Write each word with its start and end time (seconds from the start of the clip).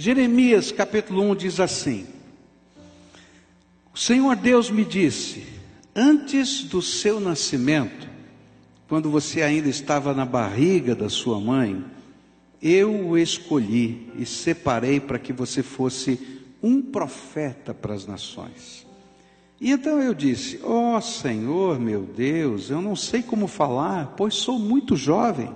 Jeremias 0.00 0.70
capítulo 0.70 1.28
1 1.32 1.34
diz 1.34 1.58
assim: 1.58 2.06
O 3.92 3.98
Senhor 3.98 4.36
Deus 4.36 4.70
me 4.70 4.84
disse, 4.84 5.44
antes 5.92 6.62
do 6.62 6.80
seu 6.80 7.18
nascimento, 7.18 8.08
quando 8.86 9.10
você 9.10 9.42
ainda 9.42 9.68
estava 9.68 10.14
na 10.14 10.24
barriga 10.24 10.94
da 10.94 11.08
sua 11.08 11.40
mãe, 11.40 11.84
eu 12.62 13.08
o 13.08 13.18
escolhi 13.18 14.08
e 14.16 14.24
separei 14.24 15.00
para 15.00 15.18
que 15.18 15.32
você 15.32 15.64
fosse 15.64 16.44
um 16.62 16.80
profeta 16.80 17.74
para 17.74 17.92
as 17.92 18.06
nações. 18.06 18.86
E 19.60 19.72
então 19.72 20.00
eu 20.00 20.14
disse: 20.14 20.60
Ó 20.62 20.96
oh, 20.96 21.00
Senhor 21.00 21.80
meu 21.80 22.02
Deus, 22.02 22.70
eu 22.70 22.80
não 22.80 22.94
sei 22.94 23.20
como 23.20 23.48
falar, 23.48 24.14
pois 24.16 24.36
sou 24.36 24.60
muito 24.60 24.94
jovem. 24.94 25.52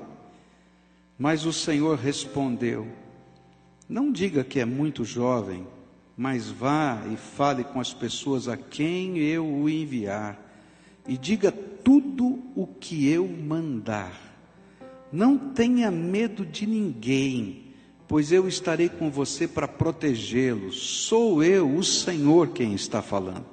Mas 1.16 1.46
o 1.46 1.52
Senhor 1.52 1.96
respondeu: 1.96 2.88
Não 3.92 4.10
diga 4.10 4.42
que 4.42 4.58
é 4.58 4.64
muito 4.64 5.04
jovem, 5.04 5.66
mas 6.16 6.48
vá 6.48 7.02
e 7.12 7.14
fale 7.14 7.62
com 7.62 7.78
as 7.78 7.92
pessoas 7.92 8.48
a 8.48 8.56
quem 8.56 9.18
eu 9.18 9.46
o 9.46 9.68
enviar, 9.68 10.40
e 11.06 11.18
diga 11.18 11.52
tudo 11.52 12.42
o 12.56 12.66
que 12.66 13.06
eu 13.06 13.28
mandar. 13.28 14.18
Não 15.12 15.36
tenha 15.36 15.90
medo 15.90 16.46
de 16.46 16.66
ninguém, 16.66 17.64
pois 18.08 18.32
eu 18.32 18.48
estarei 18.48 18.88
com 18.88 19.10
você 19.10 19.46
para 19.46 19.68
protegê-los. 19.68 21.04
Sou 21.06 21.44
eu, 21.44 21.76
o 21.76 21.84
Senhor, 21.84 22.48
quem 22.48 22.72
está 22.72 23.02
falando. 23.02 23.44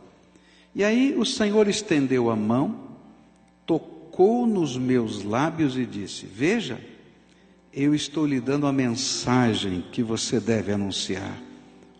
E 0.73 0.85
aí 0.85 1.15
o 1.17 1.25
Senhor 1.25 1.67
estendeu 1.67 2.29
a 2.29 2.35
mão, 2.37 2.95
tocou 3.65 4.47
nos 4.47 4.77
meus 4.77 5.21
lábios 5.21 5.77
e 5.77 5.85
disse: 5.85 6.25
Veja, 6.25 6.79
eu 7.73 7.93
estou 7.93 8.25
lhe 8.25 8.39
dando 8.39 8.67
a 8.67 8.73
mensagem 8.73 9.83
que 9.91 10.01
você 10.03 10.39
deve 10.39 10.71
anunciar. 10.71 11.39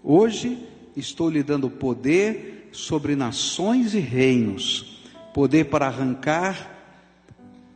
Hoje 0.03 0.57
estou 0.95 1.29
lhe 1.29 1.43
dando 1.43 1.69
poder 1.69 2.69
sobre 2.71 3.15
nações 3.15 3.93
e 3.93 3.99
reinos, 3.99 5.01
poder 5.33 5.65
para 5.65 5.87
arrancar 5.87 6.77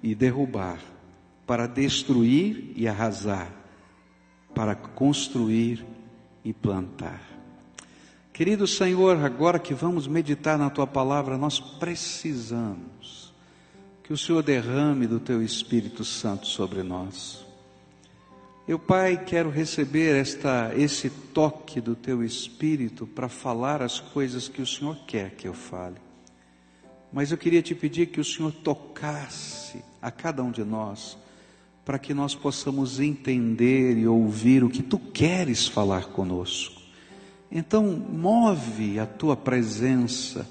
e 0.02 0.14
derrubar 0.14 0.80
para 1.46 1.68
destruir 1.68 2.74
e 2.76 2.88
arrasar, 2.88 3.52
para 4.56 4.76
construir 4.76 5.86
e 6.44 6.54
plantar. 6.54 7.22
Querido 8.32 8.66
Senhor, 8.66 9.18
agora 9.24 9.60
que 9.60 9.74
vamos 9.74 10.08
meditar 10.08 10.58
na 10.58 10.70
tua 10.70 10.88
palavra, 10.88 11.38
nós 11.38 11.60
precisamos 11.60 13.34
que 14.04 14.12
o 14.12 14.18
Senhor 14.18 14.42
derrame 14.42 15.06
do 15.06 15.20
teu 15.20 15.44
Espírito 15.44 16.04
Santo 16.04 16.48
sobre 16.48 16.82
nós. 16.82 17.43
Eu, 18.66 18.80
Pai, 18.80 19.22
quero 19.26 19.50
receber 19.50 20.16
esta 20.16 20.72
esse 20.74 21.10
toque 21.10 21.82
do 21.82 21.98
teu 21.98 22.24
Espírito 22.24 23.06
para 23.06 23.28
falar 23.28 23.82
as 23.82 24.00
coisas 24.00 24.48
que 24.48 24.62
o 24.62 24.66
Senhor 24.66 24.98
quer 25.06 25.32
que 25.32 25.46
eu 25.46 25.54
fale. 25.54 25.98
Mas 27.12 27.30
eu 27.30 27.38
queria 27.38 27.62
te 27.62 27.76
pedir 27.76 28.06
que 28.06 28.22
o 28.22 28.24
Senhor 28.24 28.54
tocasse 28.54 29.84
a 30.02 30.10
cada 30.10 30.42
um 30.42 30.50
de 30.50 30.64
nós 30.64 31.18
para 31.84 32.00
que 32.00 32.14
nós 32.14 32.34
possamos 32.34 33.02
entender 33.02 33.98
e 33.98 34.08
ouvir 34.08 34.64
o 34.64 34.70
que 34.70 34.82
tu 34.82 34.98
queres 34.98 35.68
falar 35.68 36.06
conosco. 36.06 36.82
Então, 37.52 37.86
move 37.86 38.98
a 38.98 39.06
tua 39.06 39.36
presença, 39.36 40.50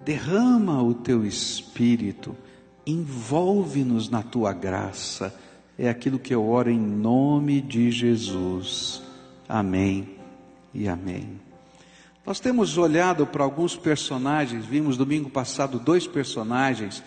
derrama 0.00 0.80
o 0.80 0.94
teu 0.94 1.26
espírito, 1.26 2.36
envolve-nos 2.86 4.08
na 4.08 4.22
tua 4.22 4.52
graça. 4.52 5.34
É 5.78 5.88
aquilo 5.88 6.18
que 6.18 6.34
eu 6.34 6.44
oro 6.44 6.68
em 6.70 6.80
nome 6.80 7.60
de 7.60 7.92
Jesus. 7.92 9.00
Amém 9.48 10.08
e 10.74 10.88
amém. 10.88 11.40
Nós 12.26 12.40
temos 12.40 12.76
olhado 12.76 13.24
para 13.26 13.44
alguns 13.44 13.76
personagens, 13.76 14.66
vimos 14.66 14.96
domingo 14.96 15.30
passado 15.30 15.78
dois 15.78 16.06
personagens 16.06 17.02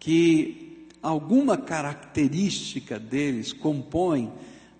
que 0.00 0.86
alguma 1.00 1.56
característica 1.56 2.98
deles 2.98 3.52
compõe 3.52 4.32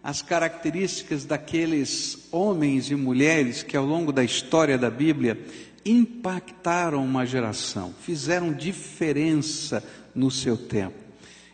as 0.03 0.21
características 0.21 1.25
daqueles 1.25 2.29
homens 2.33 2.91
e 2.91 2.97
mulheres 2.97 3.63
que 3.63 3.77
ao 3.77 3.87
longo 3.87 4.13
da 4.13 4.25
história 4.25 4.77
da 4.77 4.91
Bíblia 4.91 5.41
impactaram 5.85 7.05
uma 7.05 7.25
geração, 7.25 7.95
fizeram 8.01 8.53
diferença 8.53 9.83
no 10.13 10.31
seu 10.31 10.57
tempo. 10.57 11.08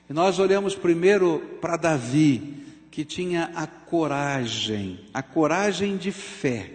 E 0.08 0.12
nós 0.12 0.38
olhamos 0.38 0.74
primeiro 0.74 1.40
para 1.60 1.76
Davi, 1.76 2.62
que 2.90 3.04
tinha 3.04 3.50
a 3.54 3.66
coragem, 3.66 5.00
a 5.12 5.22
coragem 5.22 5.96
de 5.96 6.12
fé, 6.12 6.70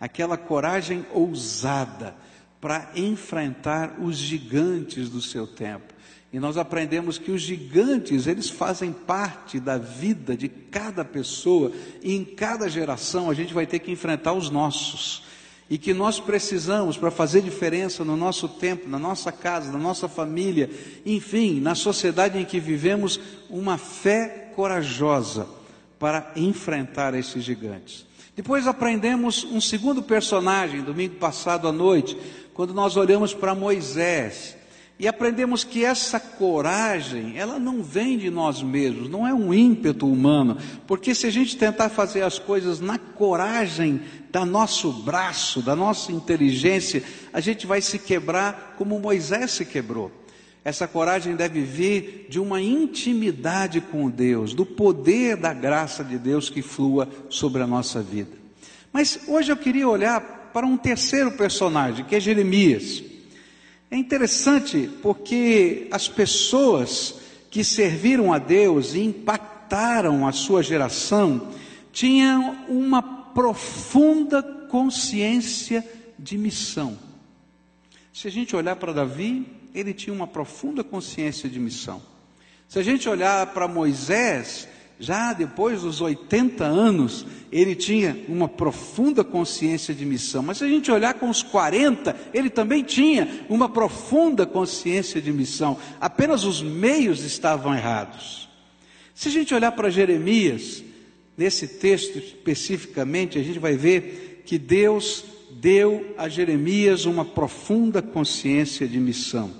aquela 0.00 0.36
coragem 0.36 1.06
ousada 1.12 2.14
para 2.60 2.90
enfrentar 2.96 3.96
os 4.00 4.16
gigantes 4.16 5.08
do 5.08 5.22
seu 5.22 5.46
tempo. 5.46 5.94
E 6.32 6.40
nós 6.40 6.56
aprendemos 6.56 7.16
que 7.16 7.30
os 7.30 7.40
gigantes, 7.40 8.26
eles 8.26 8.50
fazem 8.50 8.92
parte 8.92 9.60
da 9.60 9.78
vida 9.78 10.36
de 10.36 10.48
cada 10.48 11.04
pessoa, 11.04 11.72
e 12.02 12.14
em 12.14 12.24
cada 12.24 12.68
geração 12.68 13.30
a 13.30 13.34
gente 13.34 13.54
vai 13.54 13.66
ter 13.66 13.78
que 13.78 13.92
enfrentar 13.92 14.32
os 14.32 14.50
nossos. 14.50 15.22
E 15.68 15.76
que 15.76 15.92
nós 15.92 16.20
precisamos, 16.20 16.96
para 16.96 17.10
fazer 17.10 17.42
diferença 17.42 18.04
no 18.04 18.16
nosso 18.16 18.48
tempo, 18.48 18.88
na 18.88 18.98
nossa 18.98 19.32
casa, 19.32 19.72
na 19.72 19.78
nossa 19.78 20.08
família, 20.08 20.70
enfim, 21.04 21.60
na 21.60 21.74
sociedade 21.74 22.38
em 22.38 22.44
que 22.44 22.60
vivemos, 22.60 23.18
uma 23.50 23.76
fé 23.76 24.52
corajosa 24.54 25.48
para 25.98 26.32
enfrentar 26.36 27.14
esses 27.14 27.42
gigantes. 27.42 28.06
Depois 28.36 28.66
aprendemos 28.66 29.44
um 29.44 29.60
segundo 29.60 30.02
personagem, 30.02 30.82
domingo 30.82 31.16
passado 31.16 31.66
à 31.66 31.72
noite, 31.72 32.16
quando 32.52 32.74
nós 32.74 32.96
olhamos 32.96 33.34
para 33.34 33.54
Moisés. 33.54 34.56
E 34.98 35.06
aprendemos 35.06 35.62
que 35.62 35.84
essa 35.84 36.18
coragem, 36.18 37.36
ela 37.36 37.58
não 37.58 37.82
vem 37.82 38.16
de 38.16 38.30
nós 38.30 38.62
mesmos, 38.62 39.10
não 39.10 39.26
é 39.26 39.34
um 39.34 39.52
ímpeto 39.52 40.10
humano, 40.10 40.56
porque 40.86 41.14
se 41.14 41.26
a 41.26 41.30
gente 41.30 41.54
tentar 41.58 41.90
fazer 41.90 42.22
as 42.22 42.38
coisas 42.38 42.80
na 42.80 42.98
coragem 42.98 44.00
da 44.30 44.46
nosso 44.46 44.90
braço, 44.90 45.60
da 45.60 45.76
nossa 45.76 46.12
inteligência, 46.12 47.02
a 47.30 47.40
gente 47.40 47.66
vai 47.66 47.82
se 47.82 47.98
quebrar 47.98 48.74
como 48.78 48.98
Moisés 48.98 49.50
se 49.50 49.66
quebrou. 49.66 50.10
Essa 50.64 50.88
coragem 50.88 51.36
deve 51.36 51.60
vir 51.60 52.26
de 52.30 52.40
uma 52.40 52.60
intimidade 52.60 53.82
com 53.82 54.08
Deus, 54.08 54.54
do 54.54 54.64
poder 54.64 55.36
da 55.36 55.52
graça 55.52 56.02
de 56.02 56.18
Deus 56.18 56.48
que 56.48 56.62
flua 56.62 57.06
sobre 57.28 57.62
a 57.62 57.66
nossa 57.66 58.02
vida. 58.02 58.32
Mas 58.90 59.20
hoje 59.28 59.52
eu 59.52 59.56
queria 59.58 59.86
olhar 59.86 60.50
para 60.54 60.66
um 60.66 60.76
terceiro 60.78 61.32
personagem, 61.32 62.04
que 62.06 62.16
é 62.16 62.20
Jeremias. 62.20 63.04
É 63.90 63.96
interessante 63.96 64.90
porque 65.00 65.86
as 65.90 66.08
pessoas 66.08 67.14
que 67.50 67.62
serviram 67.62 68.32
a 68.32 68.38
Deus 68.38 68.94
e 68.94 69.00
impactaram 69.00 70.26
a 70.26 70.32
sua 70.32 70.62
geração 70.62 71.52
tinham 71.92 72.66
uma 72.68 73.02
profunda 73.02 74.42
consciência 74.42 75.86
de 76.18 76.36
missão. 76.36 76.98
Se 78.12 78.26
a 78.28 78.30
gente 78.30 78.56
olhar 78.56 78.76
para 78.76 78.92
Davi, 78.92 79.46
ele 79.74 79.94
tinha 79.94 80.14
uma 80.14 80.26
profunda 80.26 80.82
consciência 80.82 81.48
de 81.48 81.60
missão. 81.60 82.02
Se 82.68 82.78
a 82.78 82.82
gente 82.82 83.08
olhar 83.08 83.46
para 83.48 83.68
Moisés, 83.68 84.66
já 84.98 85.32
depois 85.32 85.82
dos 85.82 86.00
80 86.00 86.64
anos, 86.64 87.26
ele 87.52 87.74
tinha 87.74 88.16
uma 88.28 88.48
profunda 88.48 89.22
consciência 89.22 89.94
de 89.94 90.06
missão. 90.06 90.42
Mas 90.42 90.58
se 90.58 90.64
a 90.64 90.68
gente 90.68 90.90
olhar 90.90 91.14
com 91.14 91.28
os 91.28 91.42
40, 91.42 92.16
ele 92.32 92.48
também 92.48 92.82
tinha 92.82 93.44
uma 93.48 93.68
profunda 93.68 94.46
consciência 94.46 95.20
de 95.20 95.32
missão. 95.32 95.76
Apenas 96.00 96.44
os 96.44 96.62
meios 96.62 97.22
estavam 97.24 97.74
errados. 97.74 98.48
Se 99.14 99.28
a 99.28 99.32
gente 99.32 99.54
olhar 99.54 99.72
para 99.72 99.90
Jeremias, 99.90 100.82
nesse 101.36 101.68
texto 101.68 102.18
especificamente, 102.18 103.38
a 103.38 103.42
gente 103.42 103.58
vai 103.58 103.76
ver 103.76 104.42
que 104.46 104.58
Deus 104.58 105.24
deu 105.50 106.14
a 106.16 106.28
Jeremias 106.28 107.04
uma 107.04 107.24
profunda 107.24 108.00
consciência 108.00 108.88
de 108.88 108.98
missão. 108.98 109.50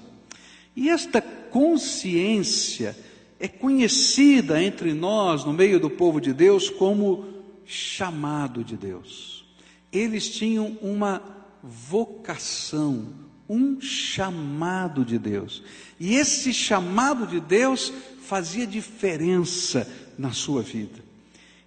E 0.75 0.89
esta 0.89 1.21
consciência 1.21 2.97
é 3.39 3.49
conhecida 3.49 4.63
entre 4.63 4.95
nós, 4.95 5.45
no 5.45 5.53
meio 5.53 5.79
do 5.79 5.91
povo 5.91 6.21
de 6.21 6.33
Deus, 6.33 6.71
como 6.71 7.25
chamado 7.67 8.65
de 8.65 8.77
Deus. 8.77 9.45
Eles 9.93 10.29
tinham 10.31 10.79
uma 10.81 11.23
vocação, 11.63 13.09
um 13.49 13.81
chamado 13.81 15.05
de 15.05 15.19
Deus. 15.19 15.63
E 15.99 16.15
esse 16.15 16.53
chamado 16.53 17.27
de 17.27 17.41
Deus 17.41 17.93
fazia 18.23 18.67
diferença 18.67 19.89
na 20.19 20.33
sua 20.33 20.63
vida. 20.63 21.05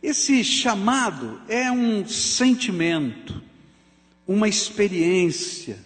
Esse 0.01 0.44
chamado 0.44 1.42
é 1.48 1.69
um 1.72 2.07
sentimento, 2.07 3.42
uma 4.25 4.48
experiência, 4.48 5.77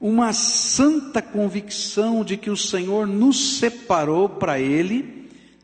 uma 0.00 0.32
santa 0.32 1.22
convicção 1.22 2.24
de 2.24 2.36
que 2.36 2.50
o 2.50 2.56
Senhor 2.56 3.06
nos 3.06 3.58
separou 3.58 4.28
para 4.28 4.58
Ele 4.58 5.21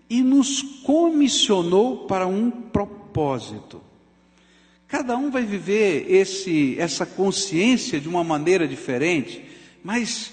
e 0.09 0.23
nos 0.23 0.63
comissionou 0.85 2.07
para 2.07 2.27
um 2.27 2.51
propósito. 2.51 3.83
cada 4.87 5.17
um 5.17 5.31
vai 5.31 5.43
viver 5.45 6.07
esse, 6.11 6.77
essa 6.79 7.05
consciência 7.05 8.01
de 8.01 8.09
uma 8.09 8.25
maneira 8.25 8.67
diferente, 8.67 9.45
mas 9.83 10.33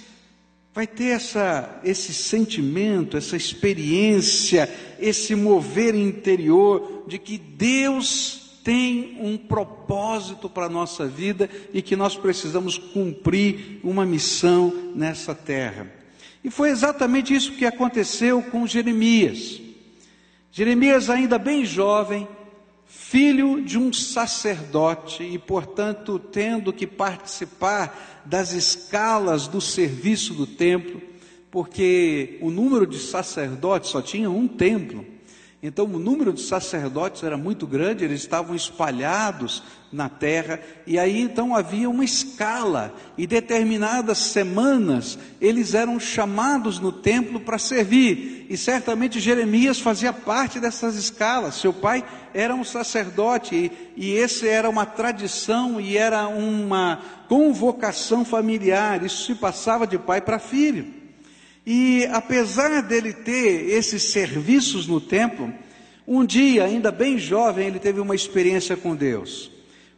vai 0.74 0.86
ter 0.86 1.16
essa, 1.16 1.80
esse 1.84 2.14
sentimento, 2.14 3.18
essa 3.18 3.36
experiência, 3.36 4.70
esse 5.00 5.36
mover 5.36 5.96
interior 5.96 7.06
de 7.08 7.18
que 7.18 7.38
Deus 7.38 8.60
tem 8.64 9.18
um 9.22 9.38
propósito 9.38 10.50
para 10.50 10.66
a 10.66 10.70
nossa 10.70 11.08
vida 11.08 11.50
e 11.74 11.82
que 11.82 11.96
nós 11.96 12.18
precisamos 12.18 12.78
cumprir 12.78 13.80
uma 13.84 14.06
missão 14.06 14.92
nessa 14.96 15.36
terra. 15.36 15.90
E 16.44 16.50
foi 16.50 16.70
exatamente 16.70 17.34
isso 17.34 17.54
que 17.54 17.66
aconteceu 17.66 18.42
com 18.42 18.68
Jeremias. 18.68 19.62
Jeremias, 20.58 21.10
ainda 21.10 21.38
bem 21.38 21.66
jovem, 21.66 22.26
filho 22.86 23.62
de 23.62 23.78
um 23.78 23.92
sacerdote 23.92 25.22
e, 25.22 25.38
portanto, 25.38 26.18
tendo 26.18 26.72
que 26.72 26.88
participar 26.88 28.24
das 28.26 28.54
escalas 28.54 29.50
do 29.50 29.60
serviço 29.60 30.34
do 30.34 30.48
templo, 30.48 31.02
porque 31.52 32.38
o 32.40 32.50
número 32.50 32.88
de 32.88 33.00
sacerdotes 33.00 33.90
só 33.90 34.02
tinha 34.02 34.32
um 34.32 34.48
templo. 34.48 35.06
Então, 35.68 35.86
o 35.86 35.98
número 35.98 36.32
de 36.32 36.42
sacerdotes 36.42 37.24
era 37.24 37.36
muito 37.36 37.66
grande, 37.66 38.06
eles 38.06 38.22
estavam 38.22 38.56
espalhados 38.56 39.64
na 39.92 40.08
terra, 40.08 40.60
e 40.86 41.00
aí 41.00 41.20
então 41.20 41.56
havia 41.56 41.90
uma 41.90 42.06
escala, 42.06 42.94
e 43.18 43.26
determinadas 43.26 44.20
semanas 44.20 45.18
eles 45.42 45.74
eram 45.74 46.00
chamados 46.00 46.78
no 46.78 46.92
templo 46.92 47.40
para 47.40 47.58
servir, 47.58 48.46
e 48.48 48.56
certamente 48.56 49.20
Jeremias 49.20 49.80
fazia 49.80 50.14
parte 50.14 50.60
dessas 50.60 50.94
escalas. 50.94 51.56
Seu 51.56 51.74
pai 51.74 52.06
era 52.32 52.54
um 52.54 52.64
sacerdote, 52.64 53.56
e, 53.56 53.72
e 53.98 54.12
esse 54.12 54.48
era 54.48 54.70
uma 54.70 54.86
tradição 54.86 55.82
e 55.82 55.98
era 55.98 56.28
uma 56.28 57.00
convocação 57.28 58.24
familiar, 58.24 59.04
isso 59.04 59.26
se 59.26 59.34
passava 59.34 59.88
de 59.88 59.98
pai 59.98 60.22
para 60.22 60.38
filho. 60.38 61.05
E 61.66 62.06
apesar 62.12 62.82
dele 62.84 63.12
ter 63.12 63.70
esses 63.70 64.04
serviços 64.04 64.88
no 64.88 65.02
templo, 65.02 65.52
um 66.08 66.24
dia, 66.24 66.66
ainda 66.66 66.92
bem 66.92 67.18
jovem, 67.18 67.68
ele 67.68 67.80
teve 67.80 68.00
uma 68.00 68.14
experiência 68.14 68.78
com 68.78 68.96
Deus. 68.96 69.50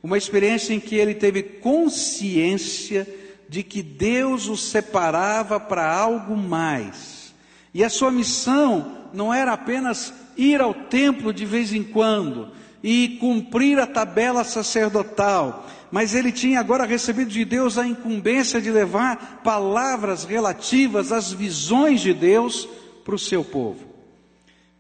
Uma 0.02 0.18
experiência 0.18 0.74
em 0.74 0.80
que 0.80 0.96
ele 0.96 1.14
teve 1.14 1.44
consciência 1.44 3.06
de 3.50 3.64
que 3.64 3.82
Deus 3.82 4.48
o 4.48 4.56
separava 4.56 5.60
para 5.60 5.92
algo 5.92 6.38
mais. 6.38 7.34
E 7.74 7.84
a 7.84 7.90
sua 7.90 8.12
missão 8.12 9.10
não 9.14 9.34
era 9.34 9.54
apenas 9.54 10.14
ir 10.38 10.62
ao 10.62 10.74
templo 10.74 11.34
de 11.34 11.46
vez 11.46 11.74
em 11.74 11.84
quando 11.84 12.50
e 12.82 13.18
cumprir 13.20 13.80
a 13.80 13.88
tabela 13.88 14.44
sacerdotal, 14.44 15.68
mas 15.92 16.14
ele 16.14 16.32
tinha 16.32 16.60
agora 16.60 16.86
recebido 16.86 17.30
de 17.30 17.46
Deus 17.46 17.78
a 17.78 17.88
incumbência 17.88 18.62
de 18.62 18.72
levar 18.72 19.42
palavras 19.44 20.26
relativas 20.26 21.12
às 21.12 21.32
visões 21.32 22.02
de 22.02 22.14
Deus 22.14 22.68
para 23.06 23.16
o 23.16 23.20
seu 23.20 23.44
povo. 23.44 23.86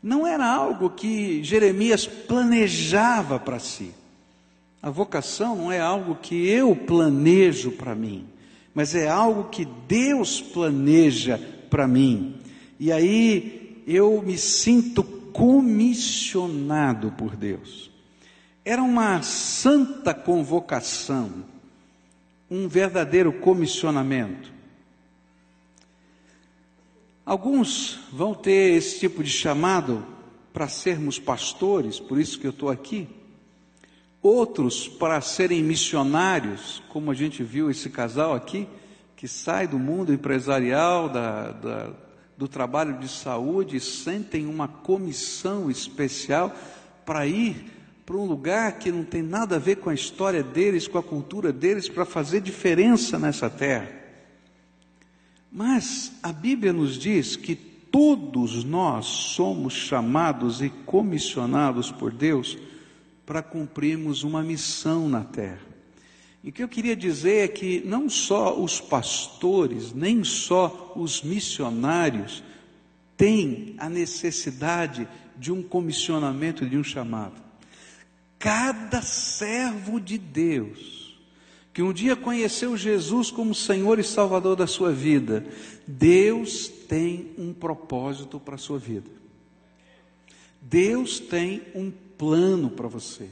Não 0.01 0.27
era 0.27 0.45
algo 0.45 0.89
que 0.89 1.43
Jeremias 1.43 2.05
planejava 2.05 3.39
para 3.39 3.59
si. 3.59 3.91
A 4.81 4.89
vocação 4.89 5.55
não 5.55 5.71
é 5.71 5.79
algo 5.79 6.15
que 6.15 6.47
eu 6.47 6.75
planejo 6.75 7.71
para 7.71 7.95
mim, 7.95 8.25
mas 8.73 8.93
é 8.93 9.07
algo 9.07 9.45
que 9.45 9.67
Deus 9.87 10.39
planeja 10.39 11.39
para 11.69 11.87
mim. 11.87 12.35
E 12.79 12.91
aí 12.91 13.83
eu 13.87 14.21
me 14.21 14.37
sinto 14.37 15.03
comissionado 15.03 17.11
por 17.17 17.35
Deus. 17.35 17.86
Era 18.69 18.83
uma 18.83 19.21
santa 19.21 20.13
convocação, 20.13 21.45
um 22.51 22.67
verdadeiro 22.67 23.31
comissionamento. 23.31 24.51
Alguns 27.25 27.97
vão 28.11 28.33
ter 28.33 28.75
esse 28.75 28.99
tipo 28.99 29.23
de 29.23 29.29
chamado 29.29 30.05
para 30.51 30.67
sermos 30.67 31.17
pastores, 31.17 31.97
por 31.97 32.19
isso 32.19 32.37
que 32.37 32.45
eu 32.45 32.51
estou 32.51 32.69
aqui. 32.69 33.07
Outros 34.21 34.85
para 34.85 35.21
serem 35.21 35.63
missionários, 35.63 36.83
como 36.89 37.09
a 37.09 37.13
gente 37.13 37.41
viu 37.43 37.71
esse 37.71 37.89
casal 37.89 38.33
aqui, 38.33 38.67
que 39.15 39.29
sai 39.29 39.65
do 39.65 39.79
mundo 39.79 40.11
empresarial, 40.11 41.07
da, 41.07 41.51
da, 41.51 41.93
do 42.37 42.49
trabalho 42.49 42.99
de 42.99 43.07
saúde, 43.07 43.79
sentem 43.79 44.45
uma 44.45 44.67
comissão 44.67 45.71
especial 45.71 46.53
para 47.05 47.25
ir 47.25 47.76
para 48.07 48.15
um 48.15 48.25
lugar 48.25 48.79
que 48.79 48.89
não 48.89 49.03
tem 49.03 49.21
nada 49.21 49.57
a 49.57 49.59
ver 49.59 49.75
com 49.75 49.89
a 49.89 49.93
história 49.93 50.41
deles, 50.41 50.87
com 50.87 50.97
a 50.97 51.03
cultura 51.03 51.51
deles, 51.51 51.89
para 51.89 52.05
fazer 52.05 52.39
diferença 52.39 53.19
nessa 53.19 53.49
terra. 53.49 53.91
Mas 55.51 56.13
a 56.23 56.31
Bíblia 56.31 56.71
nos 56.71 56.97
diz 56.97 57.35
que 57.35 57.53
todos 57.53 58.63
nós 58.63 59.05
somos 59.07 59.73
chamados 59.73 60.61
e 60.61 60.69
comissionados 60.69 61.91
por 61.91 62.13
Deus 62.13 62.57
para 63.25 63.43
cumprirmos 63.43 64.23
uma 64.23 64.41
missão 64.41 65.09
na 65.09 65.25
terra. 65.25 65.67
E 66.41 66.47
o 66.49 66.53
que 66.53 66.63
eu 66.63 66.69
queria 66.69 66.95
dizer 66.95 67.43
é 67.43 67.47
que 67.49 67.83
não 67.85 68.09
só 68.09 68.57
os 68.57 68.79
pastores, 68.79 69.91
nem 69.91 70.23
só 70.23 70.93
os 70.95 71.21
missionários 71.21 72.41
têm 73.17 73.75
a 73.77 73.89
necessidade 73.89 75.05
de 75.35 75.51
um 75.51 75.61
comissionamento, 75.61 76.65
de 76.65 76.77
um 76.77 76.83
chamado. 76.85 77.46
Cada 78.39 79.01
servo 79.01 79.99
de 79.99 80.17
Deus, 80.17 81.17
que 81.73 81.81
um 81.81 81.91
dia 81.91 82.15
conheceu 82.15 82.77
Jesus 82.77 83.31
como 83.31 83.53
Senhor 83.53 83.99
e 83.99 84.03
Salvador 84.03 84.55
da 84.55 84.67
sua 84.67 84.91
vida, 84.91 85.45
Deus 85.87 86.67
tem 86.67 87.31
um 87.37 87.53
propósito 87.53 88.39
para 88.39 88.55
a 88.55 88.59
sua 88.59 88.77
vida. 88.77 89.09
Deus 90.61 91.19
tem 91.19 91.63
um 91.73 91.91
plano 92.17 92.69
para 92.69 92.87
você. 92.87 93.29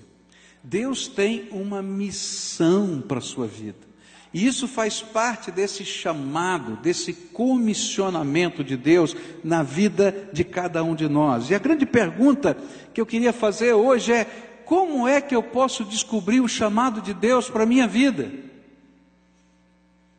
Deus 0.64 1.08
tem 1.08 1.48
uma 1.52 1.82
missão 1.82 3.04
para 3.06 3.20
a 3.20 3.22
sua 3.22 3.46
vida. 3.46 3.86
E 4.34 4.46
isso 4.46 4.68
faz 4.68 5.02
parte 5.02 5.50
desse 5.50 5.86
chamado, 5.86 6.76
desse 6.82 7.14
comissionamento 7.14 8.64
de 8.64 8.76
Deus 8.76 9.16
na 9.44 9.64
vida 9.64 10.30
de 10.34 10.44
cada 10.44 10.84
um 10.84 10.94
de 10.94 11.08
nós. 11.08 11.50
E 11.50 11.56
a 11.56 11.60
grande 11.60 11.86
pergunta 11.86 12.58
que 12.94 13.00
eu 13.00 13.06
queria 13.06 13.32
fazer 13.32 13.74
hoje 13.74 14.12
é: 14.12 14.55
como 14.66 15.08
é 15.08 15.22
que 15.22 15.36
eu 15.36 15.44
posso 15.44 15.86
descobrir 15.86 16.42
o 16.42 16.48
chamado 16.48 17.02
de 17.02 17.14
Deus 17.14 17.50
para 17.50 17.64
a 17.64 17.68
minha 17.68 17.88
vida? 17.88 18.32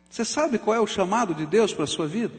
Você 0.08 0.24
sabe 0.24 0.58
qual 0.58 0.76
é 0.76 0.80
o 0.80 0.86
chamado 0.86 1.34
de 1.34 1.44
Deus 1.44 1.74
para 1.74 1.84
a 1.84 1.88
sua 1.88 2.06
vida? 2.06 2.34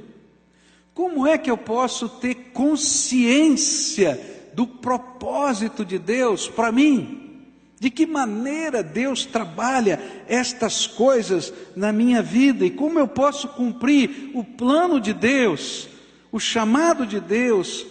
Como 0.94 1.28
é 1.28 1.38
que 1.38 1.52
eu 1.52 1.58
posso 1.58 2.10
ter 2.10 2.34
consciência 2.54 4.50
do 4.54 4.66
propósito 4.66 5.86
de 5.86 6.00
Deus 6.00 6.50
para 6.50 6.72
mim? 6.72 7.44
De 7.80 7.92
que 7.92 8.08
maneira 8.08 8.82
Deus 8.82 9.24
trabalha 9.26 10.02
estas 10.28 10.88
coisas 10.88 11.54
na 11.76 11.92
minha 11.92 12.24
vida 12.24 12.66
e 12.66 12.72
como 12.72 12.98
eu 12.98 13.08
posso 13.08 13.50
cumprir 13.50 14.32
o 14.34 14.44
plano 14.44 15.00
de 15.00 15.14
Deus, 15.14 15.88
o 16.32 16.40
chamado 16.40 17.06
de 17.06 17.20
Deus 17.20 17.86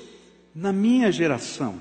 na 0.53 0.73
minha 0.73 1.13
geração? 1.13 1.81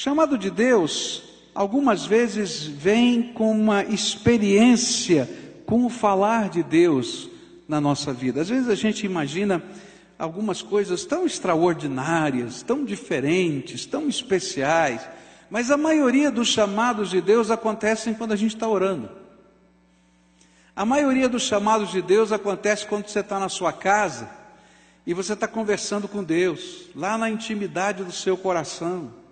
Chamado 0.00 0.38
de 0.38 0.48
Deus, 0.48 1.24
algumas 1.52 2.06
vezes, 2.06 2.62
vem 2.62 3.32
com 3.32 3.50
uma 3.50 3.82
experiência 3.82 5.28
com 5.66 5.84
o 5.84 5.90
falar 5.90 6.48
de 6.48 6.62
Deus 6.62 7.28
na 7.66 7.80
nossa 7.80 8.12
vida. 8.12 8.40
Às 8.40 8.48
vezes 8.48 8.68
a 8.68 8.76
gente 8.76 9.04
imagina 9.04 9.60
algumas 10.16 10.62
coisas 10.62 11.04
tão 11.04 11.26
extraordinárias, 11.26 12.62
tão 12.62 12.84
diferentes, 12.84 13.86
tão 13.86 14.08
especiais, 14.08 15.04
mas 15.50 15.68
a 15.68 15.76
maioria 15.76 16.30
dos 16.30 16.46
chamados 16.46 17.10
de 17.10 17.20
Deus 17.20 17.50
acontecem 17.50 18.14
quando 18.14 18.30
a 18.30 18.36
gente 18.36 18.54
está 18.54 18.68
orando. 18.68 19.10
A 20.76 20.84
maioria 20.84 21.28
dos 21.28 21.42
chamados 21.42 21.90
de 21.90 22.00
Deus 22.00 22.30
acontece 22.30 22.86
quando 22.86 23.08
você 23.08 23.18
está 23.18 23.40
na 23.40 23.48
sua 23.48 23.72
casa 23.72 24.30
e 25.04 25.12
você 25.12 25.32
está 25.32 25.48
conversando 25.48 26.06
com 26.06 26.22
Deus, 26.22 26.84
lá 26.94 27.18
na 27.18 27.28
intimidade 27.28 28.04
do 28.04 28.12
seu 28.12 28.36
coração. 28.36 29.26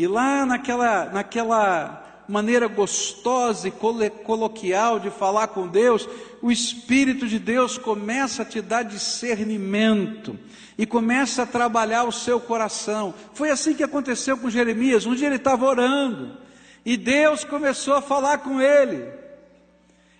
E 0.00 0.06
lá 0.06 0.46
naquela, 0.46 1.10
naquela 1.10 2.22
maneira 2.26 2.66
gostosa 2.68 3.68
e 3.68 3.70
coloquial 3.70 4.98
de 4.98 5.10
falar 5.10 5.48
com 5.48 5.68
Deus, 5.68 6.08
o 6.40 6.50
Espírito 6.50 7.28
de 7.28 7.38
Deus 7.38 7.76
começa 7.76 8.40
a 8.40 8.44
te 8.46 8.62
dar 8.62 8.82
discernimento 8.82 10.38
e 10.78 10.86
começa 10.86 11.42
a 11.42 11.46
trabalhar 11.46 12.04
o 12.04 12.12
seu 12.12 12.40
coração. 12.40 13.12
Foi 13.34 13.50
assim 13.50 13.74
que 13.74 13.82
aconteceu 13.82 14.38
com 14.38 14.48
Jeremias. 14.48 15.04
Um 15.04 15.14
dia 15.14 15.26
ele 15.26 15.36
estava 15.36 15.66
orando 15.66 16.34
e 16.82 16.96
Deus 16.96 17.44
começou 17.44 17.92
a 17.92 18.00
falar 18.00 18.38
com 18.38 18.58
ele. 18.58 19.06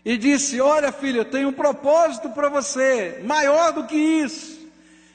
E 0.05 0.19
disse: 0.19 0.61
Olha, 0.61 0.93
filho, 0.93 1.21
eu 1.21 1.25
tenho 1.25 1.49
um 1.49 1.55
propósito 1.55 2.29
para 2.29 2.51
você, 2.51 3.23
maior 3.25 3.73
do 3.73 3.87
que 3.87 3.97
isso. 3.97 4.61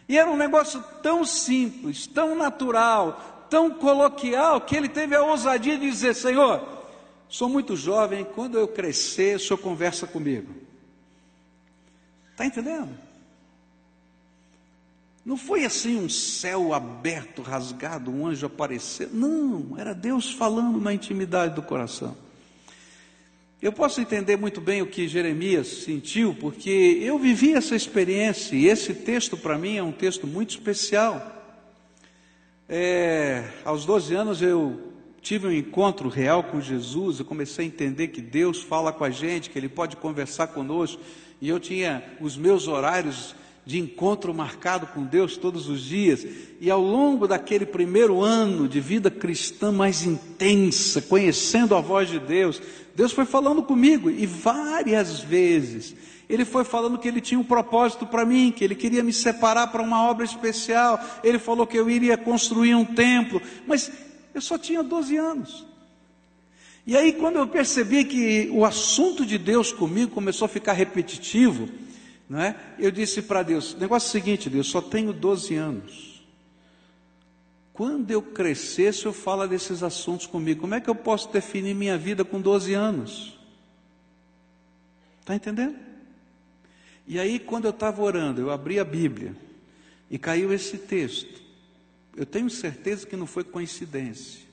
E 0.09 0.17
era 0.17 0.27
um 0.27 0.35
negócio 0.35 0.83
tão 1.03 1.23
simples, 1.23 2.07
tão 2.07 2.35
natural, 2.35 3.34
tão 3.55 3.71
coloquial 3.71 4.59
que 4.59 4.75
ele 4.75 4.89
teve 4.89 5.15
a 5.15 5.23
ousadia 5.23 5.77
de 5.77 5.89
dizer: 5.89 6.13
Senhor, 6.13 6.61
sou 7.29 7.47
muito 7.47 7.73
jovem, 7.73 8.25
quando 8.35 8.59
eu 8.59 8.67
crescer, 8.67 9.37
o 9.37 9.39
senhor 9.39 9.57
conversa 9.59 10.05
comigo. 10.05 10.53
Está 12.31 12.45
entendendo? 12.45 12.89
Não 15.23 15.37
foi 15.37 15.63
assim 15.63 15.97
um 15.97 16.09
céu 16.09 16.73
aberto, 16.73 17.41
rasgado, 17.41 18.11
um 18.11 18.27
anjo 18.27 18.45
aparecer. 18.45 19.07
Não, 19.13 19.79
era 19.79 19.95
Deus 19.95 20.33
falando 20.33 20.81
na 20.81 20.93
intimidade 20.93 21.55
do 21.55 21.61
coração. 21.61 22.13
Eu 23.61 23.71
posso 23.71 24.01
entender 24.01 24.35
muito 24.35 24.59
bem 24.59 24.81
o 24.81 24.87
que 24.87 25.07
Jeremias 25.07 25.85
sentiu, 25.85 26.35
porque 26.35 26.99
eu 27.01 27.17
vivi 27.17 27.53
essa 27.53 27.73
experiência 27.73 28.53
e 28.53 28.67
esse 28.67 28.93
texto 28.93 29.37
para 29.37 29.57
mim 29.57 29.77
é 29.77 29.81
um 29.81 29.93
texto 29.93 30.27
muito 30.27 30.49
especial. 30.49 31.44
É, 32.67 33.43
aos 33.63 33.85
12 33.85 34.15
anos 34.15 34.41
eu 34.41 34.91
tive 35.21 35.45
um 35.45 35.51
encontro 35.51 36.09
real 36.09 36.43
com 36.43 36.59
Jesus, 36.59 37.19
eu 37.19 37.25
comecei 37.25 37.65
a 37.65 37.67
entender 37.67 38.07
que 38.07 38.21
Deus 38.21 38.63
fala 38.63 38.91
com 38.91 39.03
a 39.03 39.09
gente, 39.11 39.51
que 39.51 39.59
Ele 39.59 39.69
pode 39.69 39.95
conversar 39.95 40.47
conosco, 40.47 40.99
e 41.39 41.47
eu 41.47 41.59
tinha 41.59 42.03
os 42.19 42.35
meus 42.35 42.67
horários 42.67 43.35
de 43.67 43.79
encontro 43.79 44.33
marcado 44.33 44.87
com 44.87 45.03
Deus 45.03 45.37
todos 45.37 45.69
os 45.69 45.81
dias, 45.81 46.25
e 46.59 46.71
ao 46.71 46.81
longo 46.81 47.27
daquele 47.27 47.67
primeiro 47.67 48.21
ano 48.21 48.67
de 48.67 48.79
vida 48.79 49.11
cristã 49.11 49.71
mais 49.71 50.03
intensa, 50.03 51.01
conhecendo 51.03 51.75
a 51.75 51.81
voz 51.81 52.09
de 52.09 52.19
Deus, 52.19 52.59
Deus 52.95 53.11
foi 53.11 53.25
falando 53.25 53.61
comigo 53.61 54.09
e 54.09 54.25
várias 54.25 55.19
vezes 55.19 55.95
ele 56.27 56.45
foi 56.45 56.63
falando 56.63 56.97
que 56.97 57.07
ele 57.07 57.21
tinha 57.21 57.39
um 57.39 57.43
propósito 57.43 58.05
para 58.05 58.25
mim, 58.25 58.51
que 58.51 58.63
ele 58.63 58.75
queria 58.75 59.03
me 59.03 59.13
separar 59.13 59.67
para 59.67 59.81
uma 59.81 60.03
obra 60.09 60.25
especial. 60.25 60.99
Ele 61.23 61.37
falou 61.37 61.67
que 61.67 61.77
eu 61.77 61.89
iria 61.89 62.17
construir 62.17 62.73
um 62.75 62.85
templo, 62.85 63.41
mas 63.67 63.91
eu 64.33 64.41
só 64.41 64.57
tinha 64.57 64.81
12 64.81 65.15
anos. 65.17 65.65
E 66.87 66.95
aí, 66.95 67.13
quando 67.13 67.37
eu 67.37 67.47
percebi 67.47 68.05
que 68.05 68.49
o 68.51 68.63
assunto 68.63 69.25
de 69.25 69.37
Deus 69.37 69.71
comigo 69.71 70.11
começou 70.11 70.45
a 70.45 70.49
ficar 70.49 70.73
repetitivo, 70.73 71.67
não 72.29 72.39
é? 72.39 72.55
Eu 72.77 72.91
disse 72.91 73.21
para 73.21 73.43
Deus: 73.43 73.75
negócio 73.75 74.07
é 74.07 74.09
o 74.09 74.11
seguinte, 74.11 74.49
Deus, 74.49 74.67
só 74.67 74.81
tenho 74.81 75.13
12 75.13 75.55
anos. 75.55 76.23
Quando 77.73 78.09
eu 78.09 78.21
crescer, 78.21 78.93
se 78.93 79.05
eu 79.05 79.11
falo 79.11 79.45
desses 79.47 79.83
assuntos 79.83 80.25
comigo, 80.25 80.61
como 80.61 80.75
é 80.75 80.79
que 80.79 80.89
eu 80.89 80.95
posso 80.95 81.31
definir 81.31 81.75
minha 81.75 81.97
vida 81.97 82.23
com 82.23 82.39
12 82.39 82.73
anos? 82.73 83.37
Está 85.19 85.35
entendendo? 85.35 85.75
E 87.07 87.19
aí, 87.19 87.39
quando 87.39 87.65
eu 87.65 87.71
estava 87.71 88.01
orando, 88.01 88.41
eu 88.41 88.49
abri 88.49 88.79
a 88.79 88.83
Bíblia 88.83 89.35
e 90.09 90.17
caiu 90.17 90.51
esse 90.51 90.77
texto. 90.77 91.41
Eu 92.15 92.25
tenho 92.25 92.49
certeza 92.49 93.05
que 93.05 93.15
não 93.15 93.27
foi 93.27 93.43
coincidência. 93.43 94.45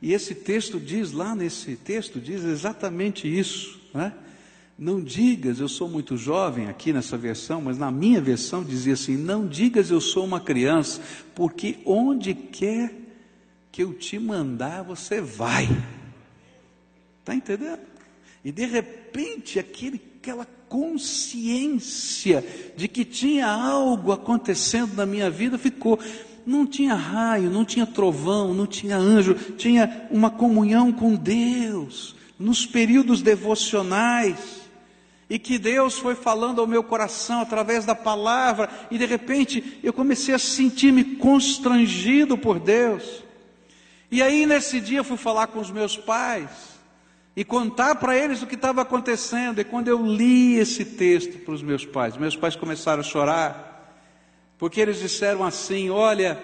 E 0.00 0.12
esse 0.12 0.34
texto 0.34 0.78
diz, 0.78 1.12
lá 1.12 1.34
nesse 1.34 1.76
texto, 1.76 2.20
diz 2.20 2.44
exatamente 2.44 3.28
isso. 3.28 3.80
Né? 3.92 4.12
Não 4.78 5.02
digas, 5.02 5.58
eu 5.58 5.68
sou 5.68 5.88
muito 5.88 6.16
jovem 6.16 6.68
aqui 6.68 6.92
nessa 6.92 7.16
versão, 7.16 7.60
mas 7.60 7.76
na 7.76 7.90
minha 7.90 8.20
versão 8.20 8.62
dizia 8.62 8.94
assim: 8.94 9.16
Não 9.16 9.46
digas 9.46 9.90
eu 9.90 10.00
sou 10.00 10.24
uma 10.24 10.40
criança, 10.40 11.00
porque 11.34 11.78
onde 11.84 12.32
quer 12.32 12.94
que 13.72 13.82
eu 13.82 13.92
te 13.92 14.20
mandar, 14.20 14.82
você 14.82 15.20
vai. 15.20 15.68
Está 17.20 17.34
entendendo? 17.34 17.80
E 18.48 18.52
de 18.52 18.64
repente, 18.64 19.58
aquele, 19.58 20.00
aquela 20.18 20.46
consciência 20.70 22.42
de 22.74 22.88
que 22.88 23.04
tinha 23.04 23.46
algo 23.46 24.10
acontecendo 24.10 24.94
na 24.94 25.04
minha 25.04 25.28
vida 25.28 25.58
ficou. 25.58 25.98
Não 26.46 26.64
tinha 26.64 26.94
raio, 26.94 27.50
não 27.50 27.62
tinha 27.62 27.86
trovão, 27.86 28.54
não 28.54 28.66
tinha 28.66 28.96
anjo, 28.96 29.34
tinha 29.34 30.08
uma 30.10 30.30
comunhão 30.30 30.90
com 30.90 31.14
Deus 31.14 32.16
nos 32.38 32.64
períodos 32.64 33.20
devocionais 33.20 34.62
e 35.28 35.38
que 35.38 35.58
Deus 35.58 35.98
foi 35.98 36.14
falando 36.14 36.62
ao 36.62 36.66
meu 36.66 36.82
coração 36.82 37.42
através 37.42 37.84
da 37.84 37.94
palavra, 37.94 38.70
e 38.90 38.96
de 38.96 39.04
repente 39.04 39.78
eu 39.82 39.92
comecei 39.92 40.34
a 40.34 40.38
sentir-me 40.38 41.04
constrangido 41.16 42.38
por 42.38 42.58
Deus. 42.58 43.22
E 44.10 44.22
aí 44.22 44.46
nesse 44.46 44.80
dia 44.80 45.00
eu 45.00 45.04
fui 45.04 45.18
falar 45.18 45.48
com 45.48 45.60
os 45.60 45.70
meus 45.70 45.98
pais 45.98 46.77
e 47.38 47.44
contar 47.44 47.94
para 47.94 48.18
eles 48.18 48.42
o 48.42 48.48
que 48.48 48.56
estava 48.56 48.82
acontecendo. 48.82 49.60
E 49.60 49.64
quando 49.64 49.86
eu 49.86 50.04
li 50.04 50.56
esse 50.56 50.84
texto 50.84 51.38
para 51.44 51.54
os 51.54 51.62
meus 51.62 51.86
pais, 51.86 52.16
meus 52.16 52.34
pais 52.34 52.56
começaram 52.56 52.98
a 52.98 53.04
chorar, 53.04 53.94
porque 54.58 54.80
eles 54.80 54.98
disseram 54.98 55.44
assim: 55.44 55.88
Olha, 55.88 56.36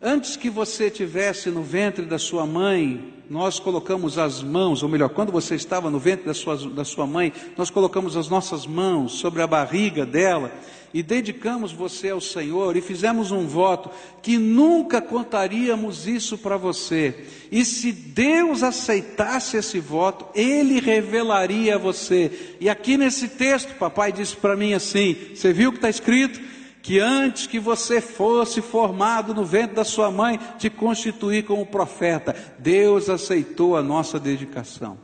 Antes 0.00 0.36
que 0.36 0.48
você 0.48 0.88
tivesse 0.88 1.50
no 1.50 1.60
ventre 1.60 2.04
da 2.04 2.20
sua 2.20 2.46
mãe, 2.46 3.14
nós 3.28 3.58
colocamos 3.58 4.16
as 4.16 4.40
mãos, 4.44 4.84
ou 4.84 4.88
melhor, 4.88 5.08
quando 5.08 5.32
você 5.32 5.56
estava 5.56 5.90
no 5.90 5.98
ventre 5.98 6.24
da 6.24 6.32
sua, 6.32 6.56
da 6.68 6.84
sua 6.84 7.04
mãe, 7.04 7.32
nós 7.56 7.68
colocamos 7.68 8.16
as 8.16 8.28
nossas 8.28 8.64
mãos 8.64 9.14
sobre 9.14 9.42
a 9.42 9.46
barriga 9.48 10.06
dela 10.06 10.52
e 10.92 11.02
dedicamos 11.02 11.72
você 11.72 12.10
ao 12.10 12.20
Senhor 12.20 12.76
e 12.76 12.80
fizemos 12.80 13.30
um 13.30 13.46
voto 13.46 13.90
que 14.22 14.38
nunca 14.38 15.00
contaríamos 15.02 16.06
isso 16.06 16.38
para 16.38 16.56
você. 16.56 17.26
E 17.50 17.64
se 17.64 17.92
Deus 17.92 18.62
aceitasse 18.62 19.56
esse 19.56 19.78
voto, 19.78 20.26
Ele 20.34 20.80
revelaria 20.80 21.74
a 21.74 21.78
você. 21.78 22.56
E 22.60 22.68
aqui 22.68 22.96
nesse 22.96 23.28
texto, 23.28 23.74
papai 23.76 24.12
disse 24.12 24.36
para 24.36 24.56
mim 24.56 24.72
assim: 24.72 25.16
você 25.34 25.52
viu 25.52 25.70
o 25.70 25.72
que 25.72 25.78
está 25.78 25.90
escrito? 25.90 26.40
que 26.80 27.00
antes 27.00 27.46
que 27.46 27.58
você 27.58 28.00
fosse 28.00 28.62
formado 28.62 29.34
no 29.34 29.44
ventre 29.44 29.76
da 29.76 29.84
sua 29.84 30.10
mãe, 30.10 30.38
te 30.58 30.70
constituir 30.70 31.44
como 31.44 31.66
profeta. 31.66 32.34
Deus 32.58 33.10
aceitou 33.10 33.76
a 33.76 33.82
nossa 33.82 34.18
dedicação. 34.18 34.96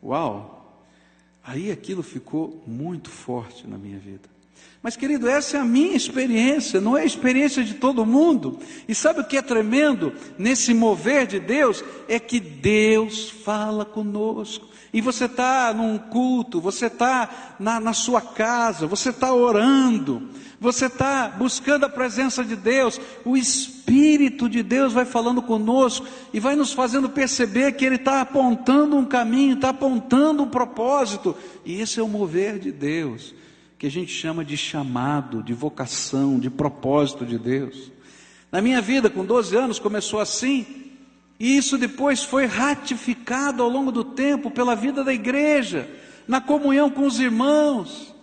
Uau! 0.00 0.56
Aí 1.42 1.72
aquilo 1.72 2.04
ficou 2.04 2.62
muito 2.66 3.10
forte 3.10 3.66
na 3.66 3.76
minha 3.76 3.98
vida. 3.98 4.35
Mas, 4.86 4.94
querido, 4.94 5.28
essa 5.28 5.56
é 5.56 5.60
a 5.60 5.64
minha 5.64 5.96
experiência, 5.96 6.80
não 6.80 6.96
é 6.96 7.02
a 7.02 7.04
experiência 7.04 7.64
de 7.64 7.74
todo 7.74 8.06
mundo. 8.06 8.60
E 8.86 8.94
sabe 8.94 9.18
o 9.18 9.24
que 9.24 9.36
é 9.36 9.42
tremendo 9.42 10.12
nesse 10.38 10.72
mover 10.72 11.26
de 11.26 11.40
Deus? 11.40 11.82
É 12.06 12.20
que 12.20 12.38
Deus 12.38 13.28
fala 13.28 13.84
conosco. 13.84 14.68
E 14.92 15.00
você 15.00 15.24
está 15.24 15.74
num 15.74 15.98
culto, 15.98 16.60
você 16.60 16.86
está 16.86 17.56
na, 17.58 17.80
na 17.80 17.92
sua 17.92 18.20
casa, 18.20 18.86
você 18.86 19.10
está 19.10 19.34
orando, 19.34 20.28
você 20.60 20.86
está 20.86 21.30
buscando 21.36 21.82
a 21.82 21.88
presença 21.88 22.44
de 22.44 22.54
Deus, 22.54 23.00
o 23.24 23.36
Espírito 23.36 24.48
de 24.48 24.62
Deus 24.62 24.92
vai 24.92 25.04
falando 25.04 25.42
conosco 25.42 26.06
e 26.32 26.38
vai 26.38 26.54
nos 26.54 26.72
fazendo 26.72 27.10
perceber 27.10 27.72
que 27.72 27.84
Ele 27.84 27.96
está 27.96 28.20
apontando 28.20 28.96
um 28.96 29.04
caminho, 29.04 29.56
está 29.56 29.70
apontando 29.70 30.44
um 30.44 30.48
propósito, 30.48 31.34
e 31.64 31.80
esse 31.80 31.98
é 31.98 32.02
o 32.04 32.08
mover 32.08 32.60
de 32.60 32.70
Deus, 32.70 33.34
que 33.78 33.86
a 33.86 33.90
gente 33.90 34.10
chama 34.10 34.44
de 34.44 34.56
chamado, 34.56 35.42
de 35.42 35.52
vocação, 35.52 36.38
de 36.38 36.48
propósito 36.48 37.26
de 37.26 37.38
Deus. 37.38 37.92
Na 38.50 38.60
minha 38.62 38.80
vida, 38.80 39.10
com 39.10 39.24
12 39.24 39.54
anos, 39.56 39.78
começou 39.78 40.18
assim, 40.18 40.66
e 41.38 41.56
isso 41.56 41.76
depois 41.76 42.24
foi 42.24 42.46
ratificado 42.46 43.62
ao 43.62 43.68
longo 43.68 43.92
do 43.92 44.02
tempo 44.02 44.50
pela 44.50 44.74
vida 44.74 45.04
da 45.04 45.12
igreja, 45.12 45.88
na 46.26 46.40
comunhão 46.40 46.88
com 46.88 47.06
os 47.06 47.20
irmãos, 47.20 48.14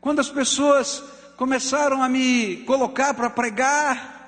quando 0.00 0.20
as 0.20 0.28
pessoas 0.28 1.02
começaram 1.36 2.02
a 2.02 2.08
me 2.08 2.58
colocar 2.66 3.14
para 3.14 3.30
pregar, 3.30 4.18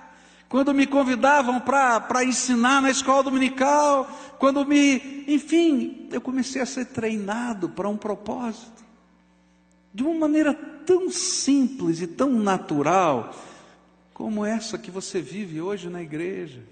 quando 0.48 0.74
me 0.74 0.86
convidavam 0.86 1.60
para 1.60 2.24
ensinar 2.24 2.80
na 2.82 2.90
escola 2.90 3.22
dominical, 3.22 4.10
quando 4.38 4.66
me. 4.66 5.24
Enfim, 5.28 6.08
eu 6.10 6.20
comecei 6.20 6.60
a 6.60 6.66
ser 6.66 6.86
treinado 6.86 7.68
para 7.68 7.88
um 7.88 7.96
propósito. 7.96 8.79
De 9.92 10.02
uma 10.02 10.14
maneira 10.14 10.54
tão 10.54 11.10
simples 11.10 12.00
e 12.00 12.06
tão 12.06 12.30
natural, 12.30 13.34
como 14.12 14.44
essa 14.44 14.76
que 14.76 14.90
você 14.90 15.20
vive 15.20 15.60
hoje 15.60 15.88
na 15.88 16.02
igreja. 16.02 16.62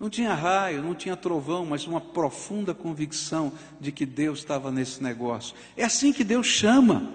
Não 0.00 0.08
tinha 0.08 0.32
raio, 0.34 0.82
não 0.82 0.94
tinha 0.94 1.16
trovão, 1.16 1.66
mas 1.66 1.86
uma 1.86 2.00
profunda 2.00 2.72
convicção 2.72 3.52
de 3.80 3.90
que 3.90 4.06
Deus 4.06 4.38
estava 4.40 4.70
nesse 4.70 5.02
negócio. 5.02 5.54
É 5.76 5.84
assim 5.84 6.12
que 6.12 6.22
Deus 6.22 6.46
chama. 6.46 7.12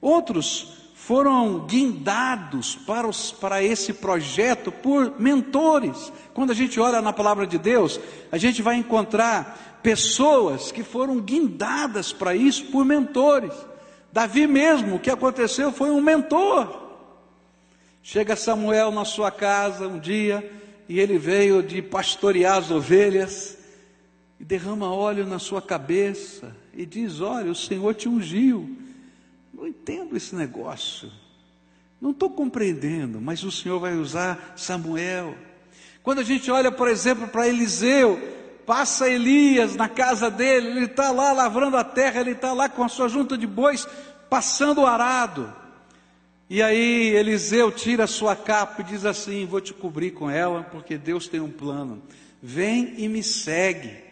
Outros 0.00 0.84
foram 0.94 1.66
guindados 1.66 2.76
para, 2.76 3.06
os, 3.06 3.30
para 3.30 3.62
esse 3.62 3.92
projeto 3.92 4.72
por 4.72 5.20
mentores. 5.20 6.10
Quando 6.32 6.50
a 6.50 6.54
gente 6.54 6.80
olha 6.80 7.02
na 7.02 7.12
palavra 7.12 7.46
de 7.46 7.58
Deus, 7.58 8.00
a 8.32 8.38
gente 8.38 8.62
vai 8.62 8.76
encontrar 8.76 9.73
pessoas 9.84 10.72
que 10.72 10.82
foram 10.82 11.20
guindadas 11.20 12.12
para 12.12 12.34
isso 12.34 12.64
por 12.66 12.84
mentores. 12.84 13.52
Davi 14.12 14.46
mesmo, 14.46 14.96
o 14.96 14.98
que 14.98 15.10
aconteceu 15.10 15.70
foi 15.70 15.90
um 15.90 16.00
mentor. 16.00 16.82
Chega 18.02 18.34
Samuel 18.34 18.90
na 18.90 19.04
sua 19.04 19.30
casa 19.30 19.86
um 19.86 20.00
dia 20.00 20.50
e 20.88 20.98
ele 20.98 21.18
veio 21.18 21.62
de 21.62 21.80
pastorear 21.80 22.56
as 22.56 22.70
ovelhas 22.70 23.56
e 24.40 24.44
derrama 24.44 24.92
óleo 24.92 25.26
na 25.26 25.38
sua 25.38 25.62
cabeça 25.62 26.56
e 26.72 26.84
diz: 26.84 27.20
Olha, 27.20 27.50
o 27.50 27.54
Senhor 27.54 27.94
te 27.94 28.08
ungiu 28.08 28.84
não 29.64 29.68
entendo 29.68 30.16
esse 30.16 30.34
negócio. 30.34 31.10
Não 32.00 32.10
estou 32.10 32.28
compreendendo, 32.28 33.20
mas 33.20 33.44
o 33.44 33.50
Senhor 33.50 33.78
vai 33.78 33.96
usar 33.96 34.54
Samuel. 34.56 35.34
Quando 36.02 36.18
a 36.18 36.24
gente 36.24 36.50
olha, 36.50 36.70
por 36.70 36.88
exemplo, 36.88 37.28
para 37.28 37.48
Eliseu, 37.48 38.20
passa 38.66 39.08
Elias 39.08 39.76
na 39.76 39.88
casa 39.88 40.30
dele, 40.30 40.68
ele 40.68 40.84
está 40.86 41.10
lá 41.10 41.32
lavrando 41.32 41.76
a 41.76 41.84
terra, 41.84 42.20
ele 42.20 42.32
está 42.32 42.52
lá 42.52 42.68
com 42.68 42.82
a 42.82 42.88
sua 42.88 43.08
junta 43.08 43.36
de 43.36 43.46
bois, 43.46 43.86
passando 44.28 44.82
o 44.82 44.86
arado. 44.86 45.52
E 46.48 46.62
aí 46.62 47.08
Eliseu 47.08 47.72
tira 47.72 48.04
a 48.04 48.08
sua 48.08 48.36
capa 48.36 48.82
e 48.82 48.84
diz 48.84 49.04
assim: 49.04 49.46
Vou 49.46 49.60
te 49.60 49.72
cobrir 49.72 50.10
com 50.10 50.30
ela, 50.30 50.62
porque 50.62 50.98
Deus 50.98 51.26
tem 51.26 51.40
um 51.40 51.50
plano. 51.50 52.02
Vem 52.42 52.94
e 52.98 53.08
me 53.08 53.22
segue. 53.22 54.03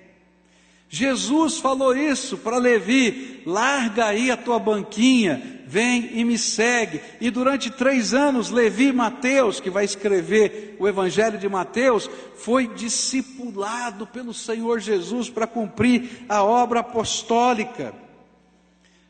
Jesus 0.95 1.57
falou 1.57 1.97
isso 1.97 2.37
para 2.37 2.59
Levi: 2.59 3.41
larga 3.47 4.09
aí 4.09 4.31
a 4.31 4.37
tua 4.37 4.59
banquinha, 4.59 5.63
vem 5.67 6.19
e 6.19 6.23
me 6.23 6.37
segue. 6.37 7.01
E 7.19 7.31
durante 7.31 7.71
três 7.71 8.13
anos, 8.13 8.51
Levi 8.51 8.93
Mateus, 8.93 9.59
que 9.59 9.71
vai 9.71 9.87
escrever 9.87 10.77
o 10.79 10.87
Evangelho 10.87 11.39
de 11.39 11.49
Mateus, 11.49 12.11
foi 12.37 12.67
discipulado 12.67 14.07
pelo 14.07 14.35
Senhor 14.35 14.81
Jesus 14.81 15.31
para 15.31 15.47
cumprir 15.47 16.27
a 16.29 16.43
obra 16.43 16.81
apostólica. 16.81 17.95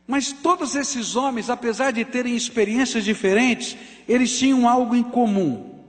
Mas 0.07 0.31
todos 0.31 0.77
esses 0.77 1.17
homens, 1.17 1.51
apesar 1.51 1.91
de 1.91 2.05
terem 2.05 2.37
experiências 2.37 3.05
diferentes, 3.05 3.77
eles 4.07 4.39
tinham 4.39 4.69
algo 4.69 4.95
em 4.95 5.03
comum. 5.03 5.83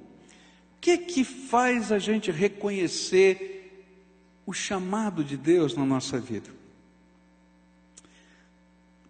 O 0.75 0.81
que 0.81 0.97
que 0.97 1.23
faz 1.23 1.91
a 1.91 1.99
gente 1.99 2.31
reconhecer 2.31 3.52
o 4.45 4.53
chamado 4.53 5.23
de 5.23 5.37
Deus 5.37 5.75
na 5.75 5.85
nossa 5.85 6.19
vida? 6.19 6.49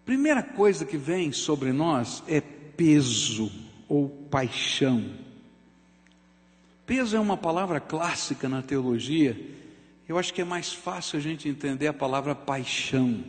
Primeira 0.04 0.42
coisa 0.42 0.84
que 0.84 0.98
vem 0.98 1.32
sobre 1.32 1.72
nós 1.72 2.22
é 2.28 2.40
peso 2.40 3.50
ou 3.88 4.08
paixão. 4.30 5.02
Peso 6.84 7.16
é 7.16 7.20
uma 7.20 7.36
palavra 7.36 7.80
clássica 7.80 8.48
na 8.48 8.60
teologia. 8.60 9.38
Eu 10.06 10.18
acho 10.18 10.34
que 10.34 10.42
é 10.42 10.44
mais 10.44 10.72
fácil 10.72 11.18
a 11.18 11.22
gente 11.22 11.48
entender 11.48 11.86
a 11.86 11.92
palavra 11.94 12.34
paixão. 12.34 13.24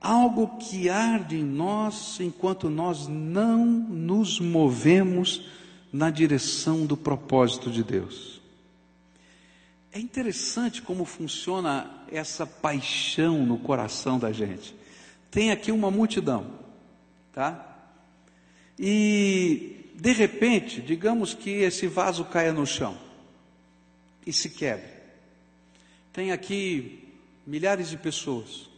Algo 0.00 0.58
que 0.58 0.88
arde 0.88 1.36
em 1.36 1.44
nós 1.44 2.18
enquanto 2.18 2.68
nós 2.68 3.06
não 3.06 3.64
nos 3.64 4.40
movemos 4.40 5.48
na 5.92 6.10
direção 6.10 6.84
do 6.84 6.96
propósito 6.96 7.70
de 7.70 7.84
Deus. 7.84 8.37
É 9.92 9.98
interessante 9.98 10.82
como 10.82 11.04
funciona 11.04 12.04
essa 12.10 12.46
paixão 12.46 13.44
no 13.44 13.58
coração 13.58 14.18
da 14.18 14.32
gente. 14.32 14.74
Tem 15.30 15.50
aqui 15.50 15.72
uma 15.72 15.90
multidão, 15.90 16.52
tá? 17.32 17.76
E 18.78 19.90
de 19.94 20.12
repente, 20.12 20.80
digamos 20.80 21.34
que 21.34 21.50
esse 21.50 21.86
vaso 21.86 22.24
caia 22.24 22.52
no 22.52 22.66
chão 22.66 22.96
e 24.26 24.32
se 24.32 24.50
quebre. 24.50 24.88
Tem 26.12 26.32
aqui 26.32 27.14
milhares 27.46 27.88
de 27.88 27.96
pessoas. 27.96 28.68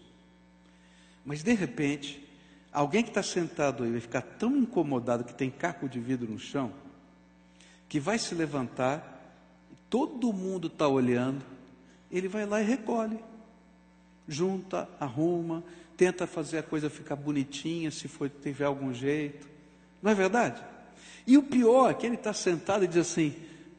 Mas 1.25 1.43
de 1.43 1.52
repente, 1.52 2.26
alguém 2.73 3.02
que 3.02 3.11
está 3.11 3.23
sentado 3.23 3.83
aí 3.83 3.90
vai 3.90 4.00
ficar 4.00 4.23
tão 4.23 4.57
incomodado 4.57 5.25
que 5.25 5.35
tem 5.35 5.50
caco 5.50 5.88
de 5.88 6.00
vidro 6.00 6.31
no 6.31 6.38
chão, 6.38 6.73
que 7.88 8.00
vai 8.00 8.19
se 8.19 8.35
levantar, 8.35 9.20
todo 9.90 10.32
mundo 10.32 10.68
está 10.68 10.87
olhando, 10.87 11.44
ele 12.11 12.28
vai 12.28 12.47
lá 12.47 12.62
e 12.62 12.64
recolhe, 12.64 13.18
junta, 14.26 14.88
arruma, 14.99 15.62
tenta 15.97 16.26
fazer 16.26 16.59
a 16.59 16.62
coisa 16.62 16.88
ficar 16.88 17.16
bonitinha, 17.16 17.90
se 17.90 18.06
for, 18.09 18.30
tiver 18.30 18.64
algum 18.64 18.94
jeito. 18.94 19.49
Não 20.00 20.12
é 20.12 20.14
verdade? 20.14 20.62
E 21.26 21.37
o 21.37 21.42
pior 21.42 21.90
é 21.90 21.94
que 21.94 22.06
ele 22.06 22.14
está 22.14 22.32
sentado 22.32 22.85
e 22.85 22.88
diz 22.88 22.99
assim: 22.99 23.35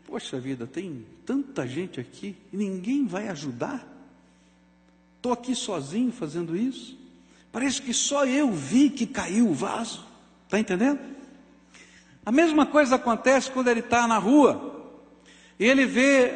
Poxa 0.06 0.40
vida, 0.40 0.68
tem 0.68 1.06
tanta 1.26 1.66
gente 1.66 2.00
aqui 2.00 2.36
e 2.52 2.58
ninguém 2.58 3.08
vai 3.08 3.30
ajudar. 3.30 3.88
Estou 5.18 5.32
aqui 5.32 5.56
sozinho 5.56 6.12
fazendo 6.12 6.56
isso. 6.56 6.98
Parece 7.52 7.82
que 7.82 7.94
só 7.94 8.26
eu 8.26 8.52
vi 8.52 8.90
que 8.90 9.06
caiu 9.06 9.50
o 9.50 9.54
vaso. 9.54 10.06
Está 10.46 10.60
entendendo? 10.60 11.00
A 12.26 12.32
mesma 12.32 12.66
coisa 12.66 12.96
acontece 12.96 13.50
quando 13.52 13.70
ele 13.70 13.80
está 13.80 14.08
na 14.08 14.18
rua. 14.18 14.71
E 15.62 15.66
ele 15.66 15.86
vê 15.86 16.34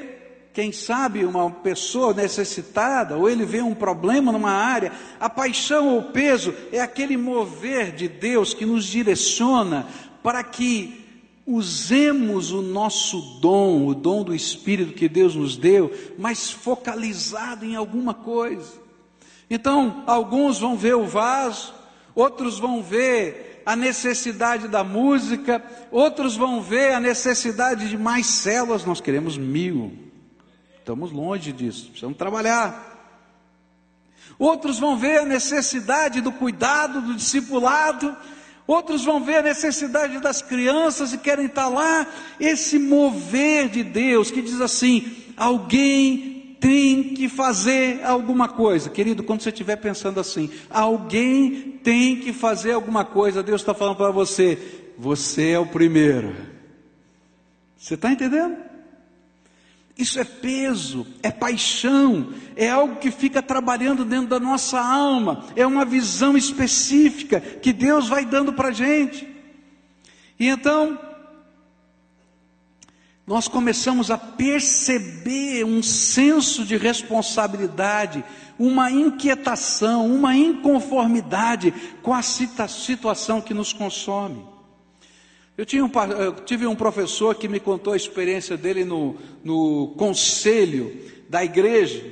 quem 0.54 0.72
sabe 0.72 1.26
uma 1.26 1.50
pessoa 1.50 2.14
necessitada, 2.14 3.18
ou 3.18 3.28
ele 3.28 3.44
vê 3.44 3.60
um 3.60 3.74
problema 3.74 4.32
numa 4.32 4.52
área, 4.52 4.92
a 5.20 5.28
paixão 5.28 5.96
ou 5.96 6.04
peso 6.04 6.54
é 6.72 6.80
aquele 6.80 7.18
mover 7.18 7.92
de 7.92 8.08
Deus 8.08 8.54
que 8.54 8.68
nos 8.68 8.86
direciona 8.86 9.88
para 10.22 10.44
que 10.44 11.04
usemos 11.44 12.52
o 12.52 12.62
nosso 12.62 13.20
dom, 13.42 13.88
o 13.88 13.96
dom 13.96 14.24
do 14.24 14.36
Espírito 14.36 14.94
que 14.94 15.10
Deus 15.10 15.34
nos 15.34 15.58
deu, 15.58 15.92
mas 16.20 16.52
focalizado 16.52 17.66
em 17.66 17.76
alguma 17.76 18.14
coisa. 18.14 18.74
Então, 19.50 20.04
alguns 20.06 20.60
vão 20.60 20.78
ver 20.78 20.96
o 20.96 21.08
vaso, 21.08 21.74
outros 22.14 22.60
vão 22.60 22.84
ver 22.84 23.55
a 23.66 23.76
necessidade 23.76 24.68
da 24.68 24.84
música, 24.84 25.64
outros 25.92 26.36
vão 26.36 26.62
ver 26.62 26.94
a 26.94 27.00
necessidade 27.00 27.90
de 27.90 27.98
mais 27.98 28.28
células, 28.28 28.86
nós 28.86 29.02
queremos 29.02 29.38
mil. 29.38 29.92
Estamos 30.78 31.12
longe 31.12 31.52
disso, 31.52 31.88
precisamos 31.88 32.18
trabalhar. 32.18 32.94
Outros 34.38 34.78
vão 34.78 34.98
ver 34.98 35.22
a 35.22 35.26
necessidade 35.26 36.22
do 36.22 36.32
cuidado, 36.32 37.02
do 37.02 37.16
discipulado. 37.16 38.16
Outros 38.68 39.04
vão 39.04 39.24
ver 39.24 39.38
a 39.38 39.44
necessidade 39.44 40.20
das 40.20 40.42
crianças 40.42 41.14
e 41.14 41.18
querem 41.18 41.46
estar 41.46 41.68
lá. 41.68 42.06
Esse 42.40 42.78
mover 42.78 43.70
de 43.70 43.84
Deus 43.84 44.30
que 44.30 44.42
diz 44.42 44.60
assim: 44.62 45.16
alguém 45.38 46.35
tem 46.60 47.14
que 47.16 47.30
fazer 47.30 48.04
alguma 48.04 48.48
coisa. 48.48 48.90
Querido, 48.90 49.24
quando 49.24 49.42
você 49.42 49.50
estiver 49.50 49.76
pensando 49.76 50.20
assim, 50.20 50.50
alguém 50.70 51.80
tem 51.84 52.20
que 52.20 52.34
fazer 52.34 52.74
alguma 52.74 53.06
coisa, 53.06 53.44
Deus 53.44 53.62
está 53.62 53.74
falando 53.74 53.98
para 53.98 54.12
você: 54.12 54.58
você 54.98 55.52
é 55.52 55.60
o 55.60 55.66
primeiro. 55.66 56.36
Você 57.78 57.94
está 57.94 58.12
entendendo? 58.12 58.56
Isso 59.98 60.20
é 60.20 60.26
peso, 60.26 61.08
é 61.24 61.32
paixão, 61.32 62.34
é 62.56 62.70
algo 62.70 62.98
que 62.98 63.10
fica 63.12 63.42
trabalhando 63.42 64.04
dentro 64.04 64.28
da 64.28 64.40
nossa 64.40 64.80
alma, 64.80 65.46
é 65.56 65.66
uma 65.66 65.86
visão 65.86 66.36
específica 66.36 67.40
que 67.40 67.72
Deus 67.72 68.10
vai 68.10 68.26
dando 68.26 68.52
para 68.52 68.70
a 68.70 68.74
gente. 68.74 69.26
E 70.38 70.48
então, 70.50 71.00
nós 73.28 73.48
começamos 73.48 74.12
a 74.12 74.18
perceber 74.18 75.64
um 75.64 75.82
senso 75.82 76.64
de 76.64 76.78
responsabilidade, 76.78 78.24
uma 78.60 78.92
inquietação, 78.92 80.06
uma 80.06 80.36
inconformidade 80.36 81.74
com 82.04 82.14
a 82.14 82.22
situação 82.22 83.42
que 83.42 83.54
nos 83.54 83.74
consome. 83.74 84.46
Eu, 85.58 85.66
tinha 85.66 85.84
um, 85.84 85.92
eu 86.20 86.34
tive 86.34 86.68
um 86.68 86.76
professor 86.76 87.34
que 87.34 87.48
me 87.48 87.60
contou 87.60 87.94
a 87.94 87.98
experiência 87.98 88.56
dele 88.56 88.86
no, 88.86 89.16
no 89.44 89.94
conselho 89.98 90.96
da 91.30 91.44
igreja. 91.44 92.04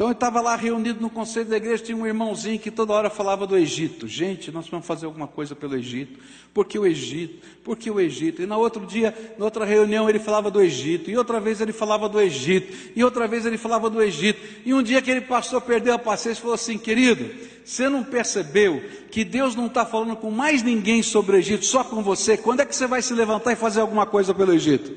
Então 0.00 0.08
eu 0.08 0.12
estava 0.12 0.40
lá 0.40 0.56
reunido 0.56 0.98
no 0.98 1.10
conselho 1.10 1.44
da 1.44 1.58
igreja, 1.58 1.84
tinha 1.84 1.94
um 1.98 2.06
irmãozinho 2.06 2.58
que 2.58 2.70
toda 2.70 2.94
hora 2.94 3.10
falava 3.10 3.46
do 3.46 3.54
Egito. 3.54 4.08
Gente, 4.08 4.50
nós 4.50 4.66
vamos 4.66 4.86
fazer 4.86 5.04
alguma 5.04 5.26
coisa 5.26 5.54
pelo 5.54 5.76
Egito. 5.76 6.18
Por 6.54 6.64
que 6.64 6.78
o 6.78 6.86
Egito? 6.86 7.46
Por 7.62 7.76
que 7.76 7.90
o 7.90 8.00
Egito? 8.00 8.40
E 8.40 8.46
na 8.46 8.56
outro 8.56 8.86
dia, 8.86 9.14
na 9.36 9.44
outra 9.44 9.66
reunião, 9.66 10.08
ele 10.08 10.18
falava 10.18 10.50
do 10.50 10.58
Egito. 10.58 11.10
E 11.10 11.18
outra 11.18 11.38
vez 11.38 11.60
ele 11.60 11.74
falava 11.74 12.08
do 12.08 12.18
Egito. 12.18 12.92
E 12.96 13.04
outra 13.04 13.28
vez 13.28 13.44
ele 13.44 13.58
falava 13.58 13.90
do 13.90 14.00
Egito. 14.00 14.40
E 14.64 14.72
um 14.72 14.82
dia 14.82 15.02
que 15.02 15.10
ele 15.10 15.20
passou, 15.20 15.60
perdeu 15.60 15.92
a 15.92 15.98
paciência, 15.98 16.40
falou 16.40 16.54
assim: 16.54 16.78
querido, 16.78 17.28
você 17.62 17.86
não 17.86 18.02
percebeu 18.02 18.82
que 19.10 19.22
Deus 19.22 19.54
não 19.54 19.66
está 19.66 19.84
falando 19.84 20.16
com 20.16 20.30
mais 20.30 20.62
ninguém 20.62 21.02
sobre 21.02 21.36
o 21.36 21.38
Egito, 21.38 21.66
só 21.66 21.84
com 21.84 22.02
você? 22.02 22.38
Quando 22.38 22.60
é 22.60 22.64
que 22.64 22.74
você 22.74 22.86
vai 22.86 23.02
se 23.02 23.12
levantar 23.12 23.52
e 23.52 23.56
fazer 23.56 23.82
alguma 23.82 24.06
coisa 24.06 24.32
pelo 24.32 24.54
Egito? 24.54 24.96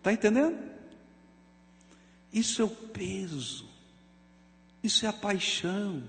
Está 0.00 0.12
entendendo? 0.12 0.73
Isso 2.34 2.60
é 2.60 2.64
o 2.64 2.68
peso, 2.68 3.64
isso 4.82 5.06
é 5.06 5.08
a 5.08 5.12
paixão, 5.12 6.02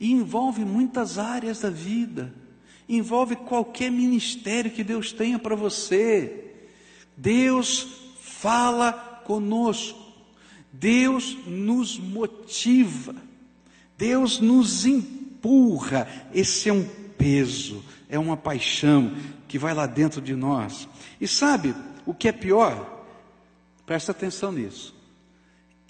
e 0.00 0.10
envolve 0.10 0.64
muitas 0.64 1.18
áreas 1.18 1.60
da 1.60 1.68
vida, 1.68 2.32
envolve 2.88 3.36
qualquer 3.36 3.90
ministério 3.90 4.70
que 4.70 4.82
Deus 4.82 5.12
tenha 5.12 5.38
para 5.38 5.54
você. 5.54 6.54
Deus 7.14 7.86
fala 8.18 8.94
conosco, 9.26 10.00
Deus 10.72 11.36
nos 11.46 11.98
motiva, 11.98 13.14
Deus 13.98 14.40
nos 14.40 14.86
empurra. 14.86 16.08
Esse 16.32 16.70
é 16.70 16.72
um 16.72 16.88
peso, 17.18 17.84
é 18.08 18.18
uma 18.18 18.38
paixão 18.38 19.14
que 19.46 19.58
vai 19.58 19.74
lá 19.74 19.84
dentro 19.84 20.22
de 20.22 20.34
nós. 20.34 20.88
E 21.20 21.28
sabe 21.28 21.74
o 22.06 22.14
que 22.14 22.26
é 22.26 22.32
pior? 22.32 23.04
Presta 23.84 24.12
atenção 24.12 24.50
nisso 24.50 25.01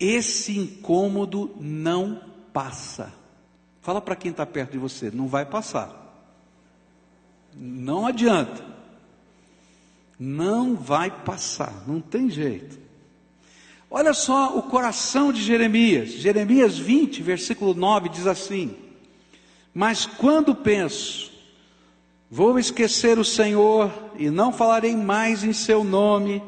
esse 0.02 0.58
incômodo 0.58 1.54
não 1.60 2.20
passa. 2.52 3.12
Fala 3.80 4.00
para 4.00 4.16
quem 4.16 4.32
está 4.32 4.44
perto 4.44 4.72
de 4.72 4.78
você, 4.78 5.12
não 5.12 5.28
vai 5.28 5.46
passar. 5.46 5.96
Não 7.54 8.04
adianta. 8.04 8.64
Não 10.18 10.74
vai 10.74 11.08
passar, 11.08 11.84
não 11.86 12.00
tem 12.00 12.28
jeito. 12.28 12.80
Olha 13.88 14.12
só 14.12 14.56
o 14.58 14.62
coração 14.62 15.32
de 15.32 15.40
Jeremias. 15.40 16.10
Jeremias 16.10 16.76
20, 16.78 17.22
versículo 17.22 17.72
9 17.72 18.08
diz 18.08 18.26
assim: 18.26 18.74
Mas 19.72 20.06
quando 20.06 20.54
penso, 20.54 21.30
vou 22.30 22.58
esquecer 22.58 23.18
o 23.18 23.24
Senhor 23.24 23.92
e 24.18 24.30
não 24.30 24.52
falarei 24.52 24.96
mais 24.96 25.44
em 25.44 25.52
seu 25.52 25.84
nome, 25.84 26.42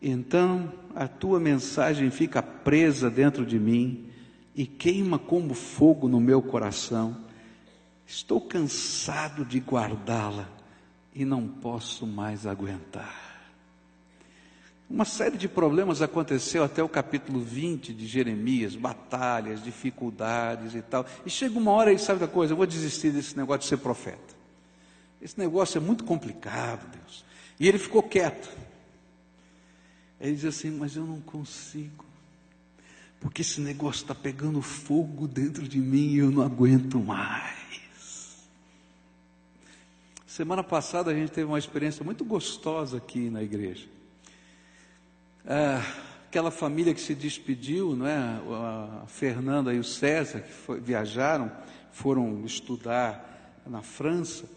então 0.00 0.72
a 0.94 1.08
tua 1.08 1.40
mensagem 1.40 2.10
fica 2.10 2.42
presa 2.42 3.10
dentro 3.10 3.44
de 3.44 3.58
mim 3.58 4.06
e 4.54 4.66
queima 4.66 5.18
como 5.18 5.54
fogo 5.54 6.08
no 6.08 6.20
meu 6.20 6.42
coração. 6.42 7.16
Estou 8.06 8.40
cansado 8.40 9.44
de 9.44 9.58
guardá-la 9.58 10.48
e 11.14 11.24
não 11.24 11.46
posso 11.46 12.06
mais 12.06 12.46
aguentar. 12.46 13.32
Uma 14.88 15.06
série 15.06 15.38
de 15.38 15.48
problemas 15.48 16.02
aconteceu 16.02 16.62
até 16.62 16.82
o 16.82 16.88
capítulo 16.88 17.40
20 17.40 17.94
de 17.94 18.06
Jeremias, 18.06 18.76
batalhas, 18.76 19.64
dificuldades 19.64 20.74
e 20.74 20.82
tal. 20.82 21.06
E 21.24 21.30
chega 21.30 21.58
uma 21.58 21.70
hora 21.70 21.92
e 21.92 21.98
sabe 21.98 22.20
da 22.20 22.28
coisa, 22.28 22.52
eu 22.52 22.56
vou 22.58 22.66
desistir 22.66 23.10
desse 23.10 23.34
negócio 23.34 23.60
de 23.60 23.66
ser 23.68 23.78
profeta. 23.78 24.34
Esse 25.20 25.38
negócio 25.38 25.78
é 25.78 25.80
muito 25.80 26.04
complicado, 26.04 26.86
Deus. 26.90 27.24
E 27.58 27.66
ele 27.66 27.78
ficou 27.78 28.02
quieto. 28.02 28.50
Ele 30.22 30.36
diz 30.36 30.44
assim, 30.44 30.70
mas 30.70 30.94
eu 30.94 31.04
não 31.04 31.20
consigo. 31.20 32.04
Porque 33.18 33.42
esse 33.42 33.60
negócio 33.60 34.02
está 34.02 34.14
pegando 34.14 34.62
fogo 34.62 35.26
dentro 35.26 35.66
de 35.66 35.80
mim 35.80 36.12
e 36.12 36.18
eu 36.18 36.30
não 36.30 36.42
aguento 36.44 37.00
mais. 37.00 37.60
Semana 40.24 40.62
passada 40.62 41.10
a 41.10 41.14
gente 41.14 41.32
teve 41.32 41.46
uma 41.46 41.58
experiência 41.58 42.04
muito 42.04 42.24
gostosa 42.24 42.98
aqui 42.98 43.28
na 43.30 43.42
igreja. 43.42 43.86
É, 45.44 45.82
aquela 46.28 46.52
família 46.52 46.94
que 46.94 47.00
se 47.00 47.16
despediu, 47.16 47.96
não 47.96 48.06
é? 48.06 48.16
A 49.02 49.06
Fernanda 49.08 49.74
e 49.74 49.78
o 49.80 49.84
César, 49.84 50.40
que 50.40 50.52
foi, 50.52 50.80
viajaram, 50.80 51.50
foram 51.90 52.46
estudar 52.46 53.60
na 53.66 53.82
França, 53.82 54.48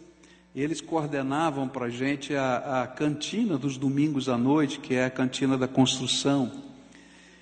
eles 0.62 0.80
coordenavam 0.80 1.68
para 1.68 1.86
a 1.86 1.90
gente 1.90 2.34
a 2.34 2.90
cantina 2.96 3.58
dos 3.58 3.76
domingos 3.76 4.28
à 4.28 4.38
noite, 4.38 4.80
que 4.80 4.94
é 4.94 5.04
a 5.04 5.10
cantina 5.10 5.58
da 5.58 5.68
construção. 5.68 6.50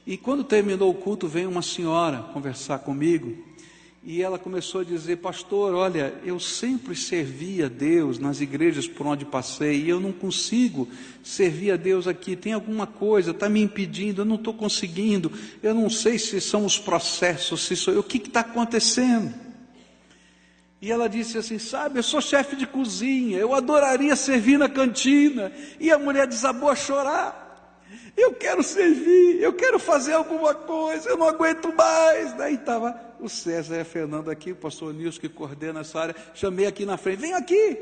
E 0.07 0.17
quando 0.17 0.43
terminou 0.43 0.91
o 0.91 0.95
culto, 0.95 1.29
veio 1.29 1.49
uma 1.49 1.63
senhora 1.63 2.19
conversar 2.33 2.81
comigo 2.81 3.37
e 4.07 4.21
ela 4.21 4.39
começou 4.39 4.83
a 4.83 4.85
dizer: 4.85 5.17
Pastor, 5.17 5.75
olha, 5.75 6.13
eu 6.25 6.39
sempre 6.39 6.95
servi 6.95 7.63
a 7.63 7.69
Deus 7.69 8.19
nas 8.19 8.41
igrejas 8.41 8.87
por 8.87 9.07
onde 9.07 9.25
passei 9.25 9.83
e 9.85 9.89
eu 9.89 9.99
não 9.99 10.13
consigo 10.13 10.89
servir 11.23 11.71
a 11.71 11.77
Deus 11.77 12.07
aqui. 12.07 12.37
Tem 12.37 12.53
alguma 12.53 12.87
coisa, 12.87 13.31
está 13.31 13.49
me 13.49 13.63
impedindo, 13.63 14.21
eu 14.21 14.27
não 14.27 14.37
estou 14.37 14.53
conseguindo. 14.53 15.33
Eu 15.63 15.73
não 15.73 15.89
sei 15.89 16.19
se 16.19 16.39
são 16.41 16.67
os 16.67 16.79
processos, 16.79 17.63
se 17.63 17.77
sou 17.77 17.95
eu, 17.95 18.01
o 18.01 18.03
que 18.05 18.19
está 18.19 18.41
acontecendo? 18.41 19.44
E 20.85 20.93
ela 20.93 21.09
disse 21.09 21.39
assim: 21.39 21.59
Sabe, 21.59 21.99
eu 21.99 22.03
sou 22.03 22.21
chefe 22.21 22.57
de 22.57 22.67
cozinha, 22.67 23.39
eu 23.39 23.55
adoraria 23.55 24.15
servir 24.15 24.59
na 24.59 24.69
cantina. 24.69 25.51
E 25.81 25.91
a 25.91 25.99
mulher 25.99 26.27
desabou 26.27 26.69
a 26.69 26.77
chorar. 26.77 27.41
Eu 28.15 28.35
quero 28.35 28.63
servir, 28.63 29.41
eu 29.41 29.55
quero 29.55 29.79
fazer 29.79 30.13
alguma 30.13 30.55
coisa, 30.55 31.09
eu 31.09 31.17
não 31.17 31.27
aguento 31.27 31.75
mais. 31.75 32.35
Daí 32.35 32.57
estava 32.57 33.01
o 33.19 33.31
César 33.31 33.77
e 33.77 33.81
a 33.81 33.85
Fernanda 33.85 34.31
aqui, 34.31 34.53
o 34.53 34.57
pastor 34.57 34.93
Nilson 34.93 35.23
que 35.23 35.29
coordena 35.31 35.81
essa 35.81 35.99
área, 35.99 36.17
chamei 36.35 36.67
aqui 36.67 36.85
na 36.85 36.99
frente, 36.99 37.21
vem 37.21 37.33
aqui. 37.33 37.79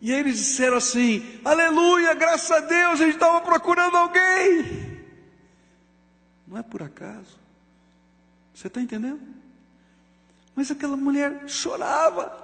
E 0.00 0.10
eles 0.10 0.38
disseram 0.38 0.78
assim: 0.78 1.22
Aleluia, 1.44 2.14
graças 2.14 2.50
a 2.50 2.60
Deus, 2.60 2.98
a 2.98 3.04
gente 3.04 3.16
estava 3.16 3.42
procurando 3.42 3.94
alguém. 3.94 5.02
Não 6.48 6.56
é 6.56 6.62
por 6.62 6.82
acaso. 6.82 7.38
Você 8.54 8.68
está 8.68 8.80
entendendo? 8.80 9.43
Mas 10.54 10.70
aquela 10.70 10.96
mulher 10.96 11.48
chorava, 11.48 12.42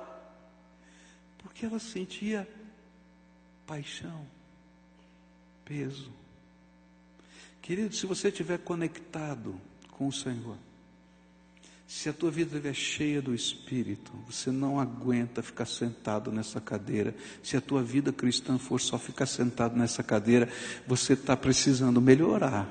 porque 1.39 1.67
ela 1.67 1.79
sentia 1.79 2.49
paixão, 3.67 4.27
peso. 5.65 6.13
Querido, 7.63 7.95
se 7.95 8.07
você 8.07 8.29
estiver 8.29 8.59
conectado 8.59 9.61
com 9.93 10.09
o 10.09 10.13
Senhor, 10.13 10.57
se 11.87 12.09
a 12.09 12.13
tua 12.13 12.31
vida 12.31 12.57
estiver 12.57 12.73
cheia 12.73 13.21
do 13.21 13.35
Espírito, 13.35 14.13
você 14.25 14.53
não 14.53 14.79
aguenta 14.79 15.43
ficar 15.43 15.67
sentado 15.67 16.31
nessa 16.31 16.61
cadeira. 16.61 17.13
Se 17.43 17.57
a 17.57 17.61
tua 17.61 17.83
vida 17.83 18.13
cristã 18.13 18.59
for 18.59 18.81
só 18.81 18.97
ficar 18.97 19.27
sentado 19.27 19.77
nessa 19.77 20.01
cadeira, 20.01 20.49
você 20.87 21.15
está 21.15 21.37
precisando 21.37 22.01
melhorar, 22.01 22.69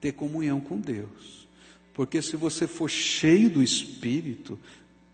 ter 0.00 0.10
comunhão 0.12 0.60
com 0.60 0.80
Deus. 0.80 1.41
Porque 1.94 2.22
se 2.22 2.36
você 2.36 2.66
for 2.66 2.88
cheio 2.88 3.50
do 3.50 3.62
Espírito, 3.62 4.58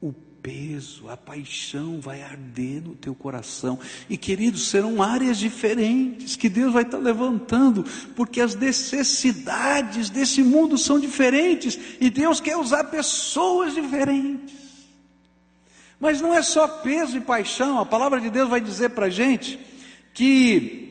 o 0.00 0.12
peso, 0.12 1.08
a 1.08 1.16
paixão 1.16 2.00
vai 2.00 2.22
arder 2.22 2.82
no 2.82 2.94
teu 2.94 3.14
coração. 3.14 3.78
E 4.08 4.16
queridos, 4.16 4.68
serão 4.68 5.02
áreas 5.02 5.38
diferentes 5.38 6.36
que 6.36 6.48
Deus 6.48 6.72
vai 6.72 6.84
estar 6.84 6.98
levantando, 6.98 7.84
porque 8.14 8.40
as 8.40 8.54
necessidades 8.54 10.08
desse 10.08 10.42
mundo 10.42 10.78
são 10.78 11.00
diferentes 11.00 11.78
e 12.00 12.08
Deus 12.08 12.40
quer 12.40 12.56
usar 12.56 12.84
pessoas 12.84 13.74
diferentes. 13.74 14.56
Mas 16.00 16.20
não 16.20 16.32
é 16.32 16.42
só 16.42 16.68
peso 16.68 17.16
e 17.16 17.20
paixão, 17.20 17.80
a 17.80 17.86
palavra 17.86 18.20
de 18.20 18.30
Deus 18.30 18.48
vai 18.48 18.60
dizer 18.60 18.90
para 18.90 19.06
a 19.06 19.10
gente 19.10 19.58
que 20.14 20.87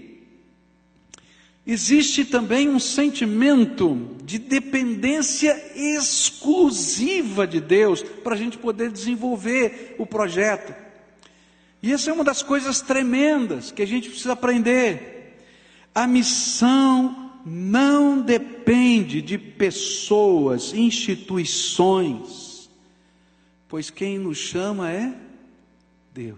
existe 1.67 2.23
também 2.23 2.69
um 2.69 2.79
sentimento 2.79 4.15
de 4.23 4.39
dependência 4.39 5.53
exclusiva 5.75 7.45
de 7.45 7.59
Deus 7.59 8.01
para 8.01 8.33
a 8.35 8.37
gente 8.37 8.57
poder 8.57 8.89
desenvolver 8.89 9.95
o 9.99 10.05
projeto. 10.05 10.73
E 11.83 11.91
essa 11.91 12.09
é 12.09 12.13
uma 12.13 12.23
das 12.23 12.41
coisas 12.41 12.79
tremendas 12.79 13.69
que 13.69 13.81
a 13.81 13.85
gente 13.85 14.09
precisa 14.09 14.31
aprender. 14.31 15.35
A 15.93 16.07
missão 16.07 17.33
não 17.45 18.21
depende 18.21 19.21
de 19.21 19.37
pessoas, 19.37 20.73
instituições, 20.73 22.69
pois 23.67 23.89
quem 23.89 24.17
nos 24.17 24.37
chama 24.37 24.89
é 24.89 25.13
Deus. 26.13 26.37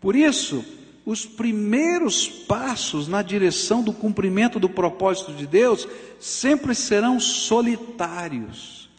Por 0.00 0.16
isso, 0.16 0.64
os 1.04 1.24
primeiros 1.24 2.28
passos 2.28 3.08
na 3.08 3.22
direção 3.22 3.82
do 3.82 3.92
cumprimento 3.92 4.60
do 4.60 4.68
propósito 4.68 5.32
de 5.32 5.46
Deus 5.46 5.88
sempre 6.18 6.74
serão 6.74 7.18
solitários 7.18 8.90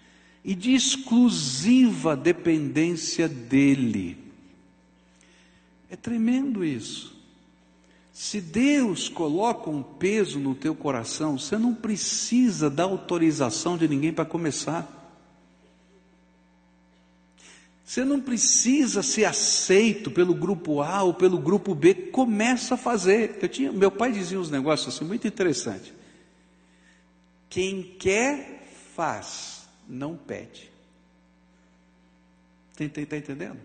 e 0.43 0.55
de 0.55 0.73
exclusiva 0.73 2.15
dependência 2.15 3.27
dEle. 3.27 4.17
É 5.89 5.95
tremendo 5.95 6.65
isso. 6.65 7.15
Se 8.11 8.41
Deus 8.41 9.07
coloca 9.07 9.69
um 9.69 9.81
peso 9.81 10.39
no 10.39 10.53
teu 10.53 10.75
coração, 10.75 11.37
você 11.37 11.57
não 11.57 11.73
precisa 11.73 12.69
da 12.69 12.83
autorização 12.83 13.77
de 13.77 13.87
ninguém 13.87 14.11
para 14.11 14.25
começar. 14.25 15.00
Você 17.91 18.05
não 18.05 18.21
precisa 18.21 19.03
ser 19.03 19.25
aceito 19.25 20.09
pelo 20.09 20.33
grupo 20.33 20.81
A 20.81 21.03
ou 21.03 21.13
pelo 21.13 21.37
grupo 21.37 21.75
B, 21.75 21.93
começa 21.93 22.75
a 22.75 22.77
fazer. 22.77 23.37
Eu 23.41 23.49
tinha, 23.49 23.69
meu 23.69 23.91
pai 23.91 24.13
dizia 24.13 24.39
uns 24.39 24.49
negócios 24.49 24.95
assim 24.95 25.03
muito 25.03 25.27
interessantes. 25.27 25.91
Quem 27.49 27.83
quer, 27.99 28.63
faz, 28.95 29.67
não 29.89 30.15
pede. 30.15 30.71
Está 32.79 33.17
entendendo? 33.17 33.59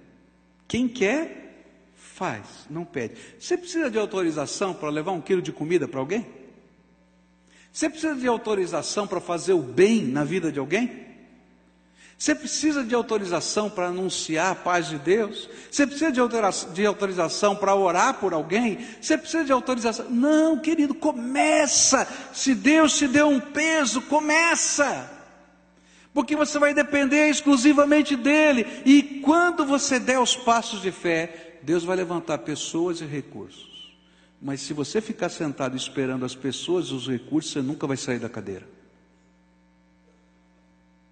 Quem 0.67 0.89
quer, 0.89 1.62
faz, 1.95 2.67
não 2.69 2.85
pede. 2.85 3.15
Você 3.39 3.57
precisa 3.57 3.89
de 3.89 3.97
autorização 3.97 4.75
para 4.75 4.91
levar 4.91 5.12
um 5.12 5.21
quilo 5.21 5.41
de 5.41 5.53
comida 5.53 5.87
para 5.87 6.01
alguém? 6.01 6.27
Você 7.73 7.89
precisa 7.89 8.17
de 8.17 8.27
autorização 8.27 9.07
para 9.07 9.21
fazer 9.21 9.53
o 9.53 9.62
bem 9.62 10.03
na 10.05 10.25
vida 10.25 10.51
de 10.51 10.59
alguém? 10.59 11.06
Você 12.18 12.35
precisa 12.35 12.83
de 12.83 12.94
autorização 12.94 13.68
para 13.68 13.88
anunciar 13.88 14.52
a 14.52 14.55
paz 14.55 14.88
de 14.88 14.98
Deus? 14.98 15.50
Você 15.70 15.87
precisa 15.87 16.11
de 16.11 16.87
autorização 16.87 17.55
para 17.55 17.74
orar 17.74 18.14
por 18.14 18.33
alguém? 18.33 18.79
Você 19.00 19.18
precisa 19.18 19.44
de 19.44 19.52
autorização? 19.52 20.09
Não, 20.09 20.59
querido, 20.59 20.94
começa. 20.94 22.09
Se 22.33 22.55
Deus 22.55 22.96
te 22.96 23.07
deu 23.07 23.29
um 23.29 23.38
peso, 23.38 24.00
começa. 24.00 25.12
Porque 26.14 26.35
você 26.35 26.59
vai 26.59 26.72
depender 26.72 27.29
exclusivamente 27.29 28.16
dele. 28.16 28.66
E 28.87 29.20
quando 29.20 29.66
você 29.66 30.00
der 30.00 30.18
os 30.18 30.35
passos 30.35 30.81
de 30.81 30.90
fé, 30.90 31.59
Deus 31.62 31.85
vai 31.85 31.96
levantar 31.96 32.38
pessoas 32.38 33.02
e 33.02 33.05
recursos. 33.05 33.94
Mas 34.40 34.62
se 34.62 34.72
você 34.72 35.02
ficar 35.02 35.29
sentado 35.29 35.76
esperando 35.76 36.24
as 36.24 36.35
pessoas 36.35 36.87
e 36.87 36.94
os 36.94 37.07
recursos, 37.07 37.52
você 37.52 37.61
nunca 37.61 37.87
vai 37.87 37.98
sair 37.98 38.18
da 38.18 38.31
cadeira. 38.31 38.66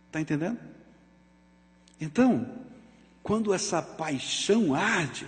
Está 0.07 0.19
entendendo? 0.19 0.74
Então, 2.01 2.49
quando 3.23 3.55
essa 3.55 3.81
paixão 3.81 4.75
arde, 4.75 5.27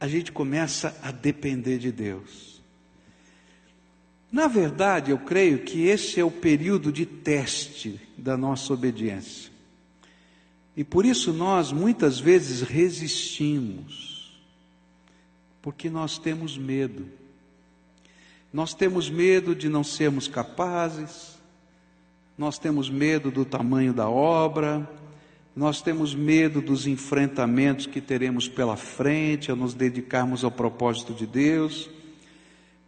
a 0.00 0.08
gente 0.08 0.32
começa 0.32 0.96
a 1.02 1.10
depender 1.10 1.78
de 1.78 1.92
Deus. 1.92 2.60
Na 4.32 4.46
verdade, 4.46 5.10
eu 5.10 5.18
creio 5.18 5.64
que 5.64 5.86
esse 5.86 6.20
é 6.20 6.24
o 6.24 6.30
período 6.30 6.92
de 6.92 7.04
teste 7.04 8.00
da 8.16 8.36
nossa 8.36 8.72
obediência. 8.72 9.50
E 10.76 10.84
por 10.84 11.04
isso 11.04 11.32
nós 11.32 11.72
muitas 11.72 12.18
vezes 12.18 12.62
resistimos, 12.62 14.40
porque 15.60 15.90
nós 15.90 16.16
temos 16.16 16.56
medo. 16.56 17.06
Nós 18.52 18.72
temos 18.72 19.10
medo 19.10 19.54
de 19.54 19.68
não 19.68 19.84
sermos 19.84 20.26
capazes, 20.26 21.38
nós 22.38 22.58
temos 22.58 22.88
medo 22.88 23.30
do 23.30 23.44
tamanho 23.44 23.92
da 23.92 24.08
obra, 24.08 24.88
nós 25.60 25.82
temos 25.82 26.14
medo 26.14 26.62
dos 26.62 26.86
enfrentamentos 26.86 27.86
que 27.86 28.00
teremos 28.00 28.48
pela 28.48 28.78
frente 28.78 29.50
ao 29.50 29.56
nos 29.58 29.74
dedicarmos 29.74 30.42
ao 30.42 30.50
propósito 30.50 31.12
de 31.12 31.26
Deus. 31.26 31.90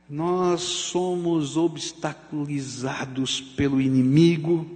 Nós 0.08 0.62
somos 0.62 1.58
obstaculizados 1.58 3.42
pelo 3.42 3.78
inimigo 3.78 4.66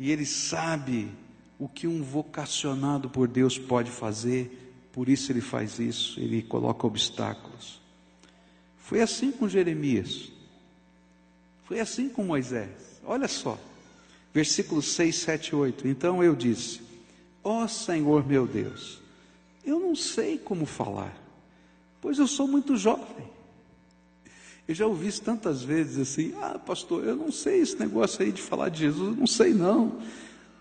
e 0.00 0.10
ele 0.10 0.26
sabe 0.26 1.12
o 1.60 1.68
que 1.68 1.86
um 1.86 2.02
vocacionado 2.02 3.08
por 3.08 3.28
Deus 3.28 3.56
pode 3.56 3.92
fazer, 3.92 4.74
por 4.92 5.08
isso 5.08 5.30
ele 5.30 5.40
faz 5.40 5.78
isso, 5.78 6.18
ele 6.18 6.42
coloca 6.42 6.88
obstáculos. 6.88 7.80
Foi 8.78 9.00
assim 9.00 9.30
com 9.30 9.48
Jeremias, 9.48 10.32
foi 11.62 11.78
assim 11.78 12.08
com 12.08 12.24
Moisés. 12.24 13.00
Olha 13.04 13.28
só, 13.28 13.56
versículos 14.34 14.92
6, 14.94 15.14
7 15.14 15.54
8. 15.56 15.86
Então 15.86 16.22
eu 16.22 16.34
disse: 16.34 16.82
Ó 17.42 17.62
oh, 17.62 17.68
Senhor 17.68 18.26
meu 18.26 18.46
Deus, 18.46 19.00
eu 19.64 19.78
não 19.78 19.94
sei 19.94 20.36
como 20.36 20.66
falar, 20.66 21.16
pois 22.00 22.18
eu 22.18 22.26
sou 22.26 22.48
muito 22.48 22.76
jovem. 22.76 23.32
Eu 24.66 24.74
já 24.74 24.86
ouvi 24.86 25.08
isso 25.08 25.22
tantas 25.22 25.62
vezes 25.62 25.98
assim: 25.98 26.34
Ah, 26.42 26.58
pastor, 26.58 27.04
eu 27.04 27.14
não 27.14 27.30
sei 27.30 27.60
esse 27.60 27.78
negócio 27.78 28.22
aí 28.22 28.32
de 28.32 28.42
falar 28.42 28.68
de 28.70 28.80
Jesus, 28.80 29.12
eu 29.12 29.16
não 29.16 29.26
sei 29.26 29.54
não. 29.54 30.02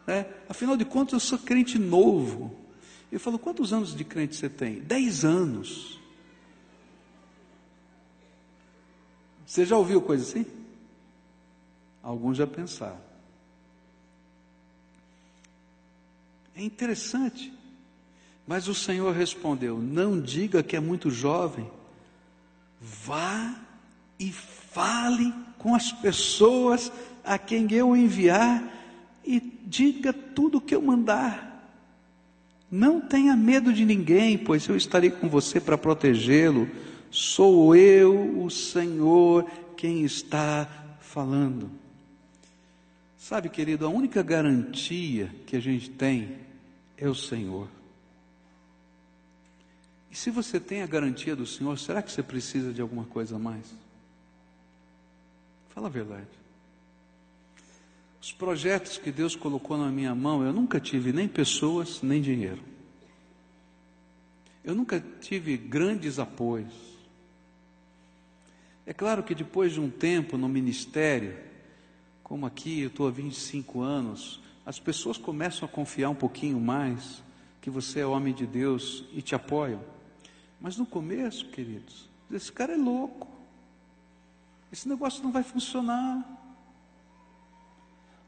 É, 0.06 0.26
afinal 0.48 0.78
de 0.78 0.86
contas, 0.86 1.14
eu 1.14 1.20
sou 1.20 1.40
crente 1.40 1.80
novo. 1.80 2.56
Eu 3.12 3.20
falo: 3.20 3.40
Quantos 3.40 3.74
anos 3.74 3.96
de 3.96 4.04
crente 4.04 4.36
você 4.36 4.50
tem? 4.50 4.82
Dez 4.82 5.26
anos. 5.26 6.00
Você 9.46 9.66
já 9.66 9.78
ouviu 9.78 10.02
coisa 10.02 10.24
assim? 10.24 10.46
Alguns 12.02 12.38
já 12.38 12.48
pensaram. 12.48 13.13
É 16.56 16.64
interessante. 16.64 17.52
Mas 18.46 18.68
o 18.68 18.76
Senhor 18.76 19.14
respondeu: 19.14 19.78
Não 19.78 20.20
diga 20.20 20.64
que 20.64 20.76
é 20.76 20.80
muito 20.80 21.10
jovem. 21.10 21.70
Vá 22.80 23.56
e 24.20 24.32
fale 24.32 25.34
com 25.58 25.74
as 25.74 25.92
pessoas 25.92 26.92
a 27.24 27.38
quem 27.38 27.72
eu 27.72 27.96
enviar 27.96 28.64
e 29.26 29.40
diga 29.66 30.12
tudo 30.12 30.58
o 30.58 30.62
que 30.62 30.76
eu 30.76 30.82
mandar. 30.82 31.52
Não 32.70 33.00
tenha 33.00 33.36
medo 33.36 33.72
de 33.72 33.86
ninguém, 33.86 34.38
pois 34.38 34.68
eu 34.68 34.76
estarei 34.76 35.12
com 35.12 35.30
você 35.30 35.60
para 35.62 35.78
protegê-lo. 35.78 36.68
Sou 37.10 37.76
eu, 37.76 38.44
o 38.44 38.50
Senhor, 38.50 39.46
quem 39.78 40.04
está 40.04 40.68
falando. 41.00 41.70
Sabe, 43.24 43.48
querido, 43.48 43.86
a 43.86 43.90
única 43.90 44.22
garantia 44.22 45.34
que 45.48 45.56
a 45.56 45.60
gente 45.62 45.90
tem 45.90 46.40
é 46.98 47.08
o 47.08 47.16
Senhor. 47.16 47.70
E 50.12 50.16
se 50.16 50.30
você 50.30 50.60
tem 50.60 50.82
a 50.82 50.86
garantia 50.86 51.34
do 51.34 51.46
Senhor, 51.46 51.80
será 51.80 52.02
que 52.02 52.12
você 52.12 52.22
precisa 52.22 52.74
de 52.74 52.82
alguma 52.82 53.06
coisa 53.06 53.38
a 53.38 53.40
mais? 53.40 53.74
Fala 55.70 55.88
a 55.88 55.90
verdade. 55.90 56.28
Os 58.22 58.34
projetos 58.34 58.98
que 58.98 59.10
Deus 59.10 59.38
colocou 59.38 59.78
na 59.78 59.90
minha 59.90 60.14
mão, 60.14 60.44
eu 60.44 60.52
nunca 60.52 60.78
tive 60.78 61.14
nem 61.14 61.30
pessoas, 61.30 62.02
nem 62.02 62.22
dinheiro. 62.22 62.62
Eu 64.66 64.76
nunca 64.76 65.02
tive 65.22 65.56
grandes 65.56 66.20
apoios. 66.20 66.74
É 68.86 68.92
claro 68.92 69.24
que 69.24 69.34
depois 69.34 69.72
de 69.72 69.80
um 69.80 69.90
tempo 69.90 70.38
no 70.38 70.50
ministério, 70.50 71.53
como 72.24 72.46
aqui 72.46 72.82
eu 72.82 72.88
estou 72.88 73.08
há 73.08 73.12
25 73.12 73.82
anos, 73.82 74.40
as 74.66 74.80
pessoas 74.80 75.18
começam 75.18 75.68
a 75.68 75.72
confiar 75.72 76.10
um 76.10 76.16
pouquinho 76.16 76.60
mais 76.60 77.22
que 77.62 77.70
você 77.70 78.00
é 78.00 78.06
homem 78.06 78.34
de 78.34 78.48
Deus 78.48 79.06
e 79.14 79.22
te 79.22 79.36
apoiam. 79.36 79.82
Mas 80.60 80.78
no 80.78 80.86
começo, 80.86 81.48
queridos, 81.50 82.10
esse 82.32 82.52
cara 82.52 82.74
é 82.74 82.78
louco. 82.78 83.28
Esse 84.72 84.88
negócio 84.88 85.24
não 85.24 85.32
vai 85.32 85.44
funcionar. 85.44 86.20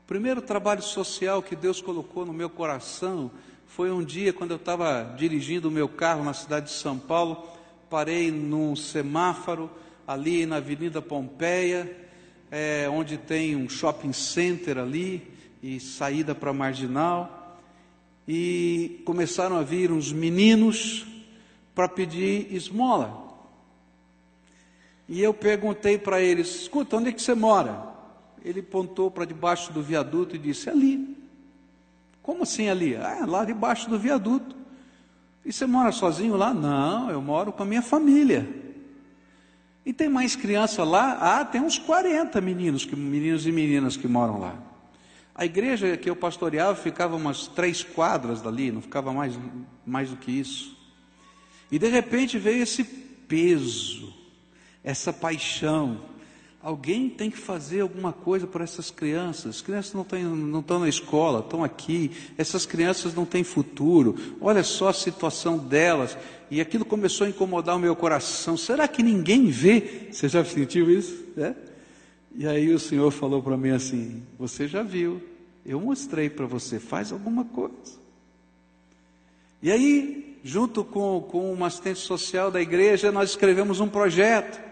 O 0.04 0.08
primeiro 0.08 0.42
trabalho 0.42 0.84
social 0.84 1.42
que 1.42 1.56
Deus 1.56 1.82
colocou 1.82 2.26
no 2.26 2.34
meu 2.34 2.50
coração 2.50 3.32
foi 3.66 3.92
um 3.92 4.04
dia 4.04 4.32
quando 4.32 4.52
eu 4.52 4.58
estava 4.58 5.16
dirigindo 5.18 5.70
o 5.70 5.72
meu 5.72 5.90
carro 5.90 6.24
na 6.24 6.34
cidade 6.34 6.68
de 6.68 6.74
São 6.74 7.00
Paulo, 7.00 7.48
parei 7.90 8.30
num 8.30 8.76
semáforo 8.76 9.72
ali 10.08 10.46
na 10.46 10.58
Avenida 10.58 11.02
Pompeia, 11.02 12.05
é, 12.56 12.88
onde 12.90 13.18
tem 13.18 13.54
um 13.54 13.68
shopping 13.68 14.14
center 14.14 14.78
ali 14.78 15.30
e 15.62 15.78
saída 15.78 16.34
para 16.34 16.54
marginal, 16.54 17.60
e 18.26 19.02
começaram 19.04 19.58
a 19.58 19.62
vir 19.62 19.92
uns 19.92 20.14
meninos 20.14 21.06
para 21.76 21.90
pedir 21.90 22.48
esmola. 22.56 23.26
E 25.10 25.22
eu 25.22 25.34
perguntei 25.34 25.98
para 25.98 26.22
eles: 26.22 26.62
escuta, 26.62 26.96
onde 26.96 27.10
é 27.10 27.12
que 27.12 27.22
você 27.22 27.36
mora? 27.36 27.94
Ele 28.42 28.62
apontou 28.62 29.12
para 29.12 29.26
debaixo 29.26 29.74
do 29.74 29.84
viaduto 29.84 30.38
e 30.38 30.40
disse: 30.40 30.70
ali. 30.70 31.14
Como 32.24 32.44
assim 32.44 32.70
ali? 32.70 32.96
Ah, 32.96 33.26
lá 33.28 33.44
debaixo 33.44 33.90
do 33.90 34.00
viaduto. 34.00 34.56
E 35.44 35.52
você 35.52 35.66
mora 35.66 35.92
sozinho 35.92 36.38
lá? 36.38 36.54
Não, 36.54 37.12
eu 37.12 37.22
moro 37.22 37.52
com 37.52 37.64
a 37.64 37.66
minha 37.66 37.82
família. 37.82 38.48
E 39.86 39.94
tem 39.94 40.10
mais 40.10 40.36
criança 40.36 40.84
lá? 40.84 41.40
Ah, 41.40 41.46
tem 41.46 41.62
uns 41.62 41.78
40 41.78 42.42
meninos, 42.42 42.86
meninos 42.86 43.46
e 43.46 43.52
meninas 43.52 43.96
que 43.96 44.08
moram 44.08 44.40
lá. 44.40 44.56
A 45.34 45.46
igreja 45.46 45.96
que 45.96 46.10
eu 46.10 46.16
pastoreava 46.16 46.76
ficava 46.76 47.16
umas 47.16 47.48
três 47.48 47.84
quadras 47.84 48.42
dali, 48.42 48.72
não 48.72 48.82
ficava 48.82 49.14
mais, 49.14 49.38
mais 49.86 50.10
do 50.10 50.18
que 50.18 50.32
isso. 50.32 50.76
E 51.72 51.78
de 51.78 51.88
repente 51.88 52.40
veio 52.40 52.64
esse 52.64 52.84
peso, 52.84 54.14
essa 54.84 55.14
paixão, 55.14 56.02
Alguém 56.66 57.08
tem 57.12 57.30
que 57.30 57.38
fazer 57.38 57.82
alguma 57.82 58.12
coisa 58.12 58.48
para 58.48 58.64
essas 58.64 58.90
crianças. 58.90 59.58
As 59.58 59.62
crianças 59.62 59.94
não, 59.94 60.04
têm, 60.04 60.24
não 60.24 60.62
estão 60.62 60.80
na 60.80 60.90
escola, 60.90 61.42
estão 61.42 61.64
aqui. 61.64 62.10
Essas 62.40 62.66
crianças 62.66 63.14
não 63.14 63.24
têm 63.24 63.44
futuro. 63.44 64.16
Olha 64.42 64.64
só 64.64 64.88
a 64.88 64.94
situação 64.94 65.60
delas. 65.60 66.18
E 66.50 66.62
aquilo 66.62 66.86
começou 66.86 67.26
a 67.26 67.30
incomodar 67.30 67.76
o 67.76 67.80
meu 67.80 67.96
coração. 67.96 68.56
Será 68.56 68.88
que 68.88 69.02
ninguém 69.02 69.48
vê? 69.48 70.10
Você 70.12 70.30
já 70.30 70.44
sentiu 70.46 70.90
isso? 70.90 71.26
É? 71.38 71.54
E 72.36 72.48
aí 72.48 72.74
o 72.74 72.80
Senhor 72.80 73.12
falou 73.12 73.42
para 73.42 73.58
mim 73.58 73.72
assim: 73.72 74.24
Você 74.38 74.68
já 74.68 74.84
viu? 74.84 75.22
Eu 75.66 75.80
mostrei 75.82 76.30
para 76.30 76.46
você. 76.46 76.80
Faz 76.80 77.12
alguma 77.12 77.46
coisa. 77.46 78.06
E 79.62 79.72
aí, 79.72 80.38
junto 80.44 80.84
com, 80.84 81.22
com 81.22 81.52
uma 81.52 81.68
assistente 81.68 82.00
social 82.00 82.52
da 82.52 82.62
igreja, 82.62 83.12
nós 83.12 83.32
escrevemos 83.32 83.80
um 83.80 83.88
projeto 83.88 84.66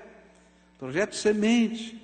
Projeto 0.83 1.15
Semente. 1.15 1.97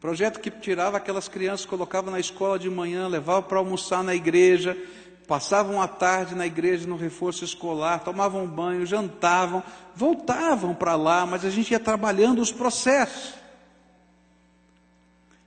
Projeto 0.00 0.38
que 0.38 0.48
tirava 0.48 0.96
aquelas 0.96 1.26
crianças, 1.26 1.66
colocava 1.66 2.08
na 2.08 2.20
escola 2.20 2.56
de 2.56 2.70
manhã, 2.70 3.08
levava 3.08 3.42
para 3.42 3.58
almoçar 3.58 4.04
na 4.04 4.14
igreja, 4.14 4.78
passavam 5.26 5.80
a 5.80 5.88
tarde 5.88 6.34
na 6.34 6.46
igreja 6.46 6.86
no 6.86 6.96
reforço 6.96 7.44
escolar, 7.44 8.00
tomavam 8.00 8.46
banho, 8.46 8.86
jantavam, 8.86 9.62
voltavam 9.94 10.74
para 10.74 10.94
lá, 10.94 11.26
mas 11.26 11.44
a 11.44 11.50
gente 11.50 11.70
ia 11.70 11.80
trabalhando 11.80 12.40
os 12.40 12.52
processos. 12.52 13.34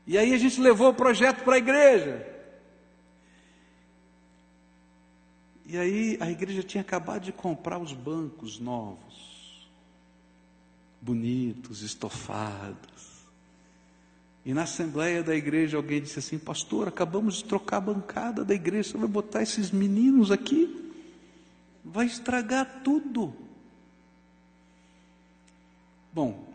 E 0.05 0.17
aí 0.17 0.33
a 0.33 0.37
gente 0.37 0.59
levou 0.59 0.89
o 0.89 0.93
projeto 0.93 1.43
para 1.43 1.55
a 1.55 1.59
igreja. 1.59 2.27
E 5.65 5.77
aí 5.77 6.17
a 6.19 6.29
igreja 6.29 6.63
tinha 6.63 6.81
acabado 6.81 7.23
de 7.23 7.31
comprar 7.31 7.77
os 7.77 7.93
bancos 7.93 8.59
novos 8.59 9.69
bonitos, 11.01 11.81
estofados. 11.81 13.18
E 14.49 14.53
na 14.53 14.63
assembleia 14.63 15.21
da 15.21 15.35
igreja 15.35 15.77
alguém 15.77 16.01
disse 16.01 16.17
assim: 16.17 16.39
Pastor, 16.39 16.87
acabamos 16.87 17.35
de 17.35 17.43
trocar 17.43 17.77
a 17.77 17.81
bancada 17.81 18.43
da 18.43 18.55
igreja, 18.55 18.89
você 18.89 18.97
vai 18.97 19.07
botar 19.07 19.43
esses 19.43 19.69
meninos 19.69 20.31
aqui? 20.31 20.91
Vai 21.85 22.07
estragar 22.07 22.81
tudo. 22.83 23.31
Bom, 26.11 26.51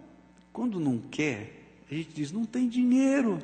quando 0.52 0.80
não 0.80 0.98
quer, 0.98 1.84
a 1.88 1.94
gente 1.94 2.08
diz: 2.12 2.32
Não 2.32 2.44
tem 2.44 2.68
dinheiro. 2.68 3.38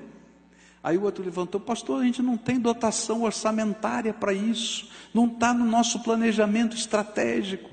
Aí 0.82 0.98
o 0.98 1.04
outro 1.04 1.22
levantou, 1.22 1.60
pastor, 1.60 2.02
a 2.02 2.04
gente 2.04 2.20
não 2.20 2.36
tem 2.36 2.58
dotação 2.58 3.22
orçamentária 3.22 4.12
para 4.12 4.32
isso, 4.32 4.90
não 5.14 5.26
está 5.28 5.54
no 5.54 5.64
nosso 5.64 6.02
planejamento 6.02 6.74
estratégico. 6.74 7.70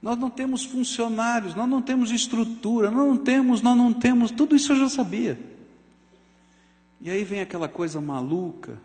Nós 0.00 0.16
não 0.16 0.30
temos 0.30 0.64
funcionários, 0.64 1.54
nós 1.54 1.68
não 1.68 1.82
temos 1.82 2.10
estrutura, 2.10 2.90
nós 2.90 3.06
não 3.06 3.16
temos, 3.16 3.62
nós 3.62 3.76
não 3.76 3.92
temos, 3.92 4.30
tudo 4.30 4.54
isso 4.54 4.72
eu 4.72 4.76
já 4.76 4.88
sabia. 4.88 5.38
E 7.00 7.10
aí 7.10 7.24
vem 7.24 7.40
aquela 7.40 7.68
coisa 7.68 8.00
maluca 8.00 8.80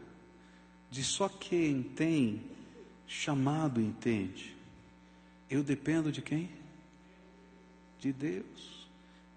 de 0.89 1.03
só 1.03 1.27
quem 1.29 1.83
tem 1.83 2.41
chamado 3.07 3.79
entende. 3.79 4.55
Eu 5.49 5.63
dependo 5.63 6.11
de 6.11 6.21
quem? 6.21 6.49
De 7.99 8.11
Deus. 8.11 8.87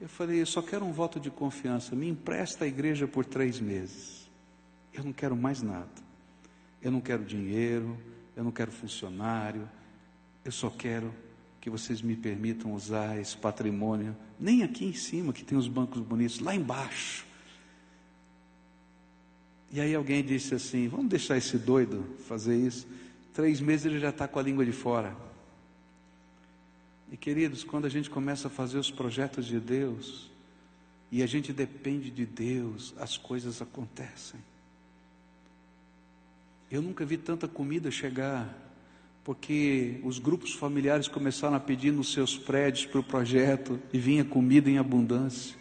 Eu 0.01 0.09
falei, 0.09 0.41
eu 0.41 0.47
só 0.47 0.61
quero 0.61 0.85
um 0.85 0.93
voto 0.93 1.19
de 1.19 1.31
confiança. 1.31 1.95
Me 1.95 2.09
empresta 2.09 2.65
a 2.65 2.69
igreja 2.69 3.07
por 3.07 3.25
três 3.25 3.61
meses. 3.61 4.29
Eu 4.93 5.05
não 5.05 5.13
quero 5.13 5.37
mais 5.37 5.63
nada. 5.63 5.89
Eu 6.83 6.91
não 6.91 7.01
quero 7.01 7.25
dinheiro, 7.25 7.99
eu 8.35 8.45
não 8.45 8.51
quero 8.51 8.71
funcionário. 8.71 9.69
Eu 10.45 10.53
só 10.53 10.69
quero 10.69 11.13
que 11.67 11.71
vocês 11.71 12.01
me 12.01 12.15
permitam 12.15 12.73
usar 12.73 13.19
esse 13.19 13.37
patrimônio, 13.37 14.17
nem 14.39 14.63
aqui 14.63 14.85
em 14.85 14.93
cima, 14.93 15.33
que 15.33 15.43
tem 15.43 15.59
os 15.59 15.67
bancos 15.67 16.01
bonitos, 16.01 16.39
lá 16.39 16.55
embaixo. 16.55 17.27
E 19.73 19.81
aí 19.81 19.93
alguém 19.93 20.23
disse 20.23 20.55
assim: 20.55 20.87
vamos 20.87 21.09
deixar 21.09 21.37
esse 21.37 21.59
doido 21.59 22.07
fazer 22.29 22.57
isso. 22.57 22.87
Três 23.35 23.61
meses 23.61 23.85
ele 23.85 23.99
já 23.99 24.11
está 24.11 24.29
com 24.29 24.39
a 24.39 24.43
língua 24.45 24.65
de 24.65 24.71
fora. 24.71 25.17
E 27.11 27.17
queridos, 27.17 27.65
quando 27.65 27.87
a 27.87 27.91
gente 27.91 28.09
começa 28.09 28.47
a 28.47 28.51
fazer 28.51 28.79
os 28.79 28.93
projetos 28.93 29.45
de 29.45 29.59
Deus, 29.59 30.31
e 31.11 31.21
a 31.21 31.27
gente 31.27 31.53
depende 31.53 32.13
de 32.13 32.25
Deus, 32.25 32.95
as 32.97 33.19
coisas 33.19 33.61
acontecem. 33.61 34.39
Eu 36.71 36.81
nunca 36.81 37.05
vi 37.05 37.17
tanta 37.17 37.49
comida 37.49 37.91
chegar 37.91 38.66
porque 39.27 39.99
os 40.05 40.21
grupos 40.21 40.53
familiares 40.53 41.09
começaram 41.09 41.57
a 41.57 41.61
pedir 41.61 41.93
nos 41.93 42.13
seus 42.13 42.39
prédios 42.39 42.87
para 42.87 43.01
o 43.01 43.03
projeto 43.03 43.77
e 43.93 43.99
vinha 43.99 44.25
comida 44.25 44.71
em 44.71 44.79
abundância. 44.79 45.57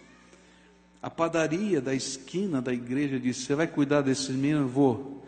A 1.01 1.09
padaria 1.09 1.81
da 1.81 1.91
esquina 1.91 2.61
da 2.61 2.71
igreja 2.71 3.19
disse: 3.19 3.41
Você 3.41 3.55
vai 3.55 3.65
cuidar 3.65 4.01
desses 4.01 4.29
meninos? 4.29 4.71
Vou. 4.71 5.25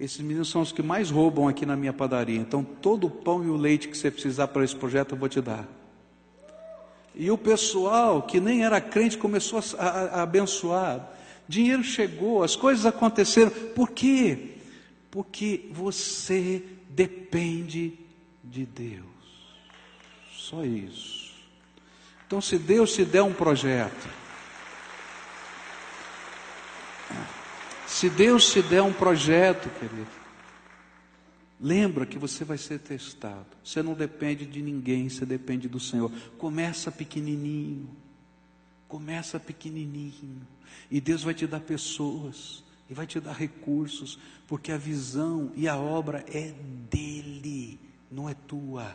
Esses 0.00 0.22
meninos 0.22 0.48
são 0.48 0.62
os 0.62 0.72
que 0.72 0.82
mais 0.82 1.10
roubam 1.10 1.48
aqui 1.48 1.66
na 1.66 1.76
minha 1.76 1.92
padaria. 1.92 2.40
Então, 2.40 2.64
todo 2.64 3.08
o 3.08 3.10
pão 3.10 3.44
e 3.44 3.48
o 3.48 3.56
leite 3.56 3.88
que 3.88 3.98
você 3.98 4.10
precisar 4.10 4.48
para 4.48 4.64
esse 4.64 4.74
projeto 4.74 5.12
eu 5.12 5.18
vou 5.18 5.28
te 5.28 5.42
dar. 5.42 5.68
E 7.14 7.30
o 7.30 7.36
pessoal 7.36 8.22
que 8.22 8.40
nem 8.40 8.64
era 8.64 8.80
crente 8.80 9.18
começou 9.18 9.58
a, 9.78 9.82
a, 9.82 9.88
a 9.88 10.22
abençoar. 10.22 11.10
Dinheiro 11.46 11.84
chegou, 11.84 12.42
as 12.42 12.56
coisas 12.56 12.86
aconteceram. 12.86 13.50
Por 13.50 13.90
quê? 13.90 14.54
Porque 15.10 15.68
você 15.70 16.62
depende 16.96 17.92
de 18.42 18.64
Deus. 18.64 19.04
Só 20.32 20.64
isso. 20.64 21.34
Então, 22.26 22.40
se 22.40 22.58
Deus 22.58 22.94
te 22.94 23.04
der 23.04 23.22
um 23.22 23.34
projeto, 23.34 24.08
se 27.86 28.08
Deus 28.08 28.50
te 28.50 28.62
der 28.62 28.82
um 28.82 28.92
projeto, 28.92 29.68
querido, 29.78 30.10
lembra 31.60 32.06
que 32.06 32.18
você 32.18 32.44
vai 32.44 32.56
ser 32.56 32.80
testado. 32.80 33.46
Você 33.62 33.82
não 33.82 33.92
depende 33.92 34.46
de 34.46 34.62
ninguém, 34.62 35.08
você 35.08 35.26
depende 35.26 35.68
do 35.68 35.78
Senhor. 35.78 36.10
Começa 36.38 36.90
pequenininho. 36.90 37.94
Começa 38.88 39.38
pequenininho. 39.38 40.46
E 40.90 41.00
Deus 41.00 41.22
vai 41.22 41.34
te 41.34 41.46
dar 41.46 41.60
pessoas 41.60 42.64
e 42.88 42.94
vai 42.94 43.06
te 43.06 43.20
dar 43.20 43.32
recursos, 43.32 44.18
porque 44.46 44.70
a 44.70 44.76
visão 44.76 45.50
e 45.56 45.66
a 45.68 45.76
obra 45.76 46.24
é 46.32 46.52
dele, 46.90 47.80
não 48.10 48.28
é 48.28 48.34
tua. 48.34 48.94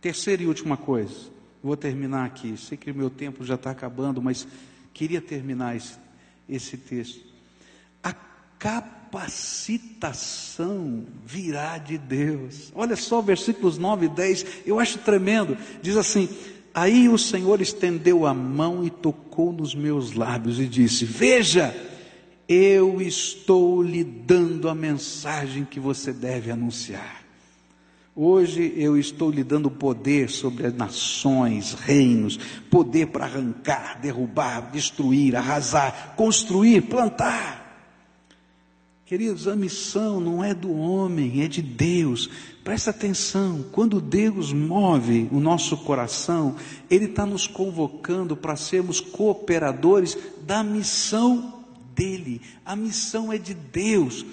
Terceira 0.00 0.42
e 0.42 0.46
última 0.46 0.76
coisa, 0.76 1.14
vou 1.62 1.76
terminar 1.76 2.26
aqui. 2.26 2.56
Sei 2.56 2.76
que 2.76 2.90
o 2.90 2.94
meu 2.94 3.10
tempo 3.10 3.44
já 3.44 3.54
está 3.54 3.70
acabando, 3.70 4.20
mas 4.22 4.46
queria 4.92 5.20
terminar 5.20 5.76
esse, 5.76 5.94
esse 6.48 6.76
texto. 6.76 7.24
A 8.02 8.12
capacitação 8.58 11.06
virá 11.24 11.78
de 11.78 11.96
Deus. 11.96 12.72
Olha 12.74 12.96
só 12.96 13.22
versículos 13.22 13.78
9 13.78 14.06
e 14.06 14.08
10, 14.10 14.46
eu 14.66 14.78
acho 14.78 14.98
tremendo. 14.98 15.56
Diz 15.80 15.96
assim: 15.96 16.28
Aí 16.74 17.08
o 17.08 17.18
Senhor 17.18 17.60
estendeu 17.60 18.26
a 18.26 18.34
mão 18.34 18.84
e 18.84 18.90
tocou 18.90 19.52
nos 19.52 19.74
meus 19.74 20.12
lábios 20.12 20.60
e 20.60 20.66
disse: 20.66 21.04
Veja, 21.04 21.74
eu 22.48 23.02
estou 23.02 23.82
lhe 23.82 24.02
dando 24.02 24.70
a 24.70 24.74
mensagem 24.74 25.66
que 25.66 25.78
você 25.78 26.12
deve 26.12 26.50
anunciar. 26.50 27.22
Hoje 28.16 28.72
eu 28.74 28.96
estou 28.98 29.30
lhe 29.30 29.44
dando 29.44 29.70
poder 29.70 30.30
sobre 30.30 30.66
as 30.66 30.74
nações, 30.74 31.74
reinos, 31.74 32.38
poder 32.70 33.08
para 33.08 33.26
arrancar, 33.26 34.00
derrubar, 34.00 34.72
destruir, 34.72 35.36
arrasar, 35.36 36.14
construir, 36.16 36.82
plantar. 36.82 37.66
Queridos, 39.06 39.46
a 39.46 39.54
missão 39.54 40.20
não 40.20 40.42
é 40.42 40.52
do 40.52 40.72
homem, 40.72 41.42
é 41.42 41.48
de 41.48 41.62
Deus. 41.62 42.28
Presta 42.64 42.90
atenção, 42.90 43.64
quando 43.70 44.00
Deus 44.00 44.52
move 44.52 45.28
o 45.30 45.38
nosso 45.38 45.76
coração, 45.78 46.56
Ele 46.90 47.04
está 47.04 47.24
nos 47.24 47.46
convocando 47.46 48.36
para 48.36 48.56
sermos 48.56 49.00
cooperadores 49.00 50.18
da 50.44 50.62
missão 50.64 51.57
dele, 51.98 52.40
a 52.64 52.76
missão 52.76 53.32
é 53.32 53.36
de 53.36 53.52
Deus. 53.52 54.24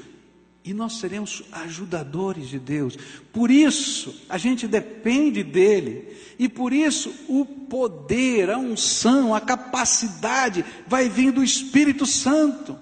E 0.64 0.74
nós 0.74 0.94
seremos 1.00 1.44
ajudadores 1.52 2.48
de 2.48 2.60
Deus. 2.60 2.98
Por 3.34 3.52
isso, 3.52 4.24
a 4.30 4.38
gente 4.38 4.68
depende 4.68 5.44
dele. 5.44 6.16
E 6.40 6.48
por 6.48 6.74
isso, 6.74 7.14
o 7.28 7.46
poder, 7.46 8.50
a 8.50 8.58
unção, 8.58 9.34
a 9.34 9.42
capacidade 9.42 10.64
vai 10.88 11.10
vir 11.10 11.32
do 11.32 11.44
Espírito 11.44 12.06
Santo. 12.06 12.78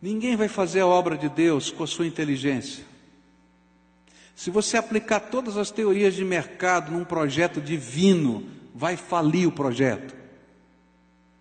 Ninguém 0.00 0.36
vai 0.36 0.48
fazer 0.48 0.80
a 0.80 0.86
obra 0.86 1.16
de 1.16 1.28
Deus 1.28 1.70
com 1.70 1.82
a 1.82 1.86
sua 1.86 2.06
inteligência. 2.06 2.84
Se 4.36 4.50
você 4.50 4.76
aplicar 4.76 5.20
todas 5.20 5.56
as 5.56 5.70
teorias 5.70 6.14
de 6.14 6.24
mercado 6.24 6.92
num 6.92 7.04
projeto 7.04 7.60
divino, 7.60 8.46
vai 8.74 8.96
falir 8.96 9.48
o 9.48 9.52
projeto. 9.52 10.17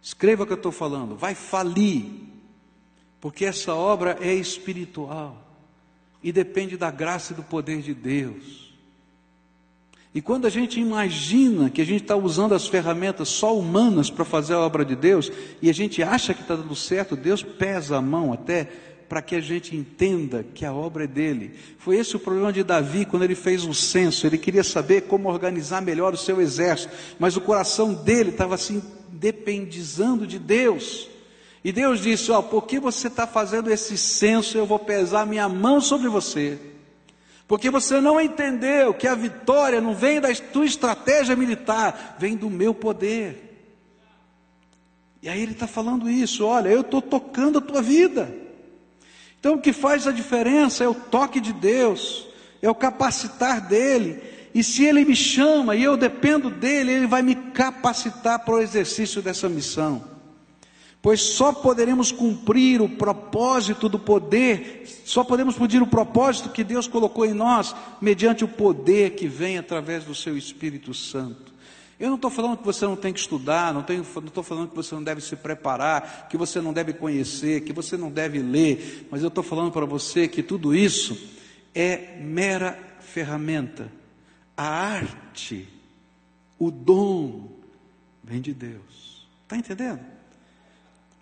Escreva 0.02 0.44
o 0.44 0.46
que 0.46 0.54
eu 0.54 0.58
estou 0.58 0.72
falando, 0.72 1.16
vai 1.16 1.36
falir, 1.36 2.06
porque 3.20 3.46
essa 3.46 3.74
obra 3.74 4.18
é 4.22 4.34
espiritual 4.34 5.44
e 6.24 6.32
depende 6.32 6.78
da 6.78 6.92
graça 6.92 7.34
e 7.34 7.36
do 7.36 7.44
poder 7.44 7.82
de 7.82 7.94
Deus. 7.94 8.68
E 10.14 10.22
quando 10.22 10.48
a 10.48 10.50
gente 10.50 10.80
imagina 10.80 11.70
que 11.70 11.82
a 11.82 11.86
gente 11.86 12.02
está 12.02 12.16
usando 12.16 12.54
as 12.54 12.68
ferramentas 12.68 13.30
só 13.30 13.56
humanas 13.56 14.10
para 14.10 14.26
fazer 14.26 14.54
a 14.54 14.60
obra 14.60 14.84
de 14.84 14.96
Deus, 14.96 15.32
e 15.62 15.70
a 15.70 15.74
gente 15.74 16.02
acha 16.02 16.34
que 16.34 16.42
está 16.42 16.56
dando 16.56 16.76
certo, 16.76 17.16
Deus 17.16 17.44
pesa 17.44 17.98
a 17.98 18.02
mão 18.02 18.34
até 18.34 18.70
para 19.08 19.22
que 19.22 19.36
a 19.36 19.40
gente 19.40 19.76
entenda 19.76 20.46
que 20.54 20.66
a 20.66 20.74
obra 20.74 21.06
é 21.06 21.08
dele. 21.08 21.54
Foi 21.78 21.98
esse 21.98 22.16
o 22.16 22.20
problema 22.20 22.52
de 22.52 22.64
Davi 22.64 23.06
quando 23.06 23.24
ele 23.24 23.36
fez 23.36 23.64
o 23.64 23.74
censo. 23.74 24.28
Ele 24.28 24.38
queria 24.38 24.64
saber 24.64 25.02
como 25.04 25.30
organizar 25.30 25.82
melhor 25.82 26.14
o 26.14 26.18
seu 26.18 26.42
exército, 26.42 26.94
mas 27.18 27.38
o 27.38 27.42
coração 27.42 27.94
dele 27.94 28.32
estava 28.32 28.56
assim 28.56 28.82
dependizando 29.10 30.28
de 30.28 30.38
Deus. 30.38 31.08
E 31.64 31.72
Deus 31.72 32.02
disse: 32.02 32.32
Ó, 32.32 32.42
porque 32.42 32.80
você 32.80 33.08
está 33.08 33.26
fazendo 33.26 33.72
esse 33.72 33.98
censo, 33.98 34.58
eu 34.58 34.66
vou 34.66 34.80
pesar 34.80 35.26
minha 35.26 35.48
mão 35.48 35.80
sobre 35.80 36.10
você. 36.10 36.60
Porque 37.48 37.70
você 37.70 38.02
não 38.02 38.20
entendeu 38.20 38.94
que 38.94 39.08
a 39.08 39.16
vitória 39.16 39.80
não 39.80 39.96
vem 39.96 40.20
da 40.20 40.34
tua 40.36 40.66
estratégia 40.66 41.36
militar, 41.36 42.18
vem 42.20 42.36
do 42.36 42.50
meu 42.50 42.74
poder. 42.74 43.46
E 45.22 45.30
aí 45.30 45.42
ele 45.42 45.54
está 45.54 45.66
falando 45.66 46.10
isso: 46.10 46.46
olha, 46.46 46.70
eu 46.70 46.82
estou 46.82 47.02
tocando 47.02 47.60
a 47.60 47.62
tua 47.62 47.82
vida. 47.82 48.47
Então 49.48 49.56
o 49.56 49.62
que 49.62 49.72
faz 49.72 50.06
a 50.06 50.12
diferença 50.12 50.84
é 50.84 50.90
o 50.90 50.94
toque 50.94 51.40
de 51.40 51.54
Deus, 51.54 52.28
é 52.62 52.70
o 52.70 52.76
capacitar 52.76 53.66
dele 53.66 54.22
e 54.54 54.62
se 54.62 54.84
Ele 54.84 55.06
me 55.06 55.16
chama 55.16 55.74
e 55.74 55.82
eu 55.82 55.96
dependo 55.96 56.50
dEle, 56.50 56.92
Ele 56.92 57.08
vai 57.08 57.22
me 57.22 57.34
capacitar 57.34 58.44
para 58.44 58.56
o 58.56 58.60
exercício 58.60 59.22
dessa 59.22 59.48
missão. 59.48 60.04
Pois 61.02 61.22
só 61.22 61.54
poderemos 61.54 62.12
cumprir 62.12 62.82
o 62.82 62.90
propósito 62.90 63.88
do 63.88 63.98
poder, 63.98 64.84
só 65.06 65.24
podemos 65.24 65.56
cumprir 65.56 65.82
o 65.82 65.88
propósito 65.88 66.50
que 66.50 66.62
Deus 66.62 66.86
colocou 66.86 67.26
em 67.26 67.34
nós, 67.34 67.74
mediante 68.02 68.44
o 68.44 68.50
poder 68.50 69.12
que 69.12 69.30
vem 69.30 69.58
através 69.58 70.04
do 70.04 70.14
Seu 70.14 70.38
Espírito 70.38 70.94
Santo. 70.94 71.54
Eu 72.00 72.10
não 72.10 72.16
estou 72.16 72.30
falando 72.30 72.58
que 72.58 72.66
você 72.66 72.86
não 72.86 72.96
tem 72.96 73.12
que 73.12 73.20
estudar, 73.20 73.74
não 73.74 73.82
estou 73.82 74.44
falando 74.44 74.70
que 74.70 74.76
você 74.76 74.94
não 74.94 75.04
deve 75.04 75.20
se 75.20 75.36
preparar, 75.36 76.28
que 76.30 76.38
você 76.38 76.62
não 76.62 76.72
deve 76.72 76.94
conhecer, 76.94 77.62
que 77.62 77.74
você 77.74 77.98
não 77.98 78.12
deve 78.12 78.40
ler, 78.40 79.08
mas 79.10 79.24
eu 79.24 79.30
estou 79.30 79.44
falando 79.44 79.72
para 79.72 79.86
você 79.86 80.28
que 80.28 80.44
tudo 80.44 80.76
isso 80.76 81.18
é 81.74 82.18
mera 82.22 82.78
ferramenta 83.00 83.92
a 84.56 84.68
arte, 84.68 85.70
o 86.58 86.72
dom, 86.72 87.52
vem 88.24 88.42
de 88.42 88.54
Deus. 88.54 89.28
Está 89.44 89.56
entendendo? 89.56 90.00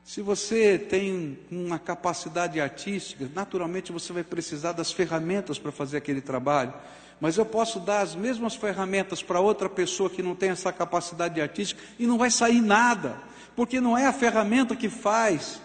Se 0.06 0.22
você 0.22 0.78
tem 0.78 1.38
uma 1.52 1.78
capacidade 1.78 2.62
artística, 2.62 3.30
naturalmente 3.34 3.92
você 3.92 4.14
vai 4.14 4.24
precisar 4.24 4.72
das 4.72 4.92
ferramentas 4.92 5.60
para 5.60 5.72
fazer 5.72 5.98
aquele 5.98 6.22
trabalho. 6.22 6.74
Mas 7.20 7.38
eu 7.38 7.46
posso 7.46 7.80
dar 7.80 8.02
as 8.02 8.16
mesmas 8.16 8.56
ferramentas 8.56 9.24
para 9.24 9.40
outra 9.40 9.70
pessoa 9.70 10.10
que 10.10 10.22
não 10.22 10.36
tem 10.36 10.50
essa 10.50 10.72
capacidade 10.72 11.40
artística 11.40 11.82
e 11.98 12.06
não 12.06 12.18
vai 12.18 12.30
sair 12.30 12.62
nada, 12.62 13.18
porque 13.56 13.80
não 13.80 13.98
é 13.98 14.06
a 14.06 14.14
ferramenta 14.14 14.76
que 14.76 14.90
faz. 14.90 15.62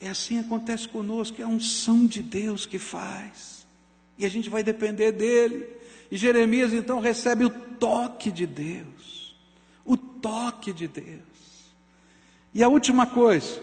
É 0.00 0.08
assim 0.08 0.40
que 0.40 0.46
acontece 0.46 0.88
conosco, 0.88 1.40
é 1.40 1.44
a 1.44 1.48
unção 1.48 2.06
de 2.06 2.22
Deus 2.22 2.66
que 2.66 2.78
faz. 2.78 3.66
E 4.18 4.26
a 4.26 4.28
gente 4.28 4.48
vai 4.50 4.62
depender 4.62 5.12
dele. 5.12 5.66
E 6.10 6.16
Jeremias 6.16 6.72
então 6.72 7.00
recebe 7.00 7.44
o 7.44 7.50
toque 7.50 8.30
de 8.30 8.46
Deus. 8.46 9.36
O 9.84 9.96
toque 9.96 10.72
de 10.72 10.88
Deus. 10.88 11.22
E 12.54 12.62
a 12.62 12.68
última 12.68 13.06
coisa, 13.06 13.60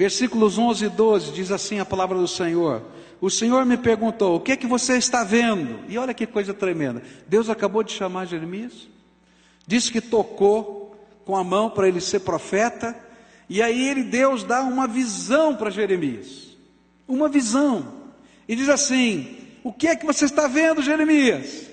versículos 0.00 0.56
11 0.56 0.86
e 0.86 0.88
12, 0.88 1.32
diz 1.32 1.50
assim 1.52 1.78
a 1.78 1.84
palavra 1.84 2.16
do 2.16 2.26
Senhor: 2.26 2.82
O 3.20 3.28
Senhor 3.28 3.66
me 3.66 3.76
perguntou, 3.76 4.36
o 4.36 4.40
que 4.40 4.52
é 4.52 4.56
que 4.56 4.66
você 4.66 4.96
está 4.96 5.22
vendo? 5.22 5.80
E 5.90 5.98
olha 5.98 6.14
que 6.14 6.26
coisa 6.26 6.54
tremenda. 6.54 7.02
Deus 7.26 7.50
acabou 7.50 7.82
de 7.82 7.92
chamar 7.92 8.24
Jeremias, 8.24 8.88
disse 9.66 9.92
que 9.92 10.00
tocou 10.00 10.98
com 11.26 11.36
a 11.36 11.44
mão 11.44 11.68
para 11.68 11.86
ele 11.86 12.00
ser 12.00 12.20
profeta, 12.20 12.96
e 13.46 13.60
aí 13.60 13.90
ele, 13.90 14.02
Deus, 14.02 14.42
dá 14.42 14.62
uma 14.62 14.88
visão 14.88 15.54
para 15.54 15.68
Jeremias. 15.68 16.56
Uma 17.06 17.28
visão. 17.28 17.92
E 18.48 18.56
diz 18.56 18.70
assim: 18.70 19.36
O 19.62 19.70
que 19.70 19.86
é 19.86 19.94
que 19.94 20.06
você 20.06 20.24
está 20.24 20.48
vendo, 20.48 20.80
Jeremias? 20.80 21.66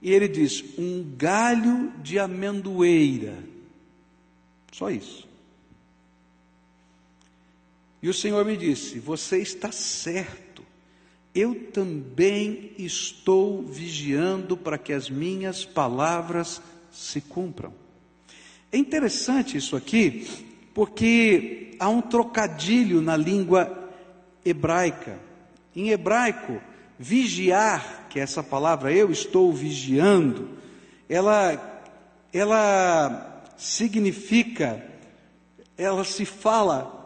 E 0.00 0.14
ele 0.14 0.28
diz: 0.28 0.64
Um 0.78 1.04
galho 1.14 1.92
de 2.02 2.18
amendoeira 2.18 3.34
só 4.72 4.90
isso. 4.90 5.27
E 8.02 8.08
o 8.08 8.14
Senhor 8.14 8.44
me 8.44 8.56
disse: 8.56 8.98
Você 8.98 9.38
está 9.38 9.72
certo. 9.72 10.62
Eu 11.34 11.54
também 11.72 12.72
estou 12.78 13.62
vigiando 13.62 14.56
para 14.56 14.78
que 14.78 14.92
as 14.92 15.08
minhas 15.08 15.64
palavras 15.64 16.60
se 16.90 17.20
cumpram. 17.20 17.72
É 18.72 18.76
interessante 18.76 19.56
isso 19.56 19.76
aqui, 19.76 20.26
porque 20.74 21.76
há 21.78 21.88
um 21.88 22.00
trocadilho 22.00 23.00
na 23.00 23.16
língua 23.16 23.90
hebraica. 24.44 25.18
Em 25.76 25.90
hebraico, 25.90 26.60
vigiar, 26.98 28.08
que 28.10 28.18
é 28.18 28.22
essa 28.22 28.42
palavra 28.42 28.92
eu 28.92 29.10
estou 29.10 29.52
vigiando, 29.52 30.48
ela, 31.08 31.82
ela 32.32 33.44
significa, 33.56 34.84
ela 35.76 36.04
se 36.04 36.24
fala 36.24 36.97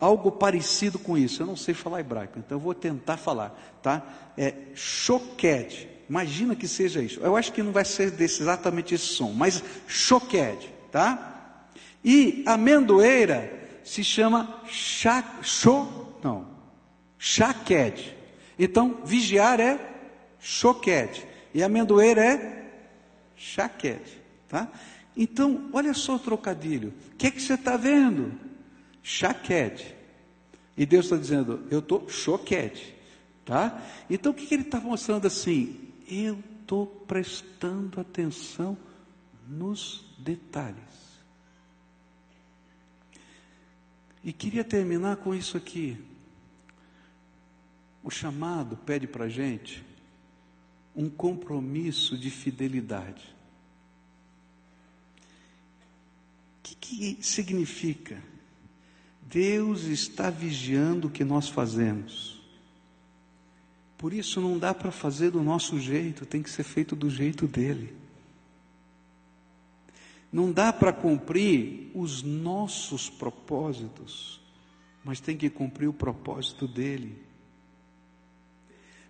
algo 0.00 0.30
parecido 0.30 0.98
com 0.98 1.16
isso. 1.16 1.42
Eu 1.42 1.46
não 1.46 1.56
sei 1.56 1.74
falar 1.74 2.00
hebraico, 2.00 2.38
então 2.38 2.56
eu 2.56 2.62
vou 2.62 2.74
tentar 2.74 3.16
falar, 3.16 3.58
tá? 3.82 4.02
É 4.36 4.54
choqued. 4.74 5.88
Imagina 6.08 6.56
que 6.56 6.66
seja 6.66 7.02
isso. 7.02 7.20
Eu 7.20 7.36
acho 7.36 7.52
que 7.52 7.62
não 7.62 7.72
vai 7.72 7.84
ser 7.84 8.10
desse, 8.10 8.42
exatamente 8.42 8.94
esse 8.94 9.06
som, 9.06 9.32
mas 9.32 9.62
choqued, 9.86 10.68
tá? 10.90 11.66
E 12.04 12.42
amendoeira 12.46 13.52
se 13.84 14.04
chama 14.04 14.62
chak, 14.66 15.26
cho, 15.42 15.86
não, 16.22 16.46
chaked. 17.18 18.16
Então, 18.58 18.98
vigiar 19.04 19.60
é 19.60 19.78
choqued 20.38 21.26
e 21.52 21.62
amendoeira 21.62 22.24
é 22.24 22.64
chaked, 23.36 24.02
tá? 24.48 24.68
Então, 25.16 25.68
olha 25.72 25.92
só 25.94 26.14
o 26.14 26.18
trocadilho. 26.18 26.94
O 27.12 27.16
que, 27.16 27.26
é 27.26 27.30
que 27.30 27.42
você 27.42 27.54
está 27.54 27.76
vendo? 27.76 28.32
Chaquete. 29.08 29.94
E 30.76 30.84
Deus 30.84 31.06
está 31.06 31.16
dizendo, 31.16 31.66
eu 31.70 31.78
estou 31.78 32.08
choquete. 32.10 32.94
Tá? 33.44 33.82
Então, 34.10 34.32
o 34.32 34.34
que, 34.34 34.46
que 34.46 34.52
ele 34.52 34.64
está 34.64 34.78
mostrando 34.78 35.26
assim? 35.26 35.90
Eu 36.06 36.38
estou 36.60 36.86
prestando 36.86 37.98
atenção 37.98 38.76
nos 39.48 40.04
detalhes. 40.18 40.76
E 44.22 44.30
queria 44.30 44.62
terminar 44.62 45.16
com 45.16 45.34
isso 45.34 45.56
aqui. 45.56 45.96
O 48.04 48.10
chamado 48.10 48.76
pede 48.76 49.06
para 49.06 49.24
a 49.24 49.28
gente 49.28 49.82
um 50.94 51.08
compromisso 51.08 52.18
de 52.18 52.30
fidelidade. 52.30 53.38
que, 56.62 56.74
que 56.74 57.18
significa? 57.24 58.22
Deus 59.28 59.84
está 59.84 60.30
vigiando 60.30 61.08
o 61.08 61.10
que 61.10 61.24
nós 61.24 61.48
fazemos. 61.48 62.40
Por 63.96 64.12
isso 64.12 64.40
não 64.40 64.58
dá 64.58 64.72
para 64.72 64.90
fazer 64.90 65.30
do 65.30 65.42
nosso 65.42 65.78
jeito, 65.78 66.24
tem 66.24 66.42
que 66.42 66.50
ser 66.50 66.62
feito 66.62 66.94
do 66.94 67.10
jeito 67.10 67.46
dele. 67.46 67.94
Não 70.32 70.52
dá 70.52 70.72
para 70.72 70.92
cumprir 70.92 71.90
os 71.94 72.22
nossos 72.22 73.10
propósitos, 73.10 74.40
mas 75.04 75.20
tem 75.20 75.36
que 75.36 75.50
cumprir 75.50 75.88
o 75.88 75.92
propósito 75.92 76.68
dele. 76.68 77.20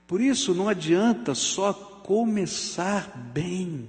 Por 0.07 0.21
isso 0.21 0.55
não 0.55 0.69
adianta 0.69 1.35
só 1.35 1.73
começar 1.73 3.17
bem 3.33 3.89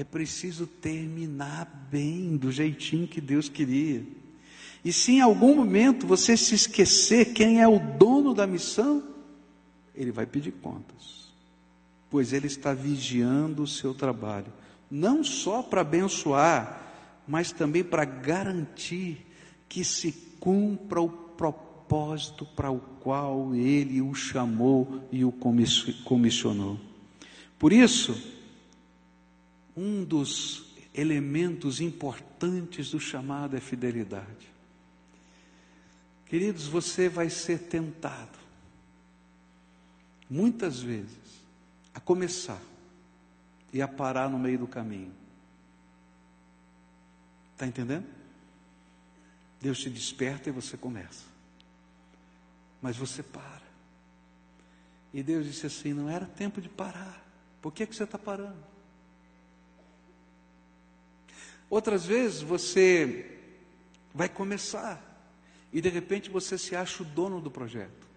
é 0.00 0.04
preciso 0.04 0.66
terminar 0.66 1.66
bem, 1.90 2.34
do 2.34 2.50
jeitinho 2.50 3.06
que 3.06 3.20
Deus 3.20 3.50
queria. 3.50 4.02
E 4.84 4.92
se 4.92 5.12
em 5.12 5.20
algum 5.20 5.56
momento 5.56 6.06
você 6.06 6.36
se 6.36 6.54
esquecer 6.54 7.32
quem 7.32 7.60
é 7.60 7.68
o 7.68 7.78
dono 7.78 8.32
da 8.32 8.46
missão, 8.46 9.02
ele 9.94 10.10
vai 10.10 10.24
pedir 10.24 10.52
contas, 10.52 11.30
pois 12.08 12.32
ele 12.32 12.46
está 12.46 12.72
vigiando 12.72 13.62
o 13.62 13.66
seu 13.66 13.92
trabalho, 13.92 14.52
não 14.90 15.22
só 15.22 15.62
para 15.62 15.82
abençoar, 15.82 16.80
mas 17.28 17.52
também 17.52 17.84
para 17.84 18.04
garantir 18.04 19.26
que 19.68 19.84
se 19.84 20.12
cumpra 20.40 21.00
o 21.00 21.08
propósito 21.08 22.46
para 22.46 22.70
o 22.70 22.80
qual 23.00 23.54
ele 23.54 24.00
o 24.00 24.14
chamou 24.14 25.02
e 25.12 25.24
o 25.24 25.32
comissionou. 26.04 26.78
Por 27.58 27.72
isso, 27.72 28.18
um 29.76 30.02
dos 30.02 30.74
elementos 30.94 31.80
importantes 31.80 32.90
do 32.90 32.98
chamado 32.98 33.56
é 33.56 33.60
fidelidade. 33.60 34.50
Queridos, 36.30 36.68
você 36.68 37.08
vai 37.08 37.28
ser 37.28 37.58
tentado, 37.58 38.38
muitas 40.30 40.78
vezes, 40.78 41.42
a 41.92 41.98
começar 41.98 42.62
e 43.72 43.82
a 43.82 43.88
parar 43.88 44.30
no 44.30 44.38
meio 44.38 44.60
do 44.60 44.68
caminho. 44.68 45.12
Está 47.52 47.66
entendendo? 47.66 48.06
Deus 49.60 49.80
te 49.80 49.90
desperta 49.90 50.48
e 50.48 50.52
você 50.52 50.76
começa. 50.76 51.24
Mas 52.80 52.96
você 52.96 53.24
para. 53.24 53.66
E 55.12 55.24
Deus 55.24 55.44
disse 55.44 55.66
assim: 55.66 55.92
não 55.92 56.08
era 56.08 56.26
tempo 56.26 56.60
de 56.60 56.68
parar. 56.68 57.20
Por 57.60 57.72
que, 57.72 57.84
que 57.84 57.96
você 57.96 58.04
está 58.04 58.16
parando? 58.16 58.62
Outras 61.68 62.06
vezes 62.06 62.40
você 62.40 63.36
vai 64.14 64.28
começar 64.28 65.09
e 65.72 65.80
de 65.80 65.88
repente 65.88 66.30
você 66.30 66.58
se 66.58 66.74
acha 66.74 67.02
o 67.02 67.06
dono 67.06 67.40
do 67.40 67.50
projeto. 67.50 68.08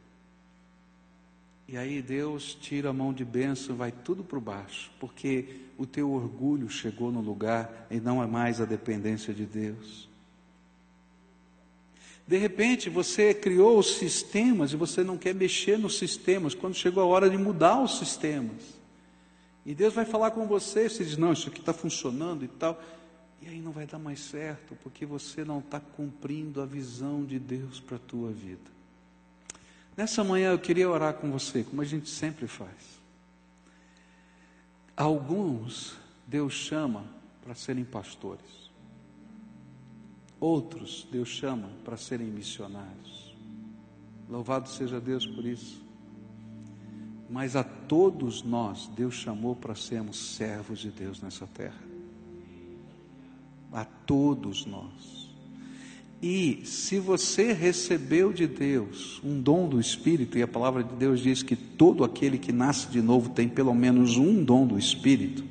E 1.68 1.78
aí 1.78 2.02
Deus 2.02 2.56
tira 2.60 2.90
a 2.90 2.94
mão 2.94 3.14
de 3.14 3.24
bênção, 3.24 3.76
vai 3.76 3.92
tudo 3.92 4.24
para 4.24 4.40
baixo, 4.40 4.92
porque 5.00 5.62
o 5.78 5.86
teu 5.86 6.12
orgulho 6.12 6.70
chegou 6.70 7.12
no 7.12 7.22
lugar 7.22 7.88
e 7.90 8.00
não 8.00 8.22
é 8.22 8.28
mais 8.28 8.60
a 8.60 8.66
dependência 8.66 9.34
de 9.34 9.46
Deus. 9.46 10.10
De 12.28 12.38
repente 12.38 12.90
você 12.90 13.34
criou 13.34 13.78
os 13.80 13.96
sistemas 13.96 14.72
e 14.72 14.76
você 14.76 15.04
não 15.04 15.18
quer 15.18 15.34
mexer 15.34 15.78
nos 15.78 15.98
sistemas, 15.98 16.54
quando 16.54 16.76
chegou 16.76 17.04
a 17.04 17.06
hora 17.06 17.30
de 17.30 17.38
mudar 17.38 17.82
os 17.82 17.98
sistemas. 17.98 18.62
E 19.66 19.74
Deus 19.74 19.94
vai 19.94 20.06
falar 20.06 20.32
com 20.32 20.46
você, 20.46 20.90
você 20.90 21.04
diz, 21.04 21.18
não, 21.18 21.34
isso 21.34 21.48
aqui 21.48 21.60
está 21.60 21.74
funcionando 21.74 22.44
e 22.44 22.48
tal. 22.48 22.82
E 23.44 23.50
aí 23.50 23.60
não 23.60 23.74
vai 23.74 23.86
dar 23.86 24.00
mais 24.00 24.22
certo, 24.22 24.74
porque 24.82 25.06
você 25.06 25.44
não 25.44 25.60
está 25.60 25.78
cumprindo 25.78 26.62
a 26.62 26.66
visão 26.66 27.26
de 27.26 27.38
Deus 27.38 27.78
para 27.78 27.98
a 27.98 28.00
tua 28.00 28.32
vida. 28.32 28.72
Nessa 29.98 30.24
manhã 30.24 30.52
eu 30.52 30.60
queria 30.60 30.90
orar 30.90 31.16
com 31.16 31.30
você, 31.30 31.62
como 31.62 31.82
a 31.82 31.86
gente 31.86 32.10
sempre 32.10 32.48
faz. 32.48 33.02
Alguns 34.96 35.98
Deus 36.26 36.54
chama 36.54 37.06
para 37.44 37.54
serem 37.54 37.84
pastores. 37.84 38.72
Outros 40.40 41.06
Deus 41.12 41.28
chama 41.28 41.70
para 41.84 41.98
serem 41.98 42.28
missionários. 42.28 43.36
Louvado 44.30 44.70
seja 44.70 45.02
Deus 45.02 45.28
por 45.28 45.46
isso. 45.46 45.84
Mas 47.30 47.58
a 47.58 47.64
todos 47.64 48.42
nós 48.42 48.88
Deus 48.96 49.16
chamou 49.16 49.54
para 49.54 49.76
sermos 49.76 50.36
servos 50.36 50.80
de 50.80 50.90
Deus 50.90 51.22
nessa 51.22 51.46
terra 51.46 51.93
a 53.74 53.84
todos 53.84 54.66
nós. 54.66 55.24
E 56.22 56.62
se 56.66 57.00
você 57.00 57.52
recebeu 57.52 58.32
de 58.32 58.48
Deus 58.48 59.20
um 59.24 59.42
dom 59.42 59.68
do 59.68 59.78
Espírito, 59.80 60.38
e 60.38 60.42
a 60.42 60.48
palavra 60.48 60.82
de 60.82 60.96
Deus 60.96 61.20
diz 61.20 61.44
que 61.44 61.56
todo 61.56 62.04
aquele 62.06 62.38
que 62.38 62.54
nasce 62.54 62.88
de 62.88 63.02
novo 63.02 63.32
tem 63.32 63.50
pelo 63.50 63.74
menos 63.74 64.16
um 64.16 64.42
dom 64.42 64.66
do 64.66 64.80
Espírito, 64.80 65.44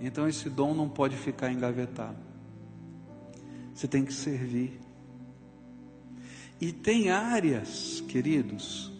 então 0.00 0.28
esse 0.28 0.48
dom 0.48 0.74
não 0.74 0.88
pode 0.88 1.16
ficar 1.16 1.50
engavetado. 1.50 2.16
Você 3.74 3.88
tem 3.88 4.04
que 4.04 4.14
servir. 4.14 4.78
E 6.60 6.72
tem 6.72 7.10
áreas, 7.10 8.00
queridos, 8.06 8.92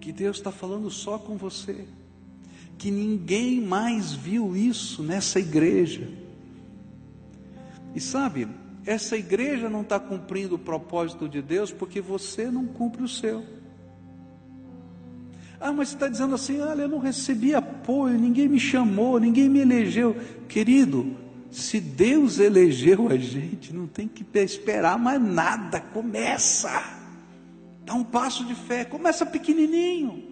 que 0.00 0.12
Deus 0.12 0.38
está 0.38 0.50
falando 0.50 0.90
só 0.90 1.18
com 1.18 1.36
você, 1.36 1.86
que 2.76 2.90
ninguém 2.90 3.60
mais 3.60 4.12
viu 4.12 4.56
isso 4.56 5.02
nessa 5.02 5.38
igreja. 5.38 6.21
E 7.94 8.00
sabe, 8.00 8.48
essa 8.84 9.16
igreja 9.16 9.68
não 9.68 9.82
está 9.82 10.00
cumprindo 10.00 10.56
o 10.56 10.58
propósito 10.58 11.28
de 11.28 11.40
Deus 11.40 11.72
porque 11.72 12.00
você 12.00 12.50
não 12.50 12.66
cumpre 12.66 13.02
o 13.02 13.08
seu. 13.08 13.44
Ah, 15.60 15.72
mas 15.72 15.90
você 15.90 15.94
está 15.94 16.08
dizendo 16.08 16.34
assim: 16.34 16.60
olha, 16.60 16.82
eu 16.82 16.88
não 16.88 16.98
recebi 16.98 17.54
apoio, 17.54 18.18
ninguém 18.18 18.48
me 18.48 18.58
chamou, 18.58 19.20
ninguém 19.20 19.48
me 19.48 19.60
elegeu. 19.60 20.16
Querido, 20.48 21.16
se 21.50 21.78
Deus 21.80 22.40
elegeu 22.40 23.08
a 23.08 23.16
gente, 23.16 23.72
não 23.72 23.86
tem 23.86 24.08
que 24.08 24.26
esperar 24.38 24.98
mais 24.98 25.22
nada, 25.22 25.80
começa. 25.80 26.82
Dá 27.84 27.94
um 27.94 28.02
passo 28.02 28.44
de 28.44 28.54
fé, 28.54 28.84
começa 28.84 29.24
pequenininho. 29.24 30.24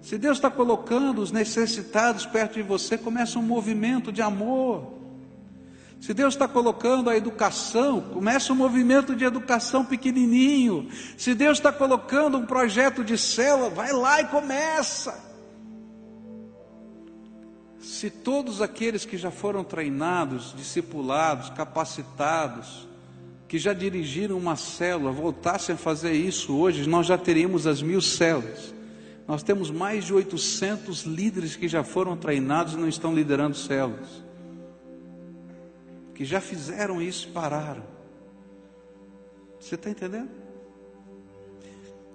Se 0.00 0.16
Deus 0.16 0.38
está 0.38 0.50
colocando 0.50 1.20
os 1.20 1.30
necessitados 1.30 2.24
perto 2.24 2.54
de 2.54 2.62
você, 2.62 2.96
começa 2.96 3.38
um 3.38 3.42
movimento 3.42 4.10
de 4.10 4.22
amor. 4.22 4.99
Se 6.00 6.14
Deus 6.14 6.32
está 6.32 6.48
colocando 6.48 7.10
a 7.10 7.16
educação, 7.16 8.00
começa 8.00 8.54
um 8.54 8.56
movimento 8.56 9.14
de 9.14 9.22
educação 9.22 9.84
pequenininho. 9.84 10.88
Se 11.18 11.34
Deus 11.34 11.58
está 11.58 11.70
colocando 11.70 12.38
um 12.38 12.46
projeto 12.46 13.04
de 13.04 13.18
célula, 13.18 13.68
vai 13.68 13.92
lá 13.92 14.22
e 14.22 14.24
começa. 14.28 15.28
Se 17.78 18.08
todos 18.08 18.62
aqueles 18.62 19.04
que 19.04 19.18
já 19.18 19.30
foram 19.30 19.62
treinados, 19.62 20.54
discipulados, 20.56 21.50
capacitados, 21.50 22.88
que 23.46 23.58
já 23.58 23.74
dirigiram 23.74 24.38
uma 24.38 24.56
célula, 24.56 25.12
voltassem 25.12 25.74
a 25.74 25.78
fazer 25.78 26.12
isso 26.12 26.56
hoje, 26.56 26.88
nós 26.88 27.06
já 27.06 27.18
teríamos 27.18 27.66
as 27.66 27.82
mil 27.82 28.00
células. 28.00 28.74
Nós 29.28 29.42
temos 29.42 29.70
mais 29.70 30.06
de 30.06 30.14
800 30.14 31.02
líderes 31.02 31.56
que 31.56 31.68
já 31.68 31.84
foram 31.84 32.16
treinados 32.16 32.72
e 32.72 32.78
não 32.78 32.88
estão 32.88 33.14
liderando 33.14 33.54
células 33.54 34.29
que 36.20 36.24
já 36.26 36.38
fizeram 36.38 37.00
isso 37.00 37.28
e 37.28 37.32
pararam. 37.32 37.82
Você 39.58 39.74
está 39.74 39.88
entendendo? 39.88 40.28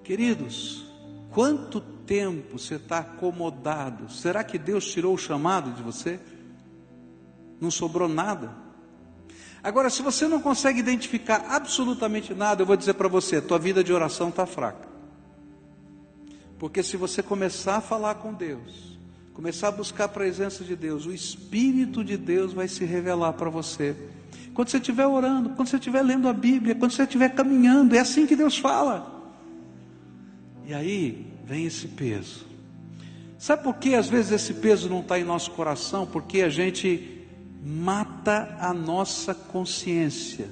Queridos, 0.04 0.86
quanto 1.32 1.82
tempo 1.82 2.60
você 2.60 2.76
está 2.76 3.00
acomodado? 3.00 4.08
Será 4.12 4.44
que 4.44 4.60
Deus 4.60 4.86
tirou 4.92 5.16
o 5.16 5.18
chamado 5.18 5.72
de 5.72 5.82
você? 5.82 6.20
Não 7.60 7.72
sobrou 7.72 8.08
nada? 8.08 8.52
Agora, 9.64 9.90
se 9.90 10.04
você 10.04 10.28
não 10.28 10.40
consegue 10.40 10.82
identificar 10.82 11.44
absolutamente 11.50 12.32
nada, 12.32 12.62
eu 12.62 12.68
vou 12.68 12.78
dizer 12.78 12.94
para 12.94 13.08
você: 13.08 13.42
tua 13.42 13.58
vida 13.58 13.84
de 13.84 13.92
oração 13.92 14.30
está 14.30 14.46
fraca. 14.46 14.88
Porque 16.60 16.84
se 16.84 16.96
você 16.96 17.24
começar 17.24 17.78
a 17.78 17.82
falar 17.82 18.14
com 18.14 18.32
Deus, 18.32 18.95
começar 19.36 19.68
a 19.68 19.72
buscar 19.72 20.06
a 20.06 20.08
presença 20.08 20.64
de 20.64 20.78
Deus, 20.78 21.06
o 21.06 21.14
Espírito 21.14 22.06
de 22.06 22.16
Deus 22.16 22.54
vai 22.54 22.70
se 22.70 22.86
revelar 22.86 23.34
para 23.34 23.50
você. 23.50 23.94
Quando 24.54 24.70
você 24.70 24.78
estiver 24.78 25.06
orando, 25.06 25.50
quando 25.50 25.68
você 25.68 25.76
estiver 25.76 26.02
lendo 26.02 26.30
a 26.30 26.34
Bíblia, 26.34 26.74
quando 26.74 26.92
você 26.92 27.04
estiver 27.04 27.30
caminhando, 27.36 27.94
é 27.94 28.00
assim 28.00 28.26
que 28.26 28.36
Deus 28.36 28.58
fala. 28.58 29.14
E 30.66 30.74
aí 30.74 31.28
vem 31.46 31.66
esse 31.66 31.90
peso. 31.90 32.46
Sabe 33.38 33.64
por 33.64 33.76
que 33.76 33.94
às 33.94 34.08
vezes 34.08 34.32
esse 34.32 34.54
peso 34.54 34.90
não 34.90 35.02
está 35.02 35.20
em 35.20 35.26
nosso 35.26 35.52
coração? 35.52 36.08
Porque 36.08 36.42
a 36.42 36.50
gente 36.50 37.28
mata 37.62 38.56
a 38.58 38.74
nossa 38.74 39.36
consciência. 39.36 40.48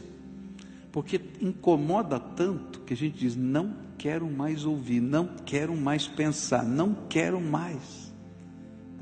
Porque 0.91 1.21
incomoda 1.41 2.19
tanto 2.19 2.81
que 2.81 2.93
a 2.93 2.97
gente 2.97 3.17
diz: 3.17 3.33
não 3.37 3.73
quero 3.97 4.29
mais 4.29 4.65
ouvir, 4.65 4.99
não 4.99 5.25
quero 5.45 5.73
mais 5.73 6.05
pensar, 6.05 6.65
não 6.65 6.93
quero 7.07 7.39
mais. 7.39 8.02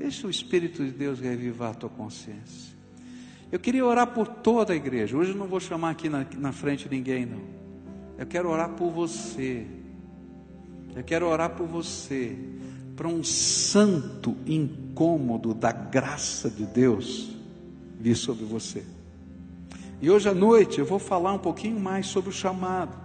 Deixa 0.02 0.26
o 0.26 0.30
Espírito 0.30 0.84
de 0.84 0.90
Deus 0.90 1.20
revivar 1.20 1.70
a 1.70 1.74
tua 1.74 1.88
consciência. 1.88 2.74
Eu 3.52 3.60
queria 3.60 3.86
orar 3.86 4.08
por 4.08 4.26
toda 4.26 4.72
a 4.72 4.76
igreja. 4.76 5.16
Hoje 5.16 5.30
eu 5.30 5.36
não 5.36 5.46
vou 5.46 5.60
chamar 5.60 5.90
aqui 5.90 6.08
na, 6.08 6.26
na 6.38 6.50
frente 6.50 6.88
ninguém, 6.90 7.24
não. 7.24 7.40
Eu 8.18 8.26
quero 8.26 8.50
orar 8.50 8.70
por 8.70 8.90
você. 8.90 9.64
Eu 10.96 11.04
quero 11.04 11.28
orar 11.28 11.50
por 11.50 11.68
você. 11.68 12.36
Para 12.96 13.06
um 13.06 13.22
santo 13.22 14.36
incômodo 14.44 15.54
da 15.54 15.70
graça 15.70 16.50
de 16.50 16.66
Deus 16.66 17.36
vir 18.00 18.16
sobre 18.16 18.44
você. 18.44 18.82
E 20.00 20.10
hoje 20.10 20.28
à 20.28 20.34
noite 20.34 20.80
eu 20.80 20.84
vou 20.84 20.98
falar 20.98 21.32
um 21.32 21.38
pouquinho 21.38 21.78
mais 21.78 22.08
sobre 22.08 22.30
o 22.30 22.32
chamado. 22.32 22.98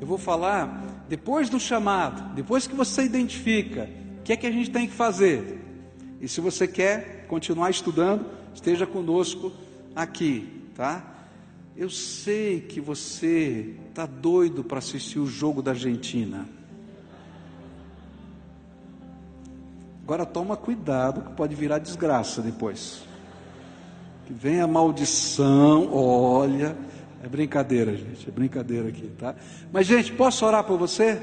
Eu 0.00 0.06
vou 0.06 0.16
falar, 0.16 1.04
depois 1.08 1.50
do 1.50 1.58
chamado, 1.58 2.36
depois 2.36 2.68
que 2.68 2.74
você 2.76 3.02
identifica, 3.02 3.90
o 4.20 4.22
que 4.22 4.32
é 4.32 4.36
que 4.36 4.46
a 4.46 4.52
gente 4.52 4.70
tem 4.70 4.86
que 4.86 4.94
fazer? 4.94 5.64
E 6.20 6.28
se 6.28 6.40
você 6.40 6.66
quer 6.66 7.26
continuar 7.28 7.70
estudando, 7.70 8.26
esteja 8.54 8.86
conosco 8.86 9.52
aqui, 9.94 10.68
tá? 10.74 11.04
Eu 11.76 11.90
sei 11.90 12.60
que 12.60 12.80
você 12.80 13.74
está 13.88 14.06
doido 14.06 14.62
para 14.62 14.78
assistir 14.78 15.18
o 15.18 15.26
jogo 15.26 15.60
da 15.60 15.72
Argentina. 15.72 16.46
Agora 20.04 20.24
toma 20.24 20.56
cuidado, 20.56 21.22
que 21.22 21.32
pode 21.32 21.54
virar 21.54 21.78
desgraça 21.78 22.42
depois. 22.42 23.02
Que 24.26 24.32
vem 24.32 24.60
a 24.60 24.66
maldição, 24.66 25.92
olha. 25.92 26.76
É 27.22 27.28
brincadeira, 27.28 27.96
gente, 27.96 28.28
é 28.28 28.30
brincadeira 28.30 28.88
aqui, 28.88 29.10
tá? 29.18 29.34
Mas, 29.72 29.86
gente, 29.86 30.12
posso 30.12 30.44
orar 30.44 30.62
por 30.62 30.78
você? 30.78 31.22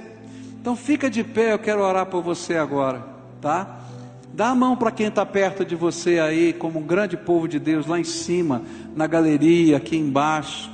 Então 0.60 0.76
fica 0.76 1.12
de 1.12 1.24
pé, 1.24 1.54
eu 1.54 1.60
quero 1.60 1.82
orar 1.82 2.08
por 2.08 2.24
você 2.24 2.56
agora, 2.56 3.06
tá? 3.40 3.81
Dá 4.34 4.50
a 4.50 4.56
mão 4.56 4.78
para 4.78 4.92
quem 4.92 5.08
está 5.08 5.26
perto 5.26 5.66
de 5.66 5.76
você 5.76 6.20
aí, 6.20 6.54
como 6.54 6.80
um 6.80 6.86
grande 6.86 7.18
povo 7.18 7.48
de 7.48 7.60
Deus, 7.60 7.86
lá 7.86 8.00
em 8.00 8.04
cima, 8.04 8.64
na 8.96 9.06
galeria, 9.06 9.78
aqui 9.78 9.98
embaixo. 9.98 10.72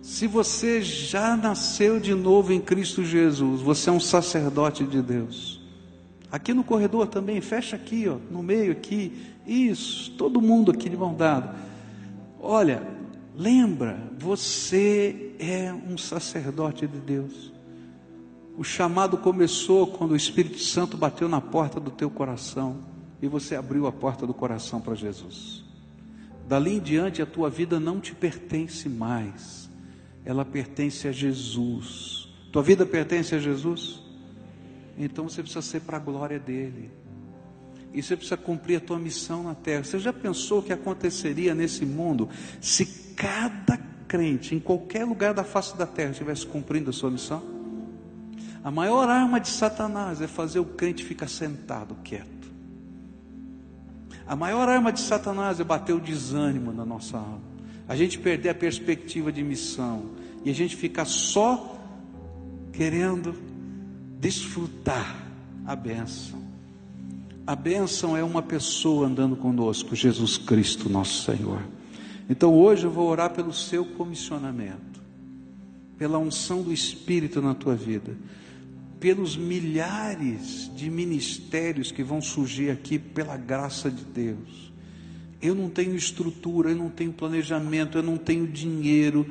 Se 0.00 0.26
você 0.26 0.80
já 0.80 1.36
nasceu 1.36 2.00
de 2.00 2.14
novo 2.14 2.52
em 2.52 2.60
Cristo 2.60 3.04
Jesus, 3.04 3.60
você 3.60 3.90
é 3.90 3.92
um 3.92 4.00
sacerdote 4.00 4.84
de 4.84 5.02
Deus. 5.02 5.60
Aqui 6.32 6.54
no 6.54 6.64
corredor 6.64 7.06
também, 7.08 7.40
fecha 7.40 7.76
aqui, 7.76 8.08
ó, 8.08 8.16
no 8.30 8.42
meio 8.42 8.72
aqui. 8.72 9.12
Isso, 9.46 10.12
todo 10.12 10.40
mundo 10.40 10.70
aqui 10.70 10.88
de 10.88 10.96
mão 10.96 11.14
dada. 11.14 11.54
Olha, 12.40 12.82
lembra, 13.36 13.98
você 14.18 15.32
é 15.38 15.72
um 15.72 15.98
sacerdote 15.98 16.86
de 16.86 16.98
Deus. 16.98 17.52
O 18.60 18.62
chamado 18.62 19.16
começou 19.16 19.86
quando 19.86 20.10
o 20.10 20.16
Espírito 20.16 20.58
Santo 20.58 20.94
bateu 20.94 21.30
na 21.30 21.40
porta 21.40 21.80
do 21.80 21.90
teu 21.90 22.10
coração 22.10 22.76
e 23.22 23.26
você 23.26 23.56
abriu 23.56 23.86
a 23.86 23.92
porta 23.92 24.26
do 24.26 24.34
coração 24.34 24.82
para 24.82 24.94
Jesus. 24.94 25.64
Dali 26.46 26.74
em 26.74 26.78
diante 26.78 27.22
a 27.22 27.26
tua 27.26 27.48
vida 27.48 27.80
não 27.80 27.98
te 27.98 28.14
pertence 28.14 28.86
mais, 28.86 29.70
ela 30.26 30.44
pertence 30.44 31.08
a 31.08 31.10
Jesus. 31.10 32.28
Tua 32.52 32.62
vida 32.62 32.84
pertence 32.84 33.34
a 33.34 33.38
Jesus? 33.38 34.02
Então 34.98 35.26
você 35.26 35.40
precisa 35.40 35.62
ser 35.62 35.80
para 35.80 35.96
a 35.96 36.00
glória 36.00 36.38
dele. 36.38 36.90
E 37.94 38.02
você 38.02 38.14
precisa 38.14 38.36
cumprir 38.36 38.76
a 38.76 38.80
tua 38.80 38.98
missão 38.98 39.42
na 39.42 39.54
terra. 39.54 39.84
Você 39.84 39.98
já 39.98 40.12
pensou 40.12 40.58
o 40.58 40.62
que 40.62 40.74
aconteceria 40.74 41.54
nesse 41.54 41.86
mundo 41.86 42.28
se 42.60 43.14
cada 43.16 43.78
crente, 44.06 44.54
em 44.54 44.60
qualquer 44.60 45.06
lugar 45.06 45.32
da 45.32 45.44
face 45.44 45.74
da 45.78 45.86
terra, 45.86 46.10
estivesse 46.10 46.44
cumprindo 46.44 46.90
a 46.90 46.92
sua 46.92 47.10
missão? 47.10 47.59
A 48.62 48.70
maior 48.70 49.08
arma 49.08 49.40
de 49.40 49.48
Satanás 49.48 50.20
é 50.20 50.26
fazer 50.26 50.58
o 50.58 50.64
crente 50.64 51.04
ficar 51.04 51.28
sentado, 51.28 51.96
quieto. 52.04 52.50
A 54.26 54.36
maior 54.36 54.68
arma 54.68 54.92
de 54.92 55.00
Satanás 55.00 55.58
é 55.58 55.64
bater 55.64 55.94
o 55.94 56.00
desânimo 56.00 56.72
na 56.72 56.84
nossa 56.84 57.16
alma. 57.16 57.40
A 57.88 57.96
gente 57.96 58.18
perder 58.18 58.50
a 58.50 58.54
perspectiva 58.54 59.32
de 59.32 59.42
missão. 59.42 60.10
E 60.44 60.50
a 60.50 60.54
gente 60.54 60.76
ficar 60.76 61.04
só 61.06 61.78
querendo 62.72 63.34
desfrutar 64.20 65.16
a 65.66 65.74
bênção. 65.74 66.40
A 67.46 67.56
bênção 67.56 68.16
é 68.16 68.22
uma 68.22 68.42
pessoa 68.42 69.06
andando 69.06 69.34
conosco, 69.34 69.96
Jesus 69.96 70.36
Cristo, 70.36 70.88
nosso 70.88 71.24
Senhor. 71.24 71.62
Então 72.28 72.54
hoje 72.54 72.84
eu 72.84 72.90
vou 72.90 73.08
orar 73.08 73.30
pelo 73.30 73.52
seu 73.52 73.84
comissionamento, 73.84 75.00
pela 75.98 76.18
unção 76.18 76.62
do 76.62 76.72
Espírito 76.72 77.42
na 77.42 77.54
tua 77.54 77.74
vida 77.74 78.16
pelos 79.00 79.34
milhares 79.34 80.70
de 80.76 80.90
ministérios 80.90 81.90
que 81.90 82.04
vão 82.04 82.20
surgir 82.20 82.70
aqui 82.70 82.98
pela 82.98 83.36
graça 83.36 83.90
de 83.90 84.04
Deus. 84.04 84.70
Eu 85.40 85.54
não 85.54 85.70
tenho 85.70 85.96
estrutura, 85.96 86.70
eu 86.70 86.76
não 86.76 86.90
tenho 86.90 87.10
planejamento, 87.10 87.96
eu 87.96 88.02
não 88.02 88.18
tenho 88.18 88.46
dinheiro, 88.46 89.26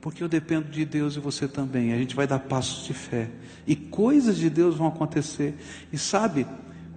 porque 0.00 0.24
eu 0.24 0.28
dependo 0.28 0.70
de 0.70 0.86
Deus 0.86 1.16
e 1.16 1.20
você 1.20 1.46
também. 1.46 1.92
A 1.92 1.98
gente 1.98 2.16
vai 2.16 2.26
dar 2.26 2.38
passos 2.38 2.86
de 2.86 2.94
fé 2.94 3.30
e 3.66 3.76
coisas 3.76 4.38
de 4.38 4.48
Deus 4.48 4.76
vão 4.76 4.86
acontecer. 4.86 5.54
E 5.92 5.98
sabe, 5.98 6.46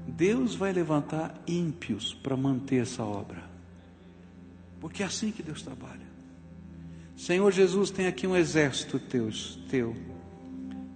Deus 0.07 0.55
vai 0.55 0.71
levantar 0.71 1.43
ímpios 1.45 2.13
para 2.13 2.37
manter 2.37 2.83
essa 2.83 3.03
obra, 3.03 3.43
porque 4.79 5.03
é 5.03 5.05
assim 5.05 5.29
que 5.31 5.43
Deus 5.43 5.61
trabalha. 5.61 6.13
Senhor 7.17 7.51
Jesus, 7.51 7.91
tem 7.91 8.07
aqui 8.07 8.25
um 8.25 8.35
exército 8.35 8.97
teu, 8.97 9.29
teu. 9.69 10.12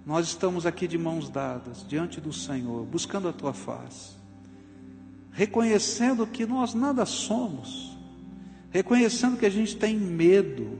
Nós 0.08 0.28
estamos 0.28 0.64
aqui 0.64 0.88
de 0.88 0.96
mãos 0.96 1.28
dadas 1.28 1.84
diante 1.86 2.18
do 2.18 2.32
Senhor, 2.32 2.86
buscando 2.86 3.28
a 3.28 3.32
tua 3.32 3.52
face, 3.52 4.12
reconhecendo 5.30 6.26
que 6.26 6.46
nós 6.46 6.72
nada 6.72 7.04
somos, 7.04 7.94
reconhecendo 8.70 9.36
que 9.36 9.44
a 9.44 9.50
gente 9.50 9.76
tem 9.76 9.98
medo, 9.98 10.78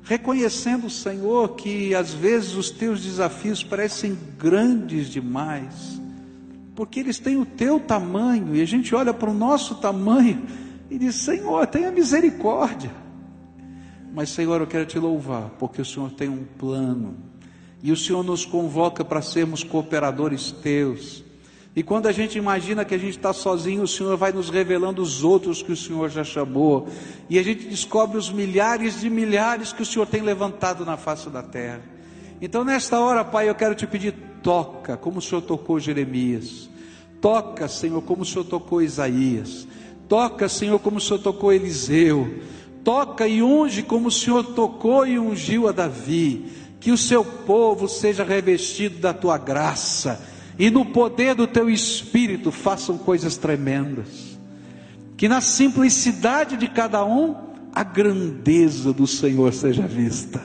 reconhecendo, 0.00 0.88
Senhor, 0.88 1.56
que 1.56 1.92
às 1.92 2.14
vezes 2.14 2.54
os 2.54 2.70
teus 2.70 3.02
desafios 3.02 3.64
parecem 3.64 4.16
grandes 4.38 5.08
demais, 5.08 6.00
porque 6.76 7.00
eles 7.00 7.18
têm 7.18 7.36
o 7.36 7.44
teu 7.44 7.80
tamanho, 7.80 8.54
e 8.54 8.62
a 8.62 8.64
gente 8.64 8.94
olha 8.94 9.12
para 9.12 9.28
o 9.28 9.34
nosso 9.34 9.74
tamanho 9.80 10.46
e 10.88 10.96
diz: 10.96 11.16
Senhor, 11.16 11.66
tenha 11.66 11.90
misericórdia. 11.90 12.92
Mas, 14.14 14.28
Senhor, 14.28 14.60
eu 14.60 14.68
quero 14.68 14.86
te 14.86 15.00
louvar, 15.00 15.50
porque 15.58 15.82
o 15.82 15.84
Senhor 15.84 16.12
tem 16.12 16.28
um 16.28 16.44
plano, 16.44 17.16
e 17.86 17.92
o 17.92 17.96
Senhor 17.96 18.24
nos 18.24 18.44
convoca 18.44 19.04
para 19.04 19.22
sermos 19.22 19.62
cooperadores 19.62 20.50
teus. 20.50 21.22
E 21.76 21.84
quando 21.84 22.08
a 22.08 22.12
gente 22.12 22.36
imagina 22.36 22.84
que 22.84 22.96
a 22.96 22.98
gente 22.98 23.16
está 23.16 23.32
sozinho, 23.32 23.84
o 23.84 23.86
Senhor 23.86 24.16
vai 24.16 24.32
nos 24.32 24.50
revelando 24.50 25.00
os 25.00 25.22
outros 25.22 25.62
que 25.62 25.70
o 25.70 25.76
Senhor 25.76 26.10
já 26.10 26.24
chamou. 26.24 26.88
E 27.30 27.38
a 27.38 27.44
gente 27.44 27.64
descobre 27.68 28.18
os 28.18 28.28
milhares 28.28 29.00
de 29.00 29.08
milhares 29.08 29.72
que 29.72 29.82
o 29.82 29.86
Senhor 29.86 30.04
tem 30.04 30.20
levantado 30.20 30.84
na 30.84 30.96
face 30.96 31.30
da 31.30 31.44
terra. 31.44 31.80
Então, 32.42 32.64
nesta 32.64 32.98
hora, 32.98 33.24
Pai, 33.24 33.48
eu 33.48 33.54
quero 33.54 33.76
te 33.76 33.86
pedir: 33.86 34.14
toca, 34.42 34.96
como 34.96 35.20
o 35.20 35.22
Senhor 35.22 35.42
tocou 35.42 35.78
Jeremias. 35.78 36.68
Toca, 37.20 37.68
Senhor, 37.68 38.02
como 38.02 38.22
o 38.22 38.26
Senhor 38.26 38.46
tocou 38.46 38.82
Isaías. 38.82 39.64
Toca, 40.08 40.48
Senhor, 40.48 40.80
como 40.80 40.96
o 40.96 41.00
Senhor 41.00 41.20
tocou 41.20 41.52
Eliseu. 41.52 42.40
Toca 42.82 43.28
e 43.28 43.40
unge 43.44 43.84
como 43.84 44.08
o 44.08 44.12
Senhor 44.12 44.42
tocou 44.42 45.06
e 45.06 45.20
ungiu 45.20 45.68
a 45.68 45.72
Davi. 45.72 46.65
Que 46.80 46.92
o 46.92 46.96
seu 46.96 47.24
povo 47.24 47.88
seja 47.88 48.24
revestido 48.24 48.98
da 48.98 49.12
tua 49.12 49.38
graça 49.38 50.20
e 50.58 50.70
no 50.70 50.86
poder 50.86 51.34
do 51.34 51.46
teu 51.46 51.68
espírito 51.68 52.50
façam 52.50 52.96
coisas 52.96 53.36
tremendas. 53.36 54.38
Que 55.16 55.28
na 55.28 55.40
simplicidade 55.40 56.56
de 56.56 56.68
cada 56.68 57.04
um, 57.04 57.34
a 57.74 57.82
grandeza 57.82 58.92
do 58.92 59.06
Senhor 59.06 59.52
seja 59.52 59.86
vista. 59.86 60.42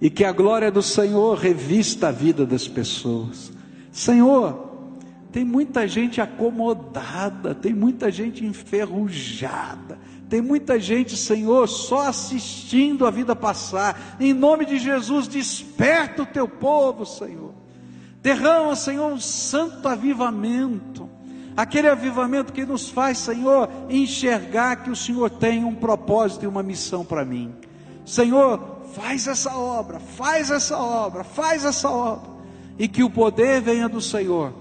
E 0.00 0.08
que 0.08 0.24
a 0.24 0.30
glória 0.30 0.70
do 0.70 0.82
Senhor 0.82 1.36
revista 1.36 2.08
a 2.08 2.12
vida 2.12 2.46
das 2.46 2.68
pessoas. 2.68 3.50
Senhor, 3.90 4.68
tem 5.32 5.44
muita 5.44 5.86
gente 5.88 6.20
acomodada, 6.20 7.54
tem 7.54 7.74
muita 7.74 8.10
gente 8.10 8.44
enferrujada, 8.44 9.98
tem 10.28 10.42
muita 10.42 10.78
gente, 10.78 11.16
Senhor, 11.16 11.66
só 11.68 12.08
assistindo 12.08 13.06
a 13.06 13.10
vida 13.10 13.34
passar. 13.34 14.16
Em 14.20 14.34
nome 14.34 14.66
de 14.66 14.78
Jesus, 14.78 15.26
desperta 15.26 16.22
o 16.22 16.26
teu 16.26 16.46
povo, 16.46 17.06
Senhor. 17.06 17.54
Derrama, 18.20 18.76
Senhor, 18.76 19.10
um 19.10 19.18
santo 19.18 19.88
avivamento. 19.88 21.08
Aquele 21.56 21.88
avivamento 21.88 22.52
que 22.52 22.66
nos 22.66 22.90
faz, 22.90 23.18
Senhor, 23.18 23.70
enxergar 23.88 24.76
que 24.76 24.90
o 24.90 24.96
Senhor 24.96 25.30
tem 25.30 25.64
um 25.64 25.74
propósito 25.74 26.44
e 26.44 26.48
uma 26.48 26.62
missão 26.62 27.04
para 27.04 27.24
mim. 27.24 27.54
Senhor, 28.04 28.82
faz 28.94 29.26
essa 29.26 29.56
obra, 29.56 29.98
faz 29.98 30.50
essa 30.50 30.76
obra, 30.76 31.24
faz 31.24 31.64
essa 31.64 31.88
obra. 31.88 32.30
E 32.78 32.86
que 32.86 33.02
o 33.02 33.10
poder 33.10 33.62
venha 33.62 33.88
do 33.88 34.00
Senhor, 34.00 34.52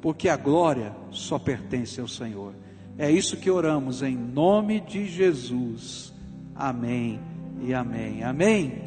porque 0.00 0.28
a 0.28 0.36
glória 0.36 0.94
só 1.10 1.38
pertence 1.38 2.00
ao 2.00 2.08
Senhor. 2.08 2.54
É 3.02 3.10
isso 3.10 3.36
que 3.36 3.50
oramos 3.50 4.00
em 4.00 4.16
nome 4.16 4.78
de 4.78 5.06
Jesus. 5.06 6.14
Amém 6.54 7.18
e 7.60 7.74
amém. 7.74 8.22
Amém. 8.22 8.82